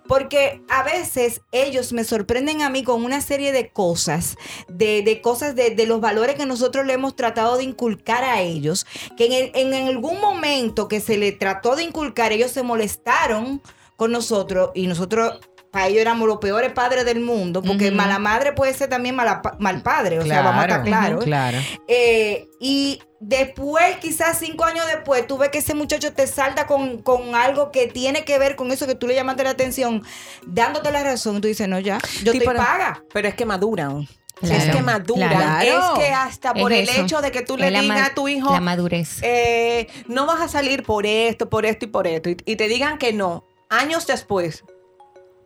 Porque 0.07 0.61
a 0.69 0.83
veces 0.83 1.41
ellos 1.51 1.91
me 1.91 2.03
sorprenden 2.03 2.61
a 2.61 2.69
mí 2.69 2.83
con 2.83 3.03
una 3.03 3.21
serie 3.21 3.51
de 3.51 3.71
cosas, 3.71 4.37
de, 4.67 5.01
de 5.01 5.19
cosas 5.19 5.55
de, 5.55 5.71
de 5.71 5.87
los 5.87 5.99
valores 5.99 6.35
que 6.35 6.45
nosotros 6.45 6.85
le 6.85 6.93
hemos 6.93 7.15
tratado 7.15 7.57
de 7.57 7.63
inculcar 7.63 8.23
a 8.23 8.39
ellos, 8.41 8.85
que 9.17 9.51
en, 9.55 9.73
en 9.73 9.87
algún 9.87 10.21
momento 10.21 10.87
que 10.87 11.01
se 11.01 11.17
le 11.17 11.31
trató 11.31 11.75
de 11.75 11.81
inculcar, 11.81 12.31
ellos 12.31 12.51
se 12.51 12.61
molestaron 12.61 13.63
con 13.95 14.11
nosotros 14.11 14.69
y 14.75 14.85
nosotros 14.85 15.39
para 15.75 15.87
ellos 15.89 15.99
éramos 15.99 16.25
los 16.25 16.37
peores 16.37 16.71
padres 16.71 17.03
del 17.03 17.19
mundo, 17.19 17.61
porque 17.61 17.91
mala 17.91 18.17
madre 18.17 18.53
puede 18.53 18.73
ser 18.73 18.87
también 18.89 19.13
mala 19.13 19.41
mal 19.59 19.81
padre, 19.81 20.19
o 20.19 20.25
sea, 20.25 20.41
vamos 20.41 20.61
a 20.63 20.67
estar 20.67 20.83
claros. 20.85 21.23
Claro. 21.25 21.57
Eh, 21.89 22.47
y 22.61 23.01
después, 23.19 23.97
quizás 23.97 24.39
cinco 24.39 24.63
años 24.63 24.85
después, 24.87 25.27
tú 25.27 25.37
ves 25.37 25.49
que 25.49 25.57
ese 25.57 25.73
muchacho 25.73 26.13
te 26.13 26.27
salta 26.27 26.65
con, 26.65 27.01
con 27.01 27.35
algo 27.35 27.73
que 27.73 27.87
tiene 27.87 28.23
que 28.23 28.39
ver 28.39 28.55
con 28.55 28.71
eso 28.71 28.87
que 28.87 28.95
tú 28.95 29.05
le 29.05 29.15
llamaste 29.15 29.43
la 29.43 29.49
atención, 29.49 30.01
dándote 30.47 30.93
la 30.93 31.03
razón. 31.03 31.41
Tú 31.41 31.49
dices, 31.49 31.67
no, 31.67 31.77
ya, 31.79 31.97
yo 32.23 32.31
Sí, 32.31 32.39
te 32.39 32.45
pero- 32.45 32.57
paga. 32.59 33.03
Pero 33.13 33.27
es 33.27 33.35
que 33.35 33.45
maduran. 33.45 34.07
Claro, 34.39 34.55
es 34.55 34.69
que 34.75 34.81
madura, 34.81 35.29
claro. 35.29 35.93
es 35.93 35.99
que 35.99 36.07
hasta 36.13 36.53
por 36.53 36.71
Es 36.71 36.89
el 36.89 37.03
hecho 37.03 37.21
de 37.21 37.31
que 37.31 37.41
tú 37.41 37.57
le 37.57 37.69
digas 37.69 38.11
a 38.11 38.13
tu 38.13 38.29
hijo, 38.29 38.49
La 38.51 38.61
madurez. 38.61 39.19
eh, 39.23 39.87
no 40.07 40.25
vas 40.25 40.39
a 40.41 40.47
salir 40.47 40.83
por 40.83 41.05
esto, 41.05 41.49
por 41.49 41.65
esto 41.65 41.83
y 41.85 41.87
por 41.89 42.05
esto, 42.07 42.29
y, 42.29 42.37
y 42.45 42.55
te 42.55 42.67
digan 42.69 42.97
que 42.97 43.11
no, 43.13 43.45
años 43.69 44.05
después, 44.07 44.63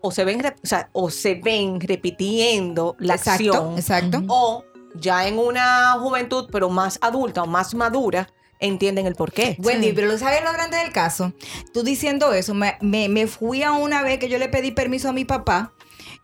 o 0.02 0.12
se 0.12 0.24
ven, 0.24 0.46
o, 0.46 0.68
sea, 0.68 0.90
o 0.94 1.10
se 1.10 1.36
ven 1.36 1.80
repitiendo 1.80 2.96
la 3.00 3.16
exacto, 3.16 3.54
acción, 3.54 3.78
exacto. 3.78 4.24
o 4.28 4.64
ya 4.96 5.28
en 5.28 5.38
una 5.38 5.94
juventud, 6.00 6.48
pero 6.52 6.70
más 6.70 6.98
adulta 7.02 7.44
o 7.44 7.48
más 7.48 7.74
madura, 7.74 8.30
entienden 8.60 9.06
el 9.06 9.16
porqué. 9.16 9.56
Wendy, 9.60 9.94
pero 9.94 10.18
¿sabes 10.18 10.44
lo 10.44 10.52
grande 10.52 10.78
del 10.78 10.92
caso? 10.92 11.34
Tú 11.74 11.84
diciendo 11.84 12.34
eso, 12.34 12.54
me, 12.54 12.78
me, 12.82 13.10
me 13.10 13.28
fui 13.28 13.64
a 13.64 13.72
una 13.72 14.04
vez 14.04 14.20
que 14.20 14.30
yo 14.30 14.38
le 14.38 14.50
pedí 14.50 14.72
permiso 14.72 15.10
a 15.10 15.14
mi 15.14 15.26
papá, 15.26 15.74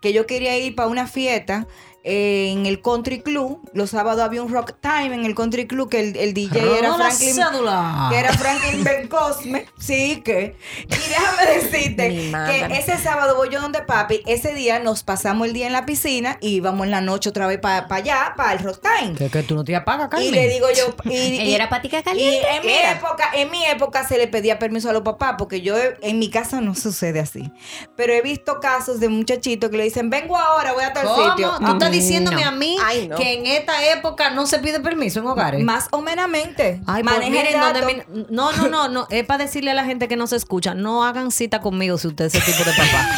que 0.01 0.13
yo 0.13 0.25
quería 0.25 0.57
ir 0.57 0.75
para 0.75 0.89
una 0.89 1.07
fiesta 1.07 1.67
en 2.07 2.65
el 2.67 2.81
Country 2.81 3.19
Club. 3.21 3.67
Los 3.73 3.89
sábados 3.89 4.21
había 4.21 4.41
un 4.43 4.51
rock 4.53 4.73
time 4.79 5.13
en 5.15 5.25
el 5.25 5.33
Country 5.35 5.65
Club 5.67 5.89
que 5.89 5.99
el, 5.99 6.15
el 6.15 6.33
DJ 6.35 6.77
era 6.79 6.93
Franklin. 6.93 7.33
cédula. 7.33 8.07
Que 8.11 8.17
era 8.19 8.31
Franklin 8.33 8.83
Ben 8.83 9.07
Cosme. 9.07 9.65
Sí, 9.79 10.21
que. 10.23 10.55
Y 10.83 10.87
déjame 10.87 11.61
decirte 11.61 12.31
que 12.47 12.77
ese 12.77 12.97
sábado 12.99 13.35
voy 13.35 13.49
yo 13.49 13.59
donde 13.59 13.81
papi. 13.81 14.21
Ese 14.27 14.53
día 14.53 14.79
nos 14.79 15.03
pasamos 15.03 15.47
el 15.47 15.53
día 15.53 15.65
en 15.67 15.73
la 15.73 15.85
piscina 15.85 16.37
y 16.41 16.55
íbamos 16.55 16.85
en 16.85 16.91
la 16.91 17.01
noche 17.01 17.29
otra 17.29 17.47
vez 17.47 17.59
para 17.59 17.85
allá, 17.89 18.33
para 18.37 18.53
el 18.53 18.59
rock 18.59 18.81
time. 18.81 19.15
Que, 19.15 19.29
que 19.29 19.41
tú 19.43 19.55
no 19.55 19.63
te 19.63 19.75
apagas, 19.75 20.09
Carmen. 20.09 20.29
Y 20.29 20.31
le 20.31 20.47
digo 20.47 20.67
yo. 20.75 20.93
Y, 21.05 21.17
y- 21.17 21.39
Ella 21.41 21.55
era 21.55 21.69
patica 21.69 21.99
y 21.99 22.03
caliente. 22.03 22.47
en 22.55 22.65
mi 22.65 22.73
época, 22.73 23.29
en 23.33 23.49
mi 23.51 23.65
época 23.65 24.07
se 24.07 24.17
le 24.17 24.27
pedía 24.27 24.59
permiso 24.59 24.89
a 24.89 24.93
los 24.93 25.01
papás, 25.01 25.35
porque 25.37 25.61
yo 25.61 25.75
en 26.01 26.19
mi 26.19 26.29
casa 26.29 26.61
no 26.61 26.75
sucede 26.75 27.19
así. 27.19 27.51
Pero 27.95 28.13
he 28.13 28.21
visto 28.21 28.59
casos 28.59 28.99
de 28.99 29.09
muchachitos 29.09 29.69
que 29.69 29.77
le 29.77 29.83
dicen, 29.85 30.09
vengo 30.09 30.37
ahora, 30.37 30.73
voy 30.73 30.83
a 30.83 30.93
tal 30.93 31.05
¿Cómo? 31.07 31.31
sitio. 31.31 31.51
¿Tú 31.59 31.63
Mm, 31.75 31.79
diciéndome 31.95 32.41
no. 32.43 32.47
a 32.47 32.51
mí 32.51 32.77
Ay, 32.83 33.07
no. 33.07 33.15
que 33.15 33.33
en 33.33 33.45
esta 33.45 33.83
época 33.91 34.29
no 34.31 34.45
se 34.47 34.59
pide 34.59 34.79
permiso 34.79 35.19
en 35.19 35.27
hogares? 35.27 35.63
Más 35.63 35.87
o 35.91 36.01
menamente. 36.01 36.81
Ay, 36.85 37.03
pues 37.03 37.29
miren, 37.29 37.59
donde 37.59 37.81
mi- 37.85 38.25
no, 38.29 38.51
no, 38.53 38.67
no, 38.67 38.87
no, 38.87 39.07
es 39.09 39.25
para 39.25 39.43
decirle 39.45 39.71
a 39.71 39.73
la 39.73 39.85
gente 39.85 40.07
que 40.07 40.15
no 40.15 40.27
se 40.27 40.35
escucha, 40.35 40.73
no 40.73 41.03
hagan 41.05 41.31
cita 41.31 41.61
conmigo 41.61 41.97
si 41.97 42.07
usted 42.07 42.25
es 42.25 42.35
ese 42.35 42.51
tipo 42.51 42.63
de 42.69 42.75
papá. 42.75 43.09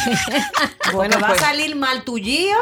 Porque 0.84 0.96
Bueno, 0.96 1.20
va 1.20 1.28
pues. 1.28 1.42
a 1.42 1.46
salir 1.46 1.76
mal 1.76 2.02
tu 2.04 2.16
lío, 2.16 2.56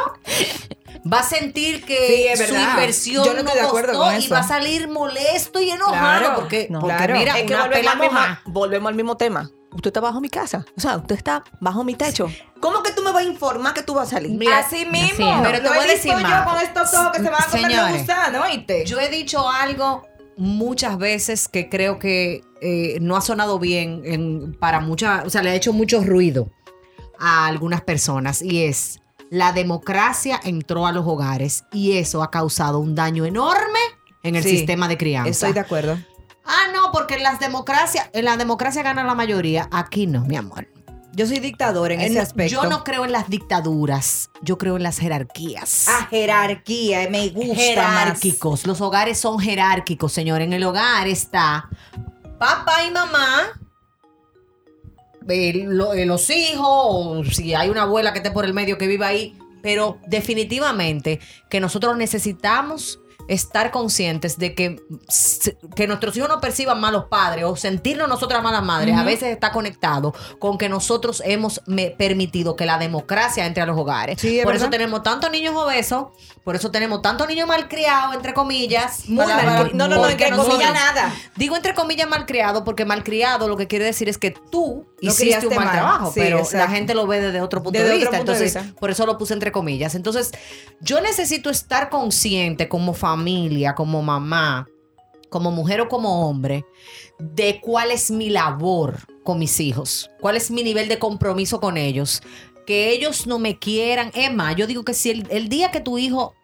va 1.12 1.20
a 1.20 1.22
sentir 1.22 1.84
que 1.84 2.34
Sí, 2.36 2.46
su 2.46 2.54
inversión 2.54 3.24
Yo 3.24 3.34
no 3.34 3.42
no, 3.42 3.50
acuerdo 3.50 3.92
costó 3.92 4.12
con 4.14 4.20
y 4.22 4.28
va 4.28 4.38
a 4.40 4.48
salir 4.48 4.88
molesto 4.88 5.60
y 5.60 5.70
enojado 5.70 5.98
Claro, 6.20 6.34
porque, 6.36 6.66
no. 6.70 6.80
porque 6.80 6.96
Claro. 6.96 7.14
mira, 7.16 7.38
es 7.38 7.44
que 7.46 7.54
volvemos 7.56 7.92
al, 7.94 7.98
mismo, 8.00 8.18
volvemos 8.46 8.88
al 8.88 8.94
mismo 8.94 9.16
tema. 9.16 9.50
Usted 9.72 9.88
está 9.88 10.00
bajo 10.00 10.20
mi 10.20 10.30
casa. 10.30 10.64
O 10.76 10.80
sea, 10.80 10.96
usted 10.96 11.16
está 11.16 11.44
bajo 11.60 11.84
mi 11.84 11.94
techo. 11.94 12.30
¿Cómo 12.60 12.82
que 12.82 12.92
tú 12.92 13.02
me 13.02 13.12
vas 13.12 13.22
a 13.24 13.28
informar 13.28 13.74
que 13.74 13.82
tú 13.82 13.92
vas 13.94 14.08
a 14.08 14.10
salir? 14.12 14.30
Mira, 14.38 14.58
Así 14.58 14.86
mismo. 14.86 15.30
así. 15.30 15.42
Pero 15.44 15.62
te 15.62 15.68
voy 15.68 15.78
a 15.78 15.82
decir 15.82 16.12
yo 16.12 16.18
más. 16.20 16.46
con 16.48 16.60
estos 16.62 16.94
ojos 16.94 17.12
que 17.12 17.18
se 17.22 17.30
van 17.30 17.42
a 17.42 17.46
comer 17.46 18.40
¿oíste? 18.40 18.84
Yo 18.86 18.98
he 19.00 19.08
dicho 19.10 19.48
algo 19.48 20.06
muchas 20.38 20.96
veces 20.98 21.48
que 21.48 21.68
creo 21.68 21.98
que 21.98 22.42
eh, 22.62 22.98
no 23.00 23.16
ha 23.16 23.20
sonado 23.20 23.58
bien 23.58 24.02
en- 24.04 24.54
para 24.54 24.80
muchas, 24.80 25.24
o 25.26 25.30
sea, 25.30 25.42
le 25.42 25.50
ha 25.50 25.54
hecho 25.54 25.72
mucho 25.74 26.02
ruido 26.02 26.48
a 27.18 27.46
algunas 27.46 27.80
personas 27.82 28.40
y 28.42 28.64
es 28.64 29.00
la 29.30 29.52
democracia 29.52 30.40
entró 30.44 30.86
a 30.86 30.92
los 30.92 31.06
hogares 31.06 31.64
y 31.72 31.96
eso 31.98 32.22
ha 32.22 32.30
causado 32.30 32.78
un 32.78 32.94
daño 32.94 33.24
enorme 33.24 33.78
en 34.22 34.36
el 34.36 34.42
Sí, 34.42 34.50
sistema 34.50 34.88
de 34.88 34.96
crianza. 34.96 35.30
Estoy 35.30 35.52
de 35.52 35.60
acuerdo. 35.60 35.98
Ah, 36.44 36.66
no, 36.74 36.92
porque 36.92 37.14
en 37.16 37.22
las 37.24 37.40
democracias, 37.40 38.08
en 38.12 38.24
la 38.24 38.36
democracia 38.36 38.82
gana 38.82 39.02
la 39.04 39.14
mayoría. 39.14 39.68
Aquí 39.72 40.06
no, 40.06 40.24
mi 40.24 40.36
amor. 40.36 40.68
Yo 41.12 41.26
soy 41.26 41.38
dictador 41.40 41.92
en 41.92 42.00
Eh, 42.02 42.06
ese 42.06 42.20
aspecto. 42.20 42.52
Yo 42.62 42.68
no 42.68 42.84
creo 42.84 43.04
en 43.04 43.10
las 43.10 43.28
dictaduras, 43.30 44.30
yo 44.42 44.58
creo 44.58 44.76
en 44.76 44.82
las 44.82 44.98
jerarquías. 44.98 45.86
Ah, 45.88 46.06
jerarquía, 46.10 47.08
me 47.10 47.30
gusta 47.30 47.48
más. 47.54 47.56
jerárquicos. 47.58 48.66
Los 48.66 48.80
hogares 48.82 49.18
son 49.18 49.38
jerárquicos, 49.38 50.12
señor. 50.12 50.42
En 50.42 50.52
el 50.52 50.62
hogar 50.62 51.08
está 51.08 51.68
papá 52.38 52.84
y 52.86 52.90
mamá, 52.90 53.44
eh, 55.28 55.64
lo- 55.66 55.94
los 55.94 56.30
hijos, 56.30 56.66
o 56.66 57.22
si 57.30 57.54
hay 57.54 57.68
una 57.68 57.82
abuela 57.82 58.12
que 58.12 58.18
esté 58.18 58.30
por 58.30 58.44
el 58.44 58.54
medio 58.54 58.78
que 58.78 58.86
viva 58.86 59.08
ahí. 59.08 59.36
Pero 59.62 59.98
definitivamente 60.06 61.18
que 61.48 61.60
nosotros 61.60 61.96
necesitamos 61.96 63.00
estar 63.28 63.70
conscientes 63.70 64.38
de 64.38 64.54
que, 64.54 64.80
que 65.74 65.86
nuestros 65.86 66.16
hijos 66.16 66.28
no 66.28 66.40
perciban 66.40 66.80
malos 66.80 67.06
padres 67.06 67.44
o 67.44 67.56
sentirnos 67.56 68.08
nosotras 68.08 68.42
malas 68.42 68.62
madres, 68.62 68.96
a 68.96 69.02
veces 69.04 69.30
está 69.30 69.52
conectado 69.52 70.14
con 70.38 70.58
que 70.58 70.68
nosotros 70.68 71.22
hemos 71.24 71.60
permitido 71.98 72.56
que 72.56 72.66
la 72.66 72.78
democracia 72.78 73.46
entre 73.46 73.62
a 73.62 73.66
los 73.66 73.78
hogares. 73.78 74.20
Sí, 74.20 74.38
es 74.38 74.44
por 74.44 74.54
eso 74.54 74.70
tenemos 74.70 75.02
tantos 75.02 75.30
niños 75.30 75.54
obesos, 75.56 76.06
por 76.44 76.54
eso 76.56 76.70
tenemos 76.70 77.02
tantos 77.02 77.26
niños 77.28 77.48
malcriados, 77.48 78.14
entre 78.14 78.32
comillas. 78.34 79.08
Muy 79.08 79.24
Para- 79.24 79.42
mal. 79.42 79.70
No, 79.74 79.88
no, 79.88 79.96
no, 79.96 80.08
entre 80.08 80.30
comillas 80.30 80.72
nada. 80.72 81.12
Digo 81.36 81.56
entre 81.56 81.74
comillas 81.74 82.08
malcriado 82.08 82.64
porque 82.64 82.84
malcriado 82.84 83.48
lo 83.48 83.56
que 83.56 83.66
quiere 83.66 83.84
decir 83.84 84.08
es 84.08 84.18
que 84.18 84.30
tú 84.30 84.86
hiciste 85.00 85.46
un 85.46 85.54
mal, 85.54 85.64
mal. 85.66 85.74
trabajo, 85.74 86.06
Sí, 86.12 86.20
pero 86.20 86.42
la 86.52 86.68
gente 86.68 86.94
lo 86.94 87.06
ve 87.06 87.20
desde 87.20 87.40
otro 87.40 87.62
punto 87.62 87.78
Desde 87.78 87.92
de 87.92 87.96
vista. 87.98 88.10
punto 88.16 88.32
de 88.32 88.38
Entonces, 88.38 88.62
vista. 88.64 88.78
por 88.80 88.90
eso 88.90 89.04
lo 89.06 89.18
puse 89.18 89.34
entre 89.34 89.52
comillas. 89.52 89.94
Entonces, 89.94 90.32
yo 90.80 91.00
necesito 91.00 91.50
estar 91.50 91.90
consciente 91.90 92.68
como 92.68 92.94
familia, 92.94 93.15
como 93.74 94.02
mamá, 94.02 94.66
como 95.30 95.50
mujer 95.50 95.80
o 95.80 95.88
como 95.88 96.28
hombre, 96.28 96.64
de 97.18 97.60
cuál 97.60 97.90
es 97.90 98.10
mi 98.10 98.30
labor 98.30 98.98
con 99.24 99.38
mis 99.38 99.58
hijos, 99.60 100.10
cuál 100.20 100.36
es 100.36 100.50
mi 100.50 100.62
nivel 100.62 100.88
de 100.88 100.98
compromiso 100.98 101.60
con 101.60 101.76
ellos. 101.76 102.22
Que 102.66 102.90
ellos 102.90 103.26
no 103.28 103.38
me 103.38 103.58
quieran. 103.58 104.10
Más, 104.34 104.56
yo 104.56 104.66
digo 104.66 104.84
que 104.84 104.92
si 104.94 105.10
el, 105.10 105.26
el 105.30 105.48
día 105.48 105.70
que 105.70 105.80
tu 105.80 105.98
hijo 105.98 106.34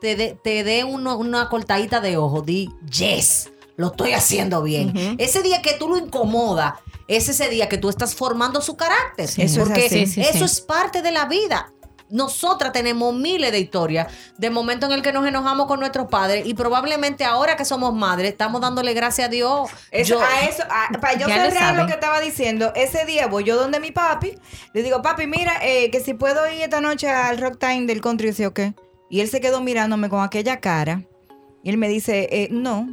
te 0.00 0.14
dé 0.14 0.38
te 0.42 0.84
uno- 0.84 1.16
una 1.16 1.48
cortadita 1.48 2.00
de 2.00 2.16
ojo, 2.16 2.40
di, 2.42 2.68
yes, 2.88 3.50
lo 3.76 3.88
estoy 3.88 4.12
haciendo 4.12 4.62
bien. 4.62 5.16
Ese 5.18 5.42
día 5.42 5.60
que 5.60 5.74
tú 5.74 5.88
lo 5.88 5.96
incomoda, 5.96 6.80
es 7.08 7.28
ese 7.28 7.48
día 7.48 7.68
que 7.68 7.78
tú 7.78 7.88
estás 7.88 8.14
formando 8.14 8.60
su 8.60 8.76
carácter. 8.76 9.24
Eso 9.24 9.40
es 9.42 9.58
porque 9.58 9.86
así. 9.86 10.06
Sí, 10.06 10.12
sí, 10.14 10.20
eso 10.20 10.38
sí. 10.38 10.44
es 10.44 10.60
parte 10.60 11.02
de 11.02 11.10
la 11.10 11.26
vida. 11.26 11.72
Nosotras 12.12 12.72
tenemos 12.72 13.14
miles 13.14 13.50
de 13.50 13.58
historias 13.58 14.06
de 14.38 14.50
momentos 14.50 14.88
en 14.88 14.94
el 14.94 15.02
que 15.02 15.12
nos 15.12 15.26
enojamos 15.26 15.66
con 15.66 15.80
nuestros 15.80 16.08
padres 16.08 16.46
y 16.46 16.54
probablemente 16.54 17.24
ahora 17.24 17.56
que 17.56 17.64
somos 17.64 17.94
madres 17.94 18.30
estamos 18.30 18.60
dándole 18.60 18.92
gracias 18.94 19.26
a 19.26 19.30
Dios. 19.30 19.70
Eso, 19.90 20.14
Yo- 20.14 20.20
a 20.20 20.40
eso, 20.42 20.62
a- 20.70 21.00
para 21.00 21.14
yo 21.18 21.26
lo 21.26 21.34
cerrar 21.34 21.52
lo, 21.52 21.58
saben. 21.80 21.86
que 21.86 21.92
estaba 21.94 22.20
diciendo, 22.20 22.72
ese 22.76 23.04
día 23.06 23.26
voy 23.28 23.44
yo 23.44 23.56
donde 23.56 23.80
mi 23.80 23.90
papi, 23.92 24.38
le 24.74 24.82
digo, 24.82 25.00
papi, 25.02 25.26
mira, 25.26 25.54
eh, 25.62 25.90
que 25.90 26.00
si 26.00 26.14
puedo 26.14 26.46
ir 26.52 26.62
esta 26.62 26.80
noche 26.80 27.08
al 27.10 27.38
rock 27.38 27.58
time 27.58 27.86
del 27.86 28.00
country, 28.00 28.28
dice, 28.28 28.46
ok. 28.46 28.60
Y 29.10 29.20
él 29.20 29.28
se 29.28 29.40
quedó 29.40 29.60
mirándome 29.60 30.08
con 30.08 30.22
aquella 30.22 30.60
cara. 30.60 31.02
Y 31.64 31.70
él 31.70 31.78
me 31.78 31.88
dice, 31.88 32.28
eh, 32.30 32.48
no. 32.50 32.88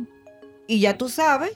Y 0.67 0.79
ya 0.79 0.97
tú 0.97 1.10
sabes, 1.10 1.51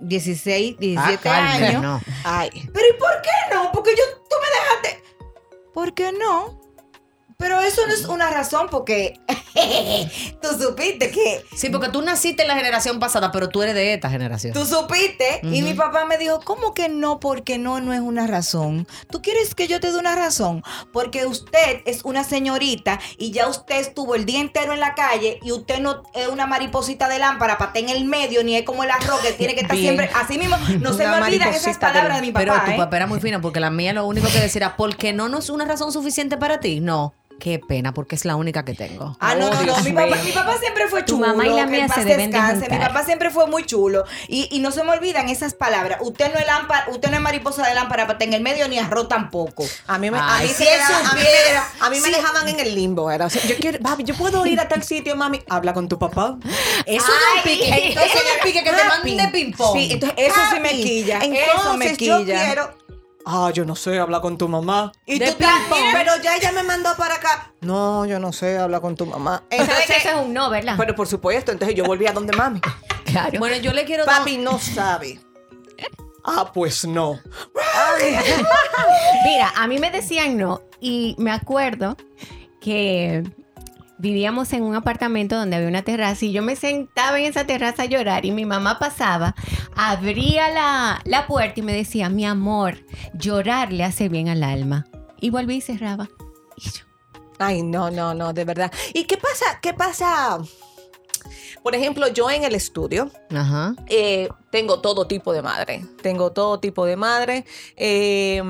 16, 0.00 0.76
17 0.78 1.28
Ah, 1.28 1.52
años. 1.54 1.82
no. 1.82 2.00
Ay. 2.24 2.50
Pero 2.72 2.86
¿y 2.86 2.98
por 2.98 3.22
qué 3.22 3.54
no? 3.54 3.72
Porque 3.72 3.90
yo, 3.96 4.02
tú 4.28 4.36
me 4.40 4.86
dejaste. 4.90 5.02
¿Por 5.72 5.94
qué 5.94 6.12
no? 6.12 6.60
Pero 7.40 7.60
eso 7.60 7.86
no 7.86 7.94
es 7.94 8.04
una 8.06 8.30
razón 8.30 8.66
porque 8.68 9.20
tú 10.42 10.48
supiste 10.60 11.12
que 11.12 11.44
Sí, 11.54 11.70
porque 11.70 11.88
tú 11.88 12.02
naciste 12.02 12.42
en 12.42 12.48
la 12.48 12.56
generación 12.56 12.98
pasada, 12.98 13.30
pero 13.30 13.48
tú 13.48 13.62
eres 13.62 13.76
de 13.76 13.94
esta 13.94 14.10
generación. 14.10 14.54
Tú 14.54 14.66
supiste 14.66 15.40
y 15.44 15.62
mi 15.62 15.72
papá 15.72 16.04
me 16.04 16.18
dijo, 16.18 16.40
¿cómo 16.42 16.74
que 16.74 16.88
no? 16.88 17.20
Porque 17.20 17.56
no, 17.56 17.80
no 17.80 17.92
es 17.92 18.00
una 18.00 18.26
razón. 18.26 18.88
¿Tú 19.08 19.22
quieres 19.22 19.54
que 19.54 19.68
yo 19.68 19.78
te 19.78 19.92
dé 19.92 19.98
una 19.98 20.16
razón? 20.16 20.64
Porque 20.92 21.26
usted 21.26 21.82
es 21.86 22.04
una 22.04 22.24
señorita 22.24 22.98
y 23.18 23.30
ya 23.30 23.46
usted 23.46 23.76
estuvo 23.76 24.16
el 24.16 24.24
día 24.24 24.40
entero 24.40 24.74
en 24.74 24.80
la 24.80 24.96
calle 24.96 25.38
y 25.40 25.52
usted 25.52 25.78
no 25.78 26.02
es 26.16 26.26
una 26.26 26.48
mariposita 26.48 27.08
de 27.08 27.20
lámpara 27.20 27.56
para 27.56 27.68
estar 27.70 27.84
en 27.84 27.96
el 27.96 28.04
medio 28.04 28.42
ni 28.42 28.56
es 28.56 28.64
como 28.64 28.82
el 28.82 28.90
arroz 28.90 29.20
que 29.20 29.32
tiene 29.34 29.54
que 29.54 29.60
estar 29.60 29.76
Bien. 29.76 29.94
siempre. 29.94 30.10
Así 30.12 30.38
mismo, 30.38 30.56
no 30.80 30.92
se 30.92 31.06
me 31.06 31.14
olvidan 31.14 31.50
esas 31.50 31.62
mariposita 31.62 31.86
de 31.86 31.92
palabras 31.92 32.16
de 32.16 32.26
mi 32.26 32.32
papá. 32.32 32.44
Pero 32.44 32.64
tu 32.64 32.70
¿eh? 32.72 32.76
papá 32.76 32.96
era 32.96 33.06
muy 33.06 33.20
fina 33.20 33.40
porque 33.40 33.60
la 33.60 33.70
mía 33.70 33.92
lo 33.92 34.06
único 34.06 34.26
que 34.26 34.40
decía 34.40 34.58
era, 34.58 34.76
¿por 34.76 34.96
qué 34.96 35.12
no, 35.12 35.28
no 35.28 35.38
es 35.38 35.50
una 35.50 35.66
razón 35.66 35.92
suficiente 35.92 36.36
para 36.36 36.58
ti? 36.58 36.80
No, 36.80 37.14
qué 37.38 37.58
pena, 37.58 37.92
porque 37.94 38.14
es 38.16 38.24
la 38.24 38.36
única 38.36 38.64
que 38.64 38.74
tengo. 38.74 39.16
Ah, 39.20 39.34
no, 39.34 39.48
Oh, 39.48 39.50
no, 39.54 39.62
no. 39.62 39.78
Mi 39.82 39.92
papá, 39.92 40.16
mi 40.22 40.32
papá 40.32 40.58
siempre 40.58 40.88
fue 40.88 41.02
Tu 41.02 41.14
chulo. 41.14 41.26
mamá 41.28 41.46
y 41.46 41.50
la 41.54 41.66
mía 41.66 41.88
se 41.88 42.04
deben 42.04 42.30
de. 42.30 42.40
Mi 42.70 42.78
papá 42.78 43.04
siempre 43.04 43.30
fue 43.30 43.46
muy 43.46 43.64
chulo. 43.64 44.04
Y, 44.28 44.48
y 44.50 44.60
no 44.60 44.70
se 44.70 44.82
me 44.84 44.90
olvidan 44.92 45.28
esas 45.28 45.54
palabras. 45.54 45.98
Usted 46.02 46.32
no 46.32 46.38
es 46.38 46.46
lámpara, 46.46 46.84
usted 46.88 47.08
no 47.10 47.16
es 47.16 47.22
mariposa 47.22 47.66
de 47.66 47.74
lámpara 47.74 48.06
para 48.06 48.18
en 48.24 48.32
el 48.34 48.42
medio 48.42 48.68
ni 48.68 48.78
arroz 48.78 49.08
tampoco. 49.08 49.64
A 49.86 49.98
mí 49.98 50.10
me, 50.10 50.18
a 50.18 50.38
mí 50.42 50.48
si 50.48 50.64
a 50.66 51.14
me, 51.14 51.20
a 51.80 51.90
mí 51.90 52.00
me 52.00 52.10
dejaban 52.10 52.48
en 52.48 52.60
el 52.60 52.74
limbo. 52.74 53.10
Era, 53.10 53.26
o 53.26 53.30
sea, 53.30 53.42
yo 53.44 53.56
quiero, 53.56 53.78
papi, 53.80 54.04
yo 54.04 54.14
puedo 54.14 54.44
ir 54.46 54.60
a 54.60 54.68
tal 54.68 54.82
sitio, 54.82 55.16
mami. 55.16 55.42
Habla 55.48 55.72
con 55.72 55.88
tu 55.88 55.98
papá. 55.98 56.36
Eso 56.84 57.06
es 57.06 57.36
un 57.36 57.42
pique. 57.44 57.68
Entonces 57.88 58.20
el 58.34 58.40
pique 58.42 58.62
que 58.64 58.70
te 58.70 58.84
manden 58.84 59.16
de 59.16 59.28
ping-pong. 59.28 59.76
Sí, 59.78 59.88
entonces 59.92 60.18
Eso 60.18 60.34
sí 60.50 60.60
me 60.60 60.68
papi, 60.70 60.82
quilla, 60.82 61.18
Entonces 61.22 61.48
eso 61.54 61.76
me 61.76 61.90
yo 61.90 61.96
quilla. 61.96 62.44
quiero. 62.44 62.87
Ah, 63.30 63.50
yo 63.52 63.66
no 63.66 63.76
sé, 63.76 63.98
habla 63.98 64.22
con 64.22 64.38
tu 64.38 64.48
mamá. 64.48 64.90
Y 65.04 65.18
De 65.18 65.32
tú 65.32 65.44
pero 65.92 66.12
ya 66.22 66.36
ella 66.36 66.50
me 66.52 66.62
mandó 66.62 66.94
para 66.96 67.16
acá. 67.16 67.52
No, 67.60 68.06
yo 68.06 68.18
no 68.18 68.32
sé, 68.32 68.56
habla 68.56 68.80
con 68.80 68.96
tu 68.96 69.04
mamá. 69.04 69.42
¿Sabes 69.50 69.66
que 69.68 69.72
Entonces, 69.74 69.96
eso 70.06 70.08
es 70.20 70.26
un 70.26 70.32
no, 70.32 70.48
verdad? 70.48 70.74
pero 70.78 70.94
por 70.94 71.06
supuesto, 71.06 71.52
entonces 71.52 71.76
yo 71.76 71.84
volví 71.84 72.06
a 72.06 72.12
donde 72.12 72.34
mami. 72.34 72.60
claro. 73.04 73.38
Bueno, 73.38 73.56
yo 73.58 73.74
le 73.74 73.84
quiero 73.84 74.06
dar- 74.06 74.20
Papi 74.20 74.38
no 74.38 74.58
sabe. 74.58 75.20
Ah, 76.24 76.50
pues 76.54 76.86
no. 76.86 77.20
Mira, 79.24 79.52
a 79.56 79.66
mí 79.66 79.78
me 79.78 79.90
decían 79.90 80.36
no 80.38 80.62
y 80.80 81.14
me 81.18 81.30
acuerdo 81.30 81.96
que 82.60 83.24
vivíamos 83.98 84.52
en 84.52 84.62
un 84.62 84.74
apartamento 84.74 85.36
donde 85.36 85.56
había 85.56 85.68
una 85.68 85.82
terraza 85.82 86.24
y 86.24 86.32
yo 86.32 86.42
me 86.42 86.56
sentaba 86.56 87.18
en 87.18 87.26
esa 87.26 87.46
terraza 87.46 87.82
a 87.82 87.86
llorar 87.86 88.24
y 88.24 88.30
mi 88.30 88.44
mamá 88.46 88.78
pasaba, 88.78 89.34
abría 89.76 90.48
la, 90.50 91.00
la 91.04 91.26
puerta 91.26 91.60
y 91.60 91.62
me 91.62 91.72
decía, 91.74 92.08
mi 92.08 92.24
amor, 92.24 92.78
llorar 93.14 93.72
le 93.72 93.84
hace 93.84 94.08
bien 94.08 94.28
al 94.28 94.42
alma. 94.42 94.86
Y 95.20 95.30
volví 95.30 95.56
y 95.56 95.60
cerraba. 95.60 96.08
Y 96.56 96.62
yo, 96.70 96.84
Ay, 97.40 97.62
no, 97.62 97.90
no, 97.90 98.14
no, 98.14 98.32
de 98.32 98.44
verdad. 98.44 98.72
¿Y 98.94 99.04
qué 99.04 99.16
pasa? 99.16 99.58
¿Qué 99.60 99.74
pasa? 99.74 100.38
Por 101.62 101.74
ejemplo, 101.74 102.06
yo 102.08 102.30
en 102.30 102.44
el 102.44 102.54
estudio 102.54 103.10
Ajá. 103.30 103.74
eh, 103.88 104.28
tengo 104.50 104.80
todo 104.80 105.06
tipo 105.06 105.32
de 105.32 105.42
madre. 105.42 105.84
Tengo 106.02 106.30
todo 106.32 106.60
tipo 106.60 106.86
de 106.86 106.96
madre. 106.96 107.44
eh, 107.76 108.42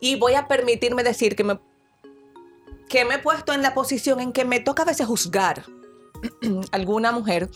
y 0.00 0.16
voy 0.16 0.34
a 0.34 0.46
permitirme 0.48 1.02
decir 1.02 1.34
que 1.34 1.44
me, 1.44 1.58
que 2.88 3.04
me 3.04 3.14
he 3.14 3.18
puesto 3.18 3.52
en 3.52 3.62
la 3.62 3.74
posición 3.74 4.20
en 4.20 4.32
que 4.32 4.44
me 4.44 4.60
toca 4.60 4.82
a 4.82 4.86
veces 4.86 5.06
juzgar 5.06 5.64
alguna 6.72 7.12
mujer 7.12 7.50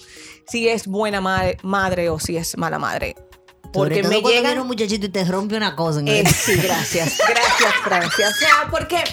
si 0.46 0.68
es 0.68 0.86
buena 0.86 1.20
ma- 1.20 1.42
madre 1.62 2.10
o 2.10 2.18
si 2.18 2.36
es 2.36 2.56
mala 2.56 2.78
madre. 2.78 3.14
Porque 3.72 3.96
Sobre 3.96 4.02
todo 4.02 4.10
me 4.16 4.22
cuando 4.22 4.42
viene 4.42 4.60
un 4.60 4.66
muchachito 4.66 5.06
y 5.06 5.08
te 5.10 5.24
rompe 5.24 5.56
una 5.56 5.76
cosa 5.76 6.00
en 6.00 6.08
eh, 6.08 6.20
el... 6.20 6.26
sí, 6.34 6.54
gracias, 6.56 7.18
gracias, 7.18 7.74
Francia. 7.84 8.28
O 8.28 8.32
sea, 8.32 8.68
porque, 8.70 9.04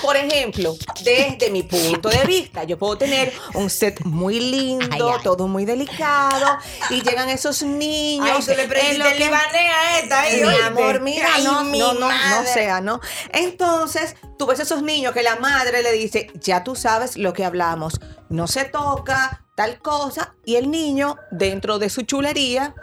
por 0.00 0.16
ejemplo, 0.16 0.76
desde 1.02 1.50
mi 1.50 1.64
punto 1.64 2.08
de 2.08 2.24
vista, 2.24 2.62
yo 2.64 2.78
puedo 2.78 2.96
tener 2.98 3.32
un 3.54 3.68
set 3.68 4.00
muy 4.04 4.38
lindo, 4.38 4.86
Ay, 4.90 5.00
ay. 5.02 5.20
todo 5.24 5.48
muy 5.48 5.64
delicado, 5.64 6.58
y 6.90 7.02
llegan 7.02 7.28
esos 7.30 7.62
niños. 7.62 8.28
Ay, 8.30 8.44
tú 8.44 8.52
le 8.56 8.62
en 8.62 8.68
prendiste 8.68 9.08
el 9.12 9.16
que- 9.18 9.24
a 9.34 9.98
esta. 10.00 10.20
ahí, 10.20 10.40
mi 10.42 10.60
amor, 10.64 11.00
mira, 11.00 11.28
no, 11.42 11.64
no, 11.64 11.94
no, 11.94 12.08
no 12.08 12.44
sea, 12.44 12.80
¿no? 12.80 13.00
Entonces, 13.32 14.14
tú 14.38 14.46
ves 14.46 14.60
esos 14.60 14.82
niños 14.82 15.12
que 15.14 15.22
la 15.22 15.36
madre 15.36 15.82
le 15.82 15.92
dice, 15.92 16.30
ya 16.34 16.62
tú 16.64 16.76
sabes 16.76 17.16
lo 17.16 17.32
que 17.32 17.44
hablamos, 17.44 18.00
no 18.28 18.46
se 18.46 18.64
toca, 18.64 19.44
tal 19.54 19.78
cosa, 19.80 20.34
y 20.44 20.56
el 20.56 20.70
niño, 20.70 21.16
dentro 21.30 21.78
de 21.78 21.88
su 21.90 22.02
chulería, 22.02 22.74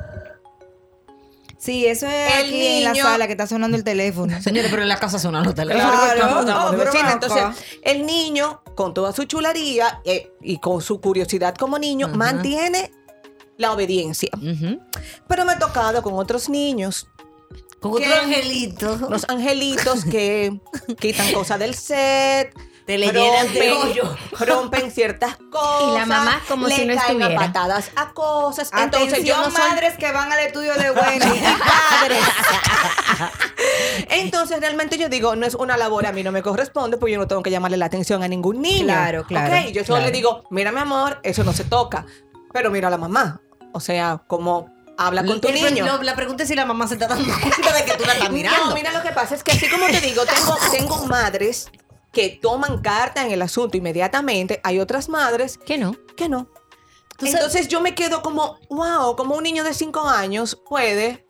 Sí, 1.63 1.85
eso 1.85 2.07
es 2.07 2.33
El 2.33 2.45
aquí 2.45 2.67
en 2.67 2.83
la 2.83 2.91
niño- 2.91 3.03
sala 3.03 3.25
que 3.25 3.31
está 3.33 3.47
sonando 3.47 3.77
el 3.77 3.83
teléfono. 3.85 4.41
Señores, 4.41 4.69
pero 4.69 4.81
en 4.81 4.89
la 4.89 4.97
casa 4.97 5.17
suenan 5.17 5.43
los 5.45 5.55
teléfonos. 5.55 5.91
Claro, 5.91 6.71
de 6.71 6.77
pero 6.77 6.91
Entonces, 7.09 7.43
el 7.83 8.05
niño, 8.05 8.61
con 8.75 8.93
toda 8.93 9.13
su 9.13 9.23
chulería 9.23 10.01
eh, 10.03 10.31
y 10.41 10.57
con 10.57 10.81
su 10.81 10.99
curiosidad 10.99 11.55
como 11.55 11.79
niño, 11.79 12.09
mantiene 12.09 12.91
la 13.57 13.71
obediencia. 13.71 14.29
Pero 15.27 15.45
me 15.45 15.53
ha 15.53 15.59
tocado 15.59 16.01
con 16.01 16.15
otros 16.15 16.49
niños, 16.49 17.07
Con 17.79 17.95
¿Qué? 17.97 18.07
otro 18.09 18.21
angelito. 18.23 18.97
los 19.09 19.23
angelitos 19.29 20.03
que 20.05 20.59
quitan 20.99 21.31
cosas 21.31 21.59
del 21.59 21.75
set. 21.75 22.53
Te 22.85 22.97
le 22.97 23.11
llenan 23.11 23.53
de 23.53 23.71
rompen- 23.73 23.83
hoyo. 23.83 24.15
Rompen 24.39 24.91
ciertas 24.91 25.37
cosas. 25.49 25.89
Y 25.95 25.99
la 25.99 26.05
mamá 26.05 26.41
como 26.47 26.67
le 26.67 26.75
si 26.75 26.85
no 26.85 26.95
caen 26.95 26.99
a 26.99 27.25
estuviera. 27.27 27.35
patadas 27.39 27.91
a 27.95 28.11
cosas. 28.13 28.69
Entonces 28.77 29.23
yo 29.23 29.37
no 29.37 29.49
soy 29.51 29.53
madres 29.69 29.95
que 29.97 30.11
van 30.11 30.31
al 30.31 30.39
estudio 30.39 30.73
de 30.75 30.91
Wendy 30.91 31.25
y 31.37 31.41
padres. 31.41 32.23
Entonces, 34.09 34.59
realmente 34.59 34.97
yo 34.97 35.09
digo, 35.09 35.35
no 35.35 35.45
es 35.45 35.55
una 35.55 35.77
labor, 35.77 36.05
a 36.05 36.11
mí 36.11 36.23
no 36.23 36.31
me 36.31 36.41
corresponde, 36.41 36.97
porque 36.97 37.13
yo 37.13 37.19
no 37.19 37.27
tengo 37.27 37.41
que 37.43 37.51
llamarle 37.51 37.77
la 37.77 37.85
atención 37.85 38.23
a 38.23 38.27
ningún 38.27 38.61
niño. 38.61 38.85
Claro, 38.85 39.23
claro, 39.25 39.55
Ok, 39.55 39.71
yo 39.71 39.83
solo 39.83 39.97
claro. 39.97 40.05
le 40.07 40.11
digo, 40.11 40.43
mira, 40.49 40.71
mi 40.71 40.79
amor, 40.79 41.19
eso 41.23 41.43
no 41.43 41.53
se 41.53 41.63
toca. 41.63 42.05
Pero 42.51 42.69
mira 42.69 42.87
a 42.87 42.91
la 42.91 42.97
mamá. 42.97 43.41
O 43.71 43.79
sea, 43.79 44.21
como 44.27 44.69
habla 44.97 45.23
con 45.25 45.41
tu 45.41 45.47
el- 45.47 45.55
niño. 45.55 45.85
lo- 45.85 46.03
la 46.03 46.15
pregunta 46.15 46.43
es 46.43 46.49
si 46.49 46.55
la 46.55 46.65
mamá 46.65 46.87
se 46.87 46.95
está 46.95 47.07
dando 47.07 47.33
cuenta 47.39 47.73
de 47.73 47.85
que 47.85 47.93
tú 47.95 48.03
la 48.05 48.13
estás 48.13 48.29
mirando. 48.31 48.65
No, 48.67 48.73
mira 48.75 48.91
lo 48.91 49.01
que 49.01 49.09
pasa 49.11 49.35
es 49.35 49.43
que 49.43 49.51
así 49.53 49.67
como 49.69 49.87
te 49.87 50.01
digo, 50.01 50.23
tengo, 50.25 50.57
tengo 50.71 51.05
madres 51.07 51.69
que 52.13 52.29
toman 52.29 52.81
carta 52.81 53.25
en 53.25 53.31
el 53.31 53.41
asunto 53.41 53.75
inmediatamente. 53.75 54.61
Hay 54.63 54.79
otras 54.79 55.09
madres 55.09 55.59
¿Qué 55.65 55.77
no? 55.77 55.95
que 56.15 56.29
no. 56.29 56.47
Entonces 57.19 57.67
yo 57.67 57.81
me 57.81 57.95
quedo 57.95 58.21
como, 58.21 58.59
wow, 58.69 59.15
como 59.15 59.35
un 59.35 59.43
niño 59.43 59.63
de 59.63 59.73
5 59.73 60.01
años 60.07 60.61
puede 60.67 61.25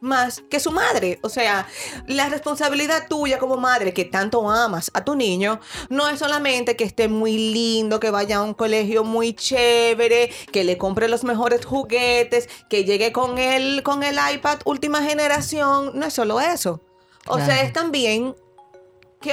más 0.00 0.42
que 0.50 0.60
su 0.60 0.70
madre. 0.70 1.18
O 1.22 1.28
sea, 1.28 1.66
la 2.06 2.28
responsabilidad 2.28 3.06
tuya 3.08 3.38
como 3.38 3.56
madre 3.56 3.92
que 3.92 4.04
tanto 4.04 4.48
amas 4.50 4.90
a 4.94 5.04
tu 5.04 5.14
niño 5.14 5.60
no 5.88 6.08
es 6.08 6.18
solamente 6.18 6.76
que 6.76 6.84
esté 6.84 7.08
muy 7.08 7.52
lindo, 7.52 8.00
que 8.00 8.10
vaya 8.10 8.38
a 8.38 8.42
un 8.42 8.54
colegio 8.54 9.04
muy 9.04 9.34
chévere, 9.34 10.30
que 10.52 10.64
le 10.64 10.78
compre 10.78 11.08
los 11.08 11.24
mejores 11.24 11.64
juguetes, 11.64 12.48
que 12.68 12.84
llegue 12.84 13.12
con 13.12 13.38
el, 13.38 13.82
con 13.82 14.02
el 14.02 14.18
iPad 14.34 14.58
última 14.64 15.02
generación. 15.02 15.92
No 15.94 16.06
es 16.06 16.14
solo 16.14 16.40
eso. 16.40 16.82
O 17.26 17.38
sea, 17.38 17.62
es 17.62 17.72
también 17.72 18.36
que 19.20 19.32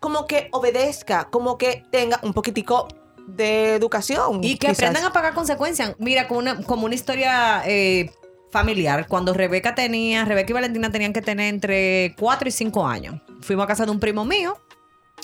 como 0.00 0.26
que 0.26 0.48
obedezca, 0.52 1.28
como 1.30 1.58
que 1.58 1.84
tenga 1.90 2.18
un 2.22 2.32
poquitico 2.32 2.88
de 3.26 3.74
educación. 3.74 4.42
Y 4.42 4.56
que 4.56 4.68
quizás. 4.68 4.78
aprendan 4.78 5.04
a 5.04 5.12
pagar 5.12 5.34
consecuencias. 5.34 5.94
Mira, 5.98 6.28
como 6.28 6.40
una, 6.40 6.62
como 6.62 6.86
una 6.86 6.94
historia 6.94 7.62
eh, 7.66 8.10
familiar, 8.50 9.06
cuando 9.08 9.32
Rebeca 9.32 9.74
tenía, 9.74 10.24
Rebeca 10.24 10.50
y 10.50 10.54
Valentina 10.54 10.90
tenían 10.90 11.12
que 11.12 11.22
tener 11.22 11.52
entre 11.52 12.14
4 12.18 12.48
y 12.48 12.52
5 12.52 12.86
años. 12.86 13.20
Fuimos 13.40 13.64
a 13.64 13.66
casa 13.66 13.84
de 13.84 13.90
un 13.90 14.00
primo 14.00 14.24
mío. 14.24 14.58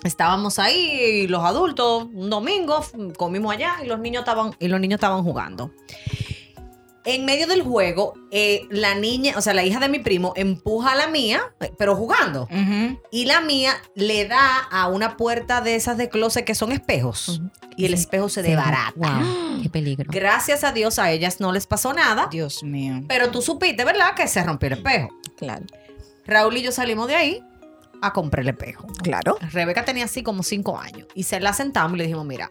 Estábamos 0.05 0.61
ahí, 0.61 1.27
los 1.27 1.45
adultos, 1.45 2.05
un 2.13 2.31
domingo, 2.31 2.85
comimos 3.17 3.53
allá 3.53 3.79
y 3.83 3.87
los 3.89 3.99
niños 3.99 4.21
estaban, 4.21 4.55
y 4.61 4.69
los 4.69 4.79
niños 4.79 4.99
estaban 4.99 5.25
jugando. 5.25 5.73
En 7.05 7.25
medio 7.25 7.47
del 7.47 7.63
juego, 7.63 8.15
eh, 8.31 8.67
la 8.71 8.95
niña, 8.95 9.35
o 9.37 9.41
sea, 9.41 9.55
la 9.55 9.65
hija 9.65 9.81
de 9.81 9.89
mi 9.89 9.99
primo, 9.99 10.33
empuja 10.37 10.93
a 10.93 10.95
la 10.95 11.09
mía, 11.09 11.41
eh, 11.61 11.73
pero 11.79 11.97
jugando. 11.97 12.49
Y 13.11 13.25
la 13.25 13.41
mía 13.41 13.73
le 13.95 14.27
da 14.27 14.59
a 14.71 14.89
una 14.89 15.17
puerta 15.17 15.61
de 15.61 15.75
esas 15.75 15.97
de 15.97 16.09
closet 16.09 16.45
que 16.45 16.55
son 16.55 16.73
espejos. 16.73 17.41
Y 17.77 17.87
el 17.87 17.95
espejo 17.95 18.29
se 18.29 18.43
desbarata. 18.43 18.93
Wow, 18.97 19.63
qué 19.63 19.71
peligro. 19.73 20.11
Gracias 20.13 20.65
a 20.65 20.73
Dios 20.73 20.99
a 20.99 21.11
ellas 21.11 21.41
no 21.41 21.53
les 21.53 21.67
pasó 21.67 21.93
nada. 21.95 22.29
Dios 22.31 22.63
mío. 22.63 23.03
Pero 23.09 23.31
tú 23.31 23.41
supiste, 23.41 23.85
¿verdad? 23.85 24.15
Que 24.15 24.27
se 24.27 24.43
rompió 24.43 24.67
el 24.67 24.75
espejo. 24.75 25.09
Claro. 25.37 25.65
Raúl 26.27 26.57
y 26.57 26.63
yo 26.63 26.73
salimos 26.73 27.07
de 27.07 27.15
ahí 27.15 27.45
a 28.03 28.13
comprar 28.13 28.43
el 28.43 28.51
espejo. 28.51 28.87
Claro. 29.03 29.39
Rebeca 29.53 29.85
tenía 29.85 30.05
así 30.05 30.23
como 30.23 30.43
cinco 30.43 30.79
años. 30.79 31.07
Y 31.15 31.23
se 31.23 31.41
la 31.41 31.53
sentamos 31.53 31.95
y 31.95 31.99
le 31.99 32.05
dijimos, 32.05 32.27
mira, 32.27 32.51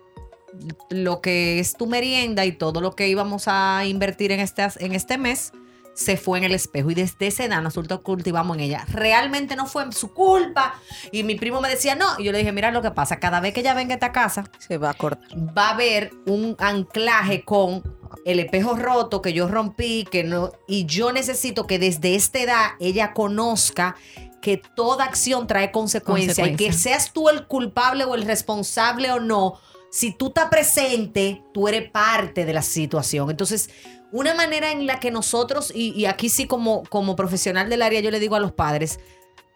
lo 0.90 1.22
que 1.22 1.60
es 1.60 1.74
tu 1.76 1.88
merienda 1.88 2.46
y 2.46 2.52
todo 2.52 2.82
lo 2.82 2.96
que 2.96 3.08
íbamos 3.08 3.44
a 3.48 3.86
invertir 3.86 4.32
en 4.32 4.40
este, 4.40 4.68
en 4.80 4.94
este 4.94 5.18
mes 5.18 5.52
se 5.94 6.16
fue 6.16 6.38
en 6.38 6.44
el 6.44 6.54
espejo 6.54 6.92
y 6.92 6.94
desde 6.94 7.26
esa 7.26 7.46
edad 7.46 7.60
nosotros 7.62 8.02
cultivamos 8.02 8.56
en 8.58 8.64
ella. 8.66 8.86
Realmente 8.92 9.56
no 9.56 9.66
fue 9.66 9.92
su 9.92 10.14
culpa. 10.14 10.76
Y 11.12 11.24
mi 11.24 11.34
primo 11.34 11.60
me 11.60 11.70
decía, 11.70 11.96
no. 11.96 12.06
Y 12.20 12.26
yo 12.26 12.32
le 12.32 12.38
dije, 12.38 12.52
mira 12.52 12.70
lo 12.70 12.84
que 12.84 12.92
pasa, 12.92 13.20
cada 13.20 13.40
vez 13.40 13.52
que 13.56 13.62
ella 13.62 13.74
venga 13.74 13.94
a 13.94 13.96
esta 13.96 14.12
casa, 14.12 14.44
Se 14.60 14.78
va 14.78 14.92
a 14.92 14.94
cortar. 14.94 15.28
va 15.36 15.70
a 15.70 15.74
haber 15.74 16.12
un 16.28 16.56
anclaje 16.60 17.44
con 17.44 17.82
el 18.26 18.40
espejo 18.40 18.76
roto 18.76 19.24
que 19.24 19.34
yo 19.34 19.48
rompí, 19.48 20.06
que 20.12 20.24
no, 20.24 20.52
y 20.68 20.86
yo 20.86 21.12
necesito 21.12 21.66
que 21.66 21.80
desde 21.80 22.14
esta 22.14 22.40
edad 22.40 22.66
ella 22.80 23.14
conozca 23.14 23.96
que 24.40 24.58
toda 24.76 25.04
acción 25.04 25.48
trae 25.48 25.72
consecuencias 25.72 26.38
y 26.38 26.42
que 26.42 26.48
Consecuencia. 26.50 26.80
seas 26.92 27.12
tú 27.12 27.28
el 27.30 27.48
culpable 27.48 28.06
o 28.06 28.14
el 28.14 28.22
responsable 28.24 29.12
o 29.12 29.20
no, 29.20 29.60
si 29.92 30.12
tú 30.12 30.28
estás 30.28 30.50
presente, 30.50 31.44
tú 31.54 31.68
eres 31.68 31.90
parte 31.90 32.46
de 32.46 32.54
la 32.54 32.62
situación. 32.62 33.30
Entonces, 33.30 33.70
una 34.12 34.34
manera 34.34 34.72
en 34.72 34.86
la 34.86 35.00
que 35.00 35.12
nosotros, 35.12 35.72
y, 35.74 35.92
y 35.92 36.06
aquí 36.06 36.30
sí 36.30 36.48
como, 36.48 36.84
como 36.84 37.16
profesional 37.16 37.70
del 37.70 37.82
área, 37.82 38.00
yo 38.00 38.12
le 38.12 38.20
digo 38.20 38.36
a 38.36 38.40
los 38.40 38.52
padres, 38.54 39.00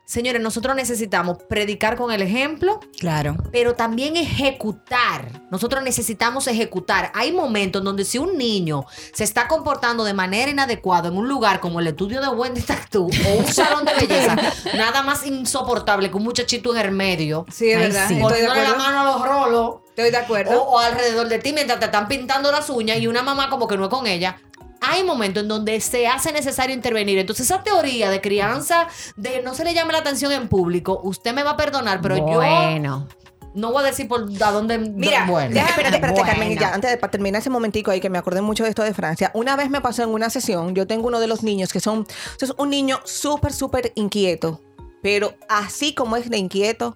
señores, 0.03 0.41
nosotros 0.41 0.75
necesitamos 0.75 1.38
predicar 1.47 1.95
con 1.95 2.11
el 2.11 2.21
ejemplo, 2.21 2.82
Claro. 2.99 3.38
pero 3.53 3.75
también 3.75 4.17
ejecutar. 4.17 5.41
Nosotros 5.49 5.84
necesitamos 5.84 6.47
ejecutar. 6.47 7.11
Hay 7.15 7.32
momentos 7.32 7.82
donde 7.82 8.03
si 8.03 8.17
un 8.17 8.38
niño 8.38 8.86
se 9.13 9.23
está 9.23 9.47
comportando 9.47 10.03
de 10.03 10.13
manera 10.13 10.51
inadecuada 10.51 11.07
en 11.07 11.15
un 11.15 11.29
lugar 11.29 11.61
como 11.61 11.79
el 11.79 11.88
estudio 11.88 12.19
de 12.19 12.27
Wendy 12.27 12.61
Tattoo 12.67 13.05
o 13.07 13.34
un 13.39 13.45
salón 13.47 13.86
de 13.86 13.93
belleza, 13.93 14.36
nada 14.75 15.01
más 15.01 15.25
insoportable 15.25 16.11
que 16.11 16.17
un 16.17 16.23
muchachito 16.23 16.75
en 16.75 16.82
el 16.88 16.91
medio, 16.91 17.45
Sí, 17.49 17.69
es 17.71 17.79
verdad. 17.79 18.07
sí. 18.09 18.15
Poniéndole 18.19 18.63
la 18.63 18.75
mano 18.75 18.99
a 19.01 19.03
los 19.05 19.25
rolos 19.25 19.75
Estoy 19.95 20.09
de 20.11 20.17
acuerdo. 20.17 20.63
o 20.63 20.79
alrededor 20.79 21.27
de 21.27 21.39
ti 21.39 21.53
mientras 21.53 21.79
te 21.79 21.85
están 21.85 22.07
pintando 22.07 22.51
las 22.51 22.69
uñas 22.69 22.97
y 22.99 23.07
una 23.07 23.21
mamá 23.23 23.49
como 23.49 23.67
que 23.67 23.77
no 23.77 23.83
es 23.83 23.89
con 23.89 24.07
ella. 24.07 24.37
Hay 24.83 25.03
momentos 25.03 25.43
en 25.43 25.49
donde 25.49 25.79
se 25.79 26.07
hace 26.07 26.31
necesario 26.31 26.73
intervenir. 26.75 27.19
Entonces, 27.19 27.45
esa 27.45 27.61
teoría 27.61 28.09
de 28.09 28.19
crianza, 28.19 28.87
de 29.15 29.43
no 29.43 29.53
se 29.53 29.63
le 29.63 29.73
llame 29.75 29.93
la 29.93 29.99
atención 29.99 30.31
en 30.31 30.47
público, 30.47 30.99
usted 31.03 31.33
me 31.35 31.43
va 31.43 31.51
a 31.51 31.57
perdonar, 31.57 32.01
pero 32.01 32.17
yo 32.17 32.23
bueno. 32.23 33.07
no 33.53 33.71
voy 33.71 33.83
a 33.83 33.87
decir 33.87 34.07
por 34.07 34.21
a 34.41 34.51
dónde. 34.51 34.79
Mira, 34.79 35.27
bueno. 35.27 35.53
déjame- 35.53 35.69
Espérate, 35.69 35.95
espérate, 35.97 36.19
Bueno. 36.21 36.25
Carmen, 36.31 36.57
ya, 36.57 36.73
antes 36.73 36.89
de 36.89 36.97
para 36.97 37.11
terminar 37.11 37.41
ese 37.41 37.51
momentico 37.51 37.91
ahí 37.91 37.99
que 37.99 38.09
me 38.09 38.17
acordé 38.17 38.41
mucho 38.41 38.63
de 38.63 38.69
esto 38.69 38.81
de 38.81 38.93
Francia. 38.95 39.29
Una 39.35 39.55
vez 39.55 39.69
me 39.69 39.81
pasó 39.81 40.01
en 40.01 40.09
una 40.09 40.31
sesión, 40.31 40.73
yo 40.73 40.87
tengo 40.87 41.05
uno 41.07 41.19
de 41.19 41.27
los 41.27 41.43
niños 41.43 41.71
que 41.71 41.79
son, 41.79 42.07
es 42.39 42.51
un 42.57 42.69
niño 42.71 43.01
súper, 43.03 43.53
súper 43.53 43.91
inquieto, 43.95 44.61
pero 45.03 45.35
así 45.47 45.93
como 45.93 46.15
es 46.17 46.27
de 46.27 46.37
inquieto, 46.39 46.95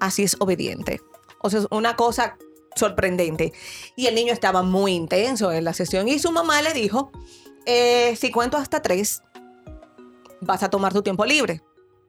así 0.00 0.24
es 0.24 0.36
obediente. 0.40 1.00
O 1.46 1.50
sea, 1.50 1.60
una 1.70 1.96
cosa 1.96 2.36
sorprendente. 2.74 3.52
Y 3.94 4.06
el 4.06 4.14
niño 4.14 4.32
estaba 4.32 4.62
muy 4.62 4.92
intenso 4.92 5.50
en 5.52 5.64
la 5.64 5.72
sesión 5.72 6.08
y 6.08 6.18
su 6.18 6.30
mamá 6.30 6.60
le 6.62 6.72
dijo, 6.72 7.10
eh, 7.64 8.14
si 8.16 8.30
cuento 8.30 8.56
hasta 8.56 8.82
tres, 8.82 9.22
vas 10.40 10.62
a 10.62 10.70
tomar 10.70 10.92
tu 10.92 11.02
tiempo 11.02 11.24
libre. 11.24 11.62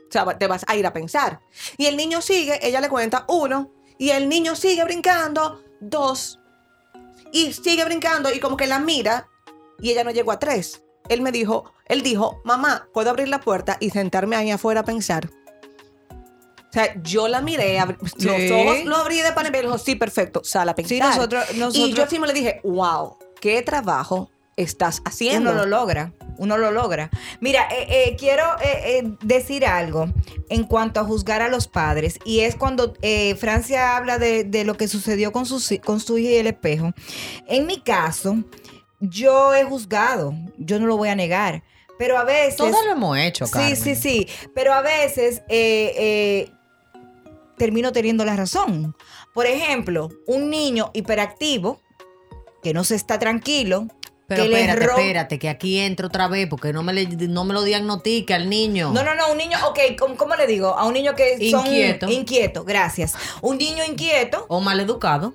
O 0.08 0.12
sea, 0.12 0.26
te 0.38 0.48
vas 0.48 0.64
a 0.68 0.76
ir 0.76 0.86
a 0.86 0.94
pensar. 0.94 1.40
Y 1.78 1.86
el 1.86 1.98
niño 1.98 2.22
sigue, 2.22 2.60
ella 2.66 2.80
le 2.82 2.90
cuenta 2.90 3.26
uno 3.28 3.74
Y 3.98 4.12
el 4.12 4.30
niño 4.30 4.56
sigue 4.56 4.84
brincando, 4.84 5.62
dos. 5.80 6.40
Y 7.32 7.54
sigue 7.54 7.84
brincando 7.86 8.32
y 8.34 8.40
como 8.40 8.58
que 8.58 8.68
la 8.68 8.80
mira 8.80 9.28
y 9.80 9.92
ella 9.92 10.04
no 10.04 10.12
llegó 10.12 10.32
a 10.32 10.40
tres. 10.40 10.84
Él 11.10 11.22
me 11.22 11.32
dijo, 11.32 11.72
él 11.86 12.04
dijo, 12.04 12.42
mamá, 12.44 12.88
¿puedo 12.94 13.10
abrir 13.10 13.28
la 13.28 13.40
puerta 13.40 13.78
y 13.80 13.90
sentarme 13.92 14.36
ahí 14.36 14.52
afuera 14.52 14.82
a 14.82 14.86
pensar? 14.86 15.30
O 16.70 16.74
sea, 16.74 16.94
yo 17.02 17.28
la 17.28 17.42
miré, 17.42 17.80
abri- 17.80 17.98
Sí. 18.18 18.26
los 18.28 18.52
ojos 18.52 18.84
lo 18.86 18.98
abrí 18.98 19.22
de 19.22 19.32
pan 19.32 19.46
y 19.48 19.52
me 19.52 19.62
dijo, 19.62 19.78
sí, 19.78 19.96
perfecto, 19.96 20.42
sal 20.44 20.68
a 20.70 20.76
pensar. 20.76 20.90
Sí, 20.90 21.00
nosotros- 21.00 21.46
Y 21.76 21.94
yo 21.94 22.06
sí 22.08 22.20
me 22.20 22.28
le 22.28 22.34
dije, 22.34 22.60
wow, 22.64 23.18
¿qué 23.40 23.62
trabajo 23.62 24.30
estás 24.58 25.02
haciendo? 25.06 25.52
Uno 25.52 25.60
lo 25.62 25.66
logra, 25.66 26.14
uno 26.38 26.58
lo 26.58 26.72
logra. 26.72 27.10
Mira, 27.40 27.68
eh, 27.72 27.88
eh, 28.10 28.16
quiero 28.20 28.44
eh, 28.62 29.04
decir 29.22 29.66
algo 29.66 30.08
en 30.50 30.64
cuanto 30.66 31.00
a 31.00 31.04
juzgar 31.06 31.42
a 31.42 31.48
los 31.48 31.68
padres, 31.68 32.20
y 32.26 32.42
es 32.42 32.56
cuando 32.56 32.94
Francia 33.40 33.96
habla 33.96 34.18
de, 34.18 34.44
de 34.44 34.64
lo 34.66 34.76
que 34.76 34.88
sucedió 34.90 35.32
con 35.32 35.46
su, 35.46 35.62
con 35.86 36.00
su 36.02 36.18
hija 36.18 36.32
y 36.32 36.36
el 36.38 36.48
espejo. 36.48 36.92
En 37.48 37.66
mi 37.66 37.80
caso, 37.82 38.36
yo 39.00 39.54
he 39.56 39.64
juzgado, 39.64 40.34
yo 40.58 40.80
no 40.80 40.88
lo 40.88 40.98
voy 40.98 41.10
a 41.10 41.16
negar, 41.16 41.64
pero 42.00 42.18
a 42.18 42.24
veces... 42.24 42.58
Todo 42.58 42.84
lo 42.84 42.92
hemos 42.92 43.18
hecho, 43.18 43.46
Sí, 43.46 43.52
Carmen. 43.54 43.76
sí, 43.76 43.96
sí. 43.96 44.28
Pero 44.54 44.74
a 44.74 44.82
veces 44.82 45.42
eh, 45.50 45.94
eh, 45.98 46.52
termino 47.58 47.92
teniendo 47.92 48.24
la 48.26 48.36
razón. 48.36 48.96
Por 49.34 49.46
ejemplo, 49.46 50.10
un 50.28 50.50
niño 50.50 50.92
hiperactivo 50.94 51.82
que 52.64 52.74
no 52.74 52.84
se 52.84 52.96
está 52.96 53.20
tranquilo. 53.20 53.88
Pero 54.28 54.44
que 54.44 54.50
espérate, 54.60 54.86
espérate, 54.86 55.40
que 55.40 55.48
aquí 55.48 55.80
entro 55.80 56.08
otra 56.08 56.28
vez 56.28 56.48
porque 56.50 56.74
no 56.74 56.84
me, 56.84 56.92
le- 56.92 57.06
no 57.28 57.46
me 57.46 57.54
lo 57.54 57.64
diagnostica 57.64 58.36
al 58.36 58.50
niño. 58.50 58.92
No, 58.92 59.02
no, 59.04 59.16
no, 59.16 59.32
un 59.32 59.38
niño, 59.38 59.58
ok, 59.70 59.80
¿cómo, 59.98 60.18
cómo 60.18 60.36
le 60.36 60.46
digo? 60.48 60.78
A 60.78 60.86
un 60.86 60.94
niño 60.94 61.16
que 61.16 61.50
son 61.50 61.66
Inquieto. 61.66 62.10
inquieto, 62.12 62.66
gracias. 62.66 63.14
Un 63.42 63.58
niño 63.58 63.86
inquieto, 63.86 64.46
O 64.50 64.60
mal 64.60 64.80
educado. 64.82 65.34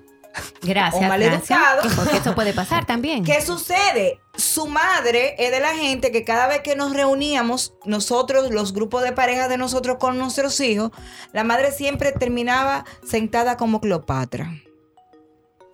Gracias. 0.61 1.03
O 1.03 1.07
maleducado. 1.07 1.81
Francia, 1.81 1.95
Porque 1.95 2.17
eso 2.17 2.35
puede 2.35 2.53
pasar 2.53 2.85
también. 2.85 3.23
¿qué 3.25 3.41
sucede? 3.41 4.19
Su 4.35 4.67
madre 4.67 5.35
es 5.37 5.51
de 5.51 5.59
la 5.59 5.75
gente 5.75 6.11
que 6.11 6.23
cada 6.23 6.47
vez 6.47 6.61
que 6.61 6.75
nos 6.75 6.93
reuníamos, 6.93 7.73
nosotros, 7.85 8.51
los 8.51 8.73
grupos 8.73 9.03
de 9.03 9.11
parejas 9.11 9.49
de 9.49 9.57
nosotros 9.57 9.97
con 9.99 10.17
nuestros 10.17 10.59
hijos, 10.59 10.91
la 11.33 11.43
madre 11.43 11.71
siempre 11.71 12.11
terminaba 12.11 12.85
sentada 13.07 13.57
como 13.57 13.79
Cleopatra. 13.79 14.53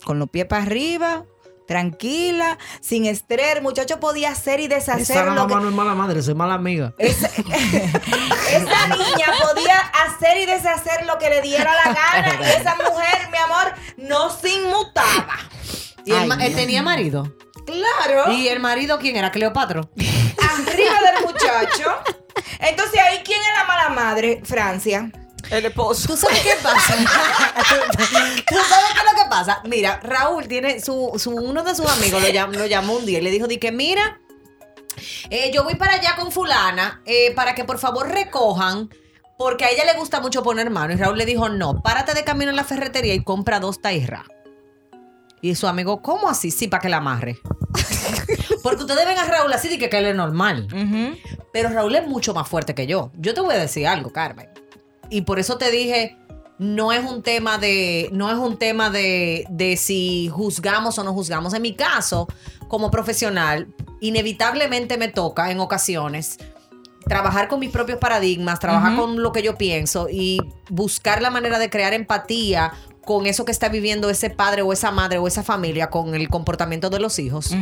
Con 0.04 0.18
los 0.18 0.30
pies 0.30 0.46
para 0.46 0.62
arriba, 0.62 1.24
tranquila, 1.70 2.58
sin 2.80 3.06
estrés. 3.06 3.54
El 3.54 3.62
muchacho 3.62 4.00
podía 4.00 4.30
hacer 4.30 4.58
y 4.58 4.66
deshacer 4.66 5.26
lo 5.26 5.46
que, 5.46 5.54
no 5.54 5.68
es 5.68 5.74
mala 5.74 5.94
madre, 5.94 6.20
soy 6.20 6.34
mala 6.34 6.54
amiga. 6.54 6.94
Esa, 6.98 7.28
esa 7.28 8.86
niña 8.88 9.28
podía 9.40 9.78
hacer 9.78 10.38
y 10.38 10.46
deshacer 10.46 11.06
lo 11.06 11.16
que 11.18 11.30
le 11.30 11.42
diera 11.42 11.72
la 11.72 11.92
gana 11.92 12.40
y 12.40 12.60
esa 12.60 12.74
mujer, 12.74 13.28
mi 13.30 13.38
amor, 13.38 13.72
no 13.98 14.30
se 14.30 14.48
inmutaba. 14.52 15.36
Y 16.04 16.10
él, 16.10 16.32
Ay, 16.40 16.54
tenía 16.54 16.82
marido. 16.82 17.36
Claro. 17.64 18.32
¿Y 18.32 18.48
el 18.48 18.58
marido 18.58 18.98
quién 18.98 19.14
era? 19.14 19.30
Cleopatra. 19.30 19.82
arriba 19.82 20.94
del 21.12 21.24
muchacho. 21.24 21.98
Entonces 22.58 23.00
ahí, 23.00 23.20
¿quién 23.24 23.40
es 23.40 23.58
la 23.58 23.64
mala 23.64 23.90
madre? 23.90 24.40
Francia. 24.42 25.12
El 25.50 25.66
esposo. 25.66 26.08
¿Tú 26.08 26.16
sabes 26.16 26.40
qué 26.40 26.54
pasa? 26.62 26.94
¿Tú 28.48 28.56
sabes 28.68 28.92
qué 28.92 28.98
es 28.98 29.12
lo 29.12 29.22
que 29.22 29.28
pasa? 29.28 29.60
Mira, 29.64 30.00
Raúl 30.02 30.46
tiene 30.46 30.80
su, 30.80 31.12
su 31.16 31.30
uno 31.30 31.64
de 31.64 31.74
sus 31.74 31.86
amigos 31.86 32.22
lo 32.22 32.28
llamó, 32.28 32.52
lo 32.52 32.66
llamó 32.66 32.96
un 32.96 33.06
día 33.06 33.18
y 33.18 33.22
le 33.22 33.30
dijo, 33.30 33.48
di 33.48 33.58
que 33.58 33.72
mira, 33.72 34.20
eh, 35.30 35.50
yo 35.52 35.64
voy 35.64 35.74
para 35.74 35.94
allá 35.94 36.16
con 36.16 36.30
fulana 36.30 37.02
eh, 37.04 37.32
para 37.34 37.54
que 37.54 37.64
por 37.64 37.78
favor 37.78 38.08
recojan 38.08 38.90
porque 39.38 39.64
a 39.64 39.70
ella 39.70 39.84
le 39.84 39.98
gusta 39.98 40.20
mucho 40.20 40.42
poner 40.42 40.70
mano. 40.70 40.92
Y 40.92 40.96
Raúl 40.96 41.16
le 41.16 41.24
dijo, 41.24 41.48
no, 41.48 41.82
párate 41.82 42.14
de 42.14 42.24
camino 42.24 42.50
en 42.50 42.56
la 42.56 42.64
ferretería 42.64 43.14
y 43.14 43.24
compra 43.24 43.58
dos 43.58 43.80
tairras. 43.80 44.26
Y 45.40 45.54
su 45.54 45.66
amigo, 45.66 46.02
¿cómo 46.02 46.28
así? 46.28 46.50
Sí, 46.50 46.68
para 46.68 46.82
que 46.82 46.90
la 46.90 46.98
amarre. 46.98 47.38
Porque 48.62 48.82
ustedes 48.82 49.06
ven 49.06 49.18
a 49.18 49.24
Raúl 49.24 49.50
así 49.54 49.68
de 49.68 49.78
que, 49.78 49.88
que 49.88 49.96
él 49.96 50.06
es 50.06 50.14
normal. 50.14 50.68
Pero 51.54 51.70
Raúl 51.70 51.96
es 51.96 52.06
mucho 52.06 52.34
más 52.34 52.46
fuerte 52.46 52.74
que 52.74 52.86
yo. 52.86 53.10
Yo 53.16 53.32
te 53.32 53.40
voy 53.40 53.54
a 53.54 53.58
decir 53.58 53.86
algo, 53.86 54.12
Carmen. 54.12 54.50
Y 55.10 55.22
por 55.22 55.38
eso 55.38 55.58
te 55.58 55.70
dije, 55.70 56.16
no 56.58 56.92
es 56.92 57.04
un 57.04 57.22
tema 57.22 57.58
de, 57.58 58.08
no 58.12 58.30
es 58.30 58.36
un 58.36 58.58
tema 58.58 58.90
de, 58.90 59.46
de 59.50 59.76
si 59.76 60.28
juzgamos 60.28 60.98
o 60.98 61.04
no 61.04 61.12
juzgamos. 61.12 61.52
En 61.54 61.62
mi 61.62 61.74
caso, 61.74 62.28
como 62.68 62.90
profesional, 62.90 63.68
inevitablemente 64.00 64.96
me 64.96 65.08
toca 65.08 65.50
en 65.50 65.60
ocasiones 65.60 66.38
trabajar 67.06 67.48
con 67.48 67.58
mis 67.60 67.70
propios 67.70 67.98
paradigmas, 67.98 68.60
trabajar 68.60 68.94
con 68.94 69.22
lo 69.22 69.32
que 69.32 69.42
yo 69.42 69.56
pienso 69.56 70.08
y 70.08 70.38
buscar 70.68 71.22
la 71.22 71.30
manera 71.30 71.58
de 71.58 71.68
crear 71.68 71.92
empatía 71.92 72.72
con 73.04 73.26
eso 73.26 73.44
que 73.44 73.50
está 73.50 73.68
viviendo 73.68 74.10
ese 74.10 74.30
padre 74.30 74.62
o 74.62 74.72
esa 74.72 74.92
madre 74.92 75.18
o 75.18 75.26
esa 75.26 75.42
familia 75.42 75.90
con 75.90 76.14
el 76.14 76.28
comportamiento 76.28 76.90
de 76.90 77.00
los 77.00 77.18
hijos 77.18 77.52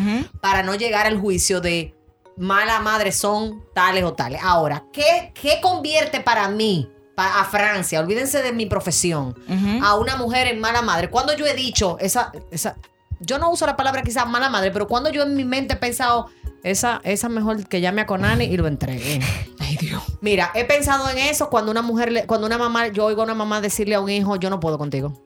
para 0.43 0.63
no 0.63 0.75
llegar 0.75 1.07
al 1.07 1.19
juicio 1.19 1.61
de 1.61 1.95
mala 2.37 2.81
madre 2.81 3.13
son 3.13 3.65
tales 3.75 4.05
o 4.05 4.13
tales. 4.13 4.41
Ahora, 4.43 4.85
¿qué, 4.93 5.33
qué 5.41 5.61
convierte 5.63 6.21
para 6.21 6.49
mí, 6.49 6.91
a 7.27 7.45
Francia, 7.45 8.01
olvídense 8.01 8.43
de 8.43 8.53
mi 8.53 8.67
profesión, 8.67 9.35
a 9.83 9.95
una 9.97 10.17
mujer 10.17 10.47
en 10.49 10.61
mala 10.61 10.83
madre? 10.83 11.11
Cuando 11.11 11.35
yo 11.35 11.47
he 11.47 11.55
dicho 11.55 11.97
esa, 12.01 12.33
esa, 12.51 12.77
yo 13.21 13.39
no 13.39 13.51
uso 13.51 13.67
la 13.67 13.77
palabra 13.77 14.03
quizás 14.03 14.29
mala 14.29 14.49
madre, 14.49 14.71
pero 14.71 14.87
cuando 14.87 15.11
yo 15.11 15.23
en 15.25 15.35
mi 15.35 15.45
mente 15.45 15.75
he 15.75 15.77
pensado, 15.77 16.31
esa, 16.63 17.01
esa 17.05 17.29
mejor 17.29 17.67
que 17.69 17.81
llame 17.81 18.01
a 18.03 18.07
Conani 18.07 18.45
y 18.45 18.57
lo 18.57 18.67
entregué. 18.67 19.21
Ay, 19.61 19.77
Dios. 19.77 20.03
Mira, 20.21 20.51
he 20.55 20.65
pensado 20.65 21.09
en 21.11 21.19
eso 21.19 21.51
cuando 21.51 21.71
una 21.71 21.83
mujer, 21.83 22.11
le- 22.13 22.27
cuando 22.27 22.47
una 22.47 22.59
mamá, 22.59 22.89
yo 22.89 23.05
oigo 23.05 23.21
a 23.23 23.25
una 23.25 23.35
mamá 23.35 23.61
decirle 23.61 23.95
a 23.95 24.01
un 24.01 24.11
hijo, 24.11 24.37
yo 24.37 24.51
no 24.51 24.59
puedo 24.61 24.79
contigo. 24.79 25.25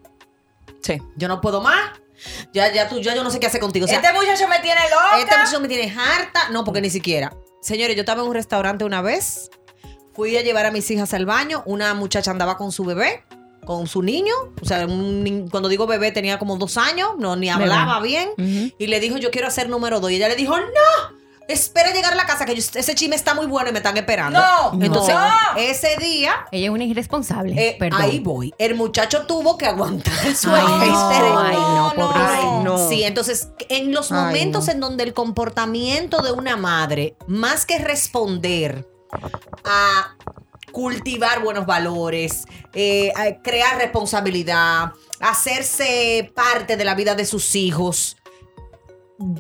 Sí. 0.83 1.01
Yo 1.17 1.29
no 1.29 1.41
puedo 1.41 1.61
más. 1.61 1.93
Ya, 2.53 2.73
ya 2.73 2.89
tú, 2.89 3.01
ya 3.01 3.15
yo 3.15 3.25
no 3.25 3.31
sé 3.31 3.41
qué 3.41 3.47
hacer 3.47 3.61
contigo. 3.61 3.85
O 3.87 3.89
sea, 3.89 3.99
este 3.99 4.13
muchacho 4.13 4.47
me 4.49 4.59
tiene 4.61 4.81
loca. 4.91 5.19
este 5.19 5.37
muchacho 5.39 5.61
me 5.61 5.69
tiene 5.69 5.93
harta. 5.99 6.51
No, 6.51 6.65
porque 6.65 6.81
ni 6.81 6.91
siquiera. 6.91 7.33
Señores, 7.63 7.97
yo 7.97 8.01
estaba 8.03 8.23
en 8.23 8.29
un 8.29 8.35
restaurante 8.35 8.85
una 8.85 9.01
vez. 9.03 9.51
Fui 10.15 10.37
a 10.37 10.43
llevar 10.43 10.67
a 10.67 10.71
mis 10.71 10.91
hijas 10.91 11.15
al 11.15 11.27
baño. 11.27 11.63
Una 11.67 11.95
muchacha 11.95 12.31
andaba 12.31 12.57
con 12.59 12.71
su 12.73 12.85
bebé, 12.85 13.25
con 13.65 13.87
su 13.87 14.03
niño. 14.03 14.35
O 14.61 14.65
sea, 14.65 14.87
un 14.87 15.49
cuando 15.51 15.69
digo 15.69 15.87
bebé 15.87 16.13
tenía 16.13 16.39
como 16.39 16.57
dos 16.57 16.77
años, 16.77 17.11
no 17.19 17.37
ni 17.37 17.49
hablaba 17.49 18.01
bien. 18.01 18.31
Y 18.79 18.87
le 18.87 19.01
dijo, 19.01 19.17
yo 19.19 19.31
quiero 19.31 19.49
hacer 19.49 19.69
número 19.69 20.01
dos. 20.01 20.11
Y 20.11 20.17
ella 20.17 20.29
le 20.29 20.37
dijo, 20.37 20.57
no. 20.59 21.23
Espera 21.49 21.93
llegar 21.93 22.13
a 22.13 22.17
la 22.17 22.25
casa, 22.25 22.45
que 22.47 22.55
yo- 22.55 22.63
ese 22.75 22.95
chisme 22.95 23.17
está 23.17 23.35
muy 23.35 23.47
bueno 23.47 23.69
y 23.69 23.73
me 23.73 23.81
están 23.81 23.97
esperando. 23.97 24.39
No, 24.39 24.81
Entonces, 24.85 25.13
no. 25.15 25.59
ese 25.59 25.97
día, 25.99 26.47
Ella 26.53 26.67
es 26.67 26.71
una 26.71 26.85
irresponsable. 26.85 27.55
eh, 27.59 27.77
Perdón. 27.81 28.01
ahí 28.01 28.21
voy. 28.21 28.55
El 28.59 28.77
muchacho 28.77 29.27
tuvo 29.27 29.59
que 29.59 29.67
aguantar 29.67 30.15
su 30.37 30.49
Ay, 30.55 30.63
no, 30.89 31.39
ay, 31.41 31.57
no, 31.57 31.93
pobrecito. 31.97 32.29
Ay, 32.59 32.65
no. 32.65 32.89
Sí, 32.89 33.03
entonces, 33.03 33.49
en 33.69 33.93
los 33.93 34.13
Ay, 34.13 34.19
momentos 34.19 34.67
no. 34.67 34.73
en 34.73 34.81
donde 34.81 35.03
el 35.05 35.15
comportamiento 35.15 36.23
de 36.23 36.31
una 36.31 36.57
madre, 36.57 37.17
más 37.27 37.67
que 37.67 37.79
responder 37.81 38.87
a 39.65 40.17
cultivar 40.73 41.43
buenos 41.43 41.67
valores, 41.67 42.45
eh, 42.73 43.13
a 43.15 43.43
crear 43.43 43.77
responsabilidad, 43.79 44.93
hacerse 45.21 46.33
parte 46.35 46.77
de 46.77 46.85
la 46.85 46.95
vida 46.95 47.15
de 47.15 47.27
sus 47.27 47.55
hijos, 47.55 48.17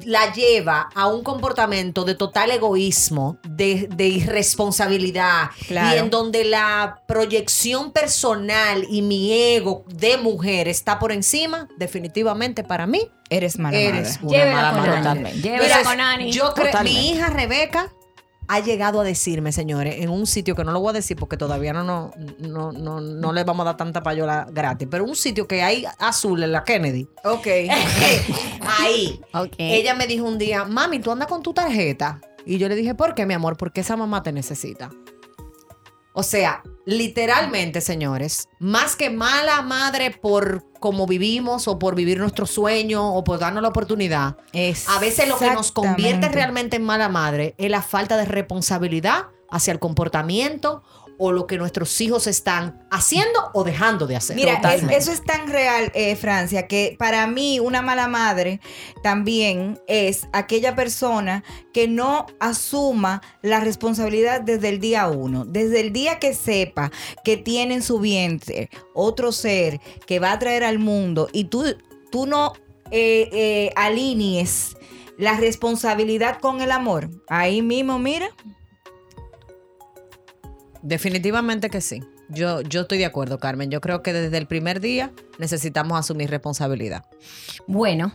la 0.04 0.32
lleva 0.32 0.90
a 0.94 1.08
un 1.08 1.24
comportamiento 1.24 2.04
de 2.04 2.14
total 2.14 2.52
egoísmo, 2.52 3.38
de, 3.48 3.88
de 3.90 4.06
irresponsabilidad, 4.06 5.50
Claro. 5.66 5.96
y 5.96 5.98
en 5.98 6.10
donde 6.10 6.44
la 6.44 7.02
proyección 7.08 7.92
personal 7.92 8.86
y 8.88 9.02
mi 9.02 9.32
ego 9.32 9.84
de 9.88 10.18
mujer 10.18 10.68
está 10.68 10.98
por 11.00 11.10
encima, 11.10 11.66
definitivamente 11.78 12.62
para 12.62 12.86
mí, 12.86 13.08
Eres 13.30 13.58
mala 13.58 13.76
eres 13.78 14.20
madre. 14.22 14.26
una 14.28 14.36
Llévela 14.38 14.54
mala 14.56 14.70
con 14.72 14.78
madre. 14.80 14.92
Ani. 14.92 15.00
Totalmente. 15.02 15.40
Llévela 15.40 15.64
Entonces, 15.64 15.88
con 15.88 16.00
Ani. 16.00 16.32
Yo 16.32 16.54
creo, 16.54 16.82
mi 16.84 17.08
hija 17.10 17.26
Rebeca 17.30 17.92
ha 18.49 18.61
llegado 18.61 19.01
a 19.01 19.05
decirme, 19.05 19.53
señores, 19.53 19.97
en 19.99 20.11
un 20.11 20.26
sitio 20.26 20.55
que 20.55 20.64
no 20.64 20.72
lo 20.72 20.80
voy 20.80 20.90
a 20.90 20.93
decir 20.95 21.16
porque 21.16 21.36
todavía 21.36 21.72
no, 21.72 21.82
no, 21.84 22.11
no, 22.38 22.72
no, 22.72 23.01
no 23.01 23.32
le 23.32 23.45
vamos 23.45 23.64
a 23.64 23.70
dar 23.70 23.76
tanta 23.76 24.03
payola 24.03 24.47
gratis, 24.51 24.88
pero 24.90 25.05
un 25.05 25.16
sitio 25.16 25.47
que 25.47 25.62
hay 25.62 25.84
azul 25.99 26.43
en 26.43 26.53
la 26.53 26.64
Kennedy. 26.64 27.09
Ok. 27.24 27.47
Ahí. 28.80 29.20
Ok. 29.34 29.55
Ella 29.59 29.95
me 29.95 30.07
dijo 30.07 30.24
un 30.24 30.38
día, 30.38 30.64
mami, 30.64 30.99
tú 30.99 31.11
andas 31.11 31.28
con 31.28 31.43
tu 31.43 31.53
tarjeta. 31.53 32.20
Y 32.45 32.59
yo 32.59 32.68
le 32.68 32.74
dije, 32.74 32.95
¿por 32.95 33.14
qué, 33.14 33.24
mi 33.24 33.34
amor? 33.34 33.57
Porque 33.57 33.82
esa 33.82 33.97
mamá 33.97 34.22
te 34.22 34.32
necesita. 34.32 34.90
O 36.14 36.22
sea, 36.22 36.62
literalmente, 36.84 37.80
señores, 37.80 38.48
más 38.58 38.96
que 38.96 39.08
mala 39.08 39.62
madre 39.62 40.10
por 40.10 40.64
cómo 40.78 41.06
vivimos 41.06 41.68
o 41.68 41.78
por 41.78 41.94
vivir 41.94 42.18
nuestro 42.18 42.44
sueño 42.44 43.14
o 43.14 43.24
por 43.24 43.38
darnos 43.38 43.62
la 43.62 43.68
oportunidad, 43.68 44.36
a 44.88 44.98
veces 44.98 45.28
lo 45.28 45.38
que 45.38 45.50
nos 45.52 45.72
convierte 45.72 46.28
realmente 46.28 46.76
en 46.76 46.84
mala 46.84 47.08
madre 47.08 47.54
es 47.56 47.70
la 47.70 47.82
falta 47.82 48.16
de 48.16 48.26
responsabilidad 48.26 49.28
hacia 49.50 49.72
el 49.72 49.78
comportamiento 49.78 50.82
o 51.24 51.30
lo 51.30 51.46
que 51.46 51.56
nuestros 51.56 52.00
hijos 52.00 52.26
están 52.26 52.84
haciendo 52.90 53.38
o 53.54 53.62
dejando 53.62 54.08
de 54.08 54.16
hacer. 54.16 54.34
Mira, 54.34 54.54
es- 54.74 54.82
eso 54.92 55.12
es 55.12 55.22
tan 55.24 55.46
real, 55.46 55.92
eh, 55.94 56.16
Francia, 56.16 56.66
que 56.66 56.96
para 56.98 57.28
mí 57.28 57.60
una 57.60 57.80
mala 57.80 58.08
madre 58.08 58.58
también 59.04 59.78
es 59.86 60.26
aquella 60.32 60.74
persona 60.74 61.44
que 61.72 61.86
no 61.86 62.26
asuma 62.40 63.22
la 63.40 63.60
responsabilidad 63.60 64.40
desde 64.40 64.68
el 64.68 64.80
día 64.80 65.06
uno, 65.06 65.44
desde 65.44 65.80
el 65.80 65.92
día 65.92 66.18
que 66.18 66.34
sepa 66.34 66.90
que 67.24 67.36
tiene 67.36 67.74
en 67.74 67.82
su 67.82 68.00
vientre 68.00 68.68
otro 68.92 69.30
ser 69.30 69.80
que 70.08 70.18
va 70.18 70.32
a 70.32 70.38
traer 70.40 70.64
al 70.64 70.80
mundo 70.80 71.28
y 71.32 71.44
tú, 71.44 71.64
tú 72.10 72.26
no 72.26 72.52
eh, 72.90 73.28
eh, 73.32 73.72
alinees 73.76 74.76
la 75.18 75.36
responsabilidad 75.36 76.38
con 76.40 76.60
el 76.62 76.72
amor. 76.72 77.10
Ahí 77.28 77.62
mismo, 77.62 77.98
mira. 77.98 78.28
Definitivamente 80.83 81.70
que 81.70 81.80
sí. 81.80 82.03
Yo, 82.28 82.61
yo 82.62 82.83
estoy 82.83 82.99
de 82.99 83.07
acuerdo, 83.07 83.39
Carmen. 83.39 83.70
Yo 83.70 83.80
creo 83.80 84.03
que 84.03 84.12
desde 84.12 84.39
el 84.39 84.47
primer 84.47 84.80
día 84.80 85.12
necesitamos 85.39 85.99
asumir 85.99 86.30
responsabilidad. 86.30 87.05
Bueno, 87.66 88.12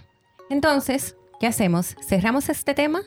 entonces, 0.50 1.16
¿qué 1.40 1.48
hacemos? 1.48 1.96
¿Cerramos 2.08 2.50
este 2.50 2.74
tema? 2.74 3.02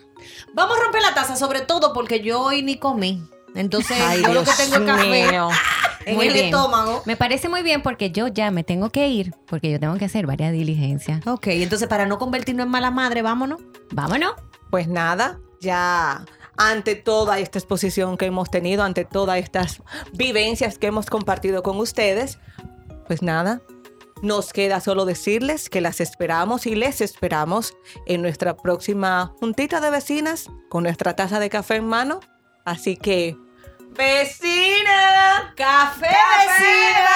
Vamos 0.55 0.77
a 0.79 0.85
romper 0.85 1.03
la 1.03 1.15
taza, 1.15 1.37
sobre 1.37 1.61
todo 1.61 1.93
porque 1.93 2.21
yo 2.21 2.41
hoy 2.41 2.63
ni 2.63 2.79
comí. 2.79 3.23
Entonces, 3.55 3.97
Ay, 4.01 4.23
yo 4.23 4.33
lo 4.33 4.45
que 4.45 4.53
tengo 4.57 4.77
es 4.77 4.83
café 4.83 5.31
mío. 5.31 5.49
en 6.07 6.17
Muy 6.17 6.29
el 6.29 6.33
bien. 6.35 6.47
estómago. 6.47 7.03
Me 7.05 7.17
parece 7.17 7.49
muy 7.49 7.63
bien 7.63 7.83
porque 7.83 8.11
yo 8.11 8.29
ya 8.29 8.51
me 8.51 8.65
tengo 8.65 8.91
que 8.91 9.09
ir, 9.09 9.35
porque 9.47 9.71
yo 9.71 9.81
tengo 9.81 9.97
que 9.97 10.05
hacer 10.05 10.27
varias 10.27 10.53
diligencias. 10.53 11.27
Ok, 11.27 11.49
entonces 11.49 11.89
para 11.89 12.07
no 12.07 12.19
convertirnos 12.19 12.67
en 12.67 12.71
mala 12.71 12.91
madre, 12.91 13.23
vámonos. 13.23 13.61
Vámonos. 13.93 14.33
Pues 14.71 14.87
nada, 14.89 15.41
ya 15.61 16.25
ante 16.61 16.95
toda 16.95 17.39
esta 17.39 17.59
exposición 17.59 18.19
que 18.19 18.27
hemos 18.27 18.51
tenido, 18.51 18.83
ante 18.83 19.07
todas 19.07 19.39
estas 19.39 19.83
vivencias 20.13 20.77
que 20.77 20.89
hemos 20.89 21.07
compartido 21.07 21.63
con 21.63 21.79
ustedes, 21.79 22.39
pues 23.07 23.23
nada, 23.23 23.63
nos 24.21 24.53
queda 24.53 24.81
solo 24.81 25.07
decirles 25.07 25.71
que 25.71 25.81
las 25.81 26.03
esperamos 26.03 26.67
y 26.67 26.75
les 26.75 27.01
esperamos 27.01 27.75
en 28.07 28.21
nuestra 28.21 28.59
próxima 28.59 29.33
juntita 29.41 29.81
de 29.81 29.89
vecinas 29.91 30.51
con 30.69 30.83
nuestra 30.83 31.17
taza 31.17 31.41
de 31.41 31.49
café 31.49 31.77
en 31.77 31.87
mano. 31.87 32.21
Así 32.67 32.99
que, 32.99 33.39
vecina, 33.97 35.55
¡Café, 35.57 36.09
¡Café! 36.09 36.09
vecina! 36.47 37.11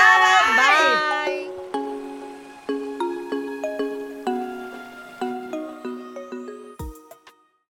Bye. 0.57 1.45
Bye. 1.45 1.54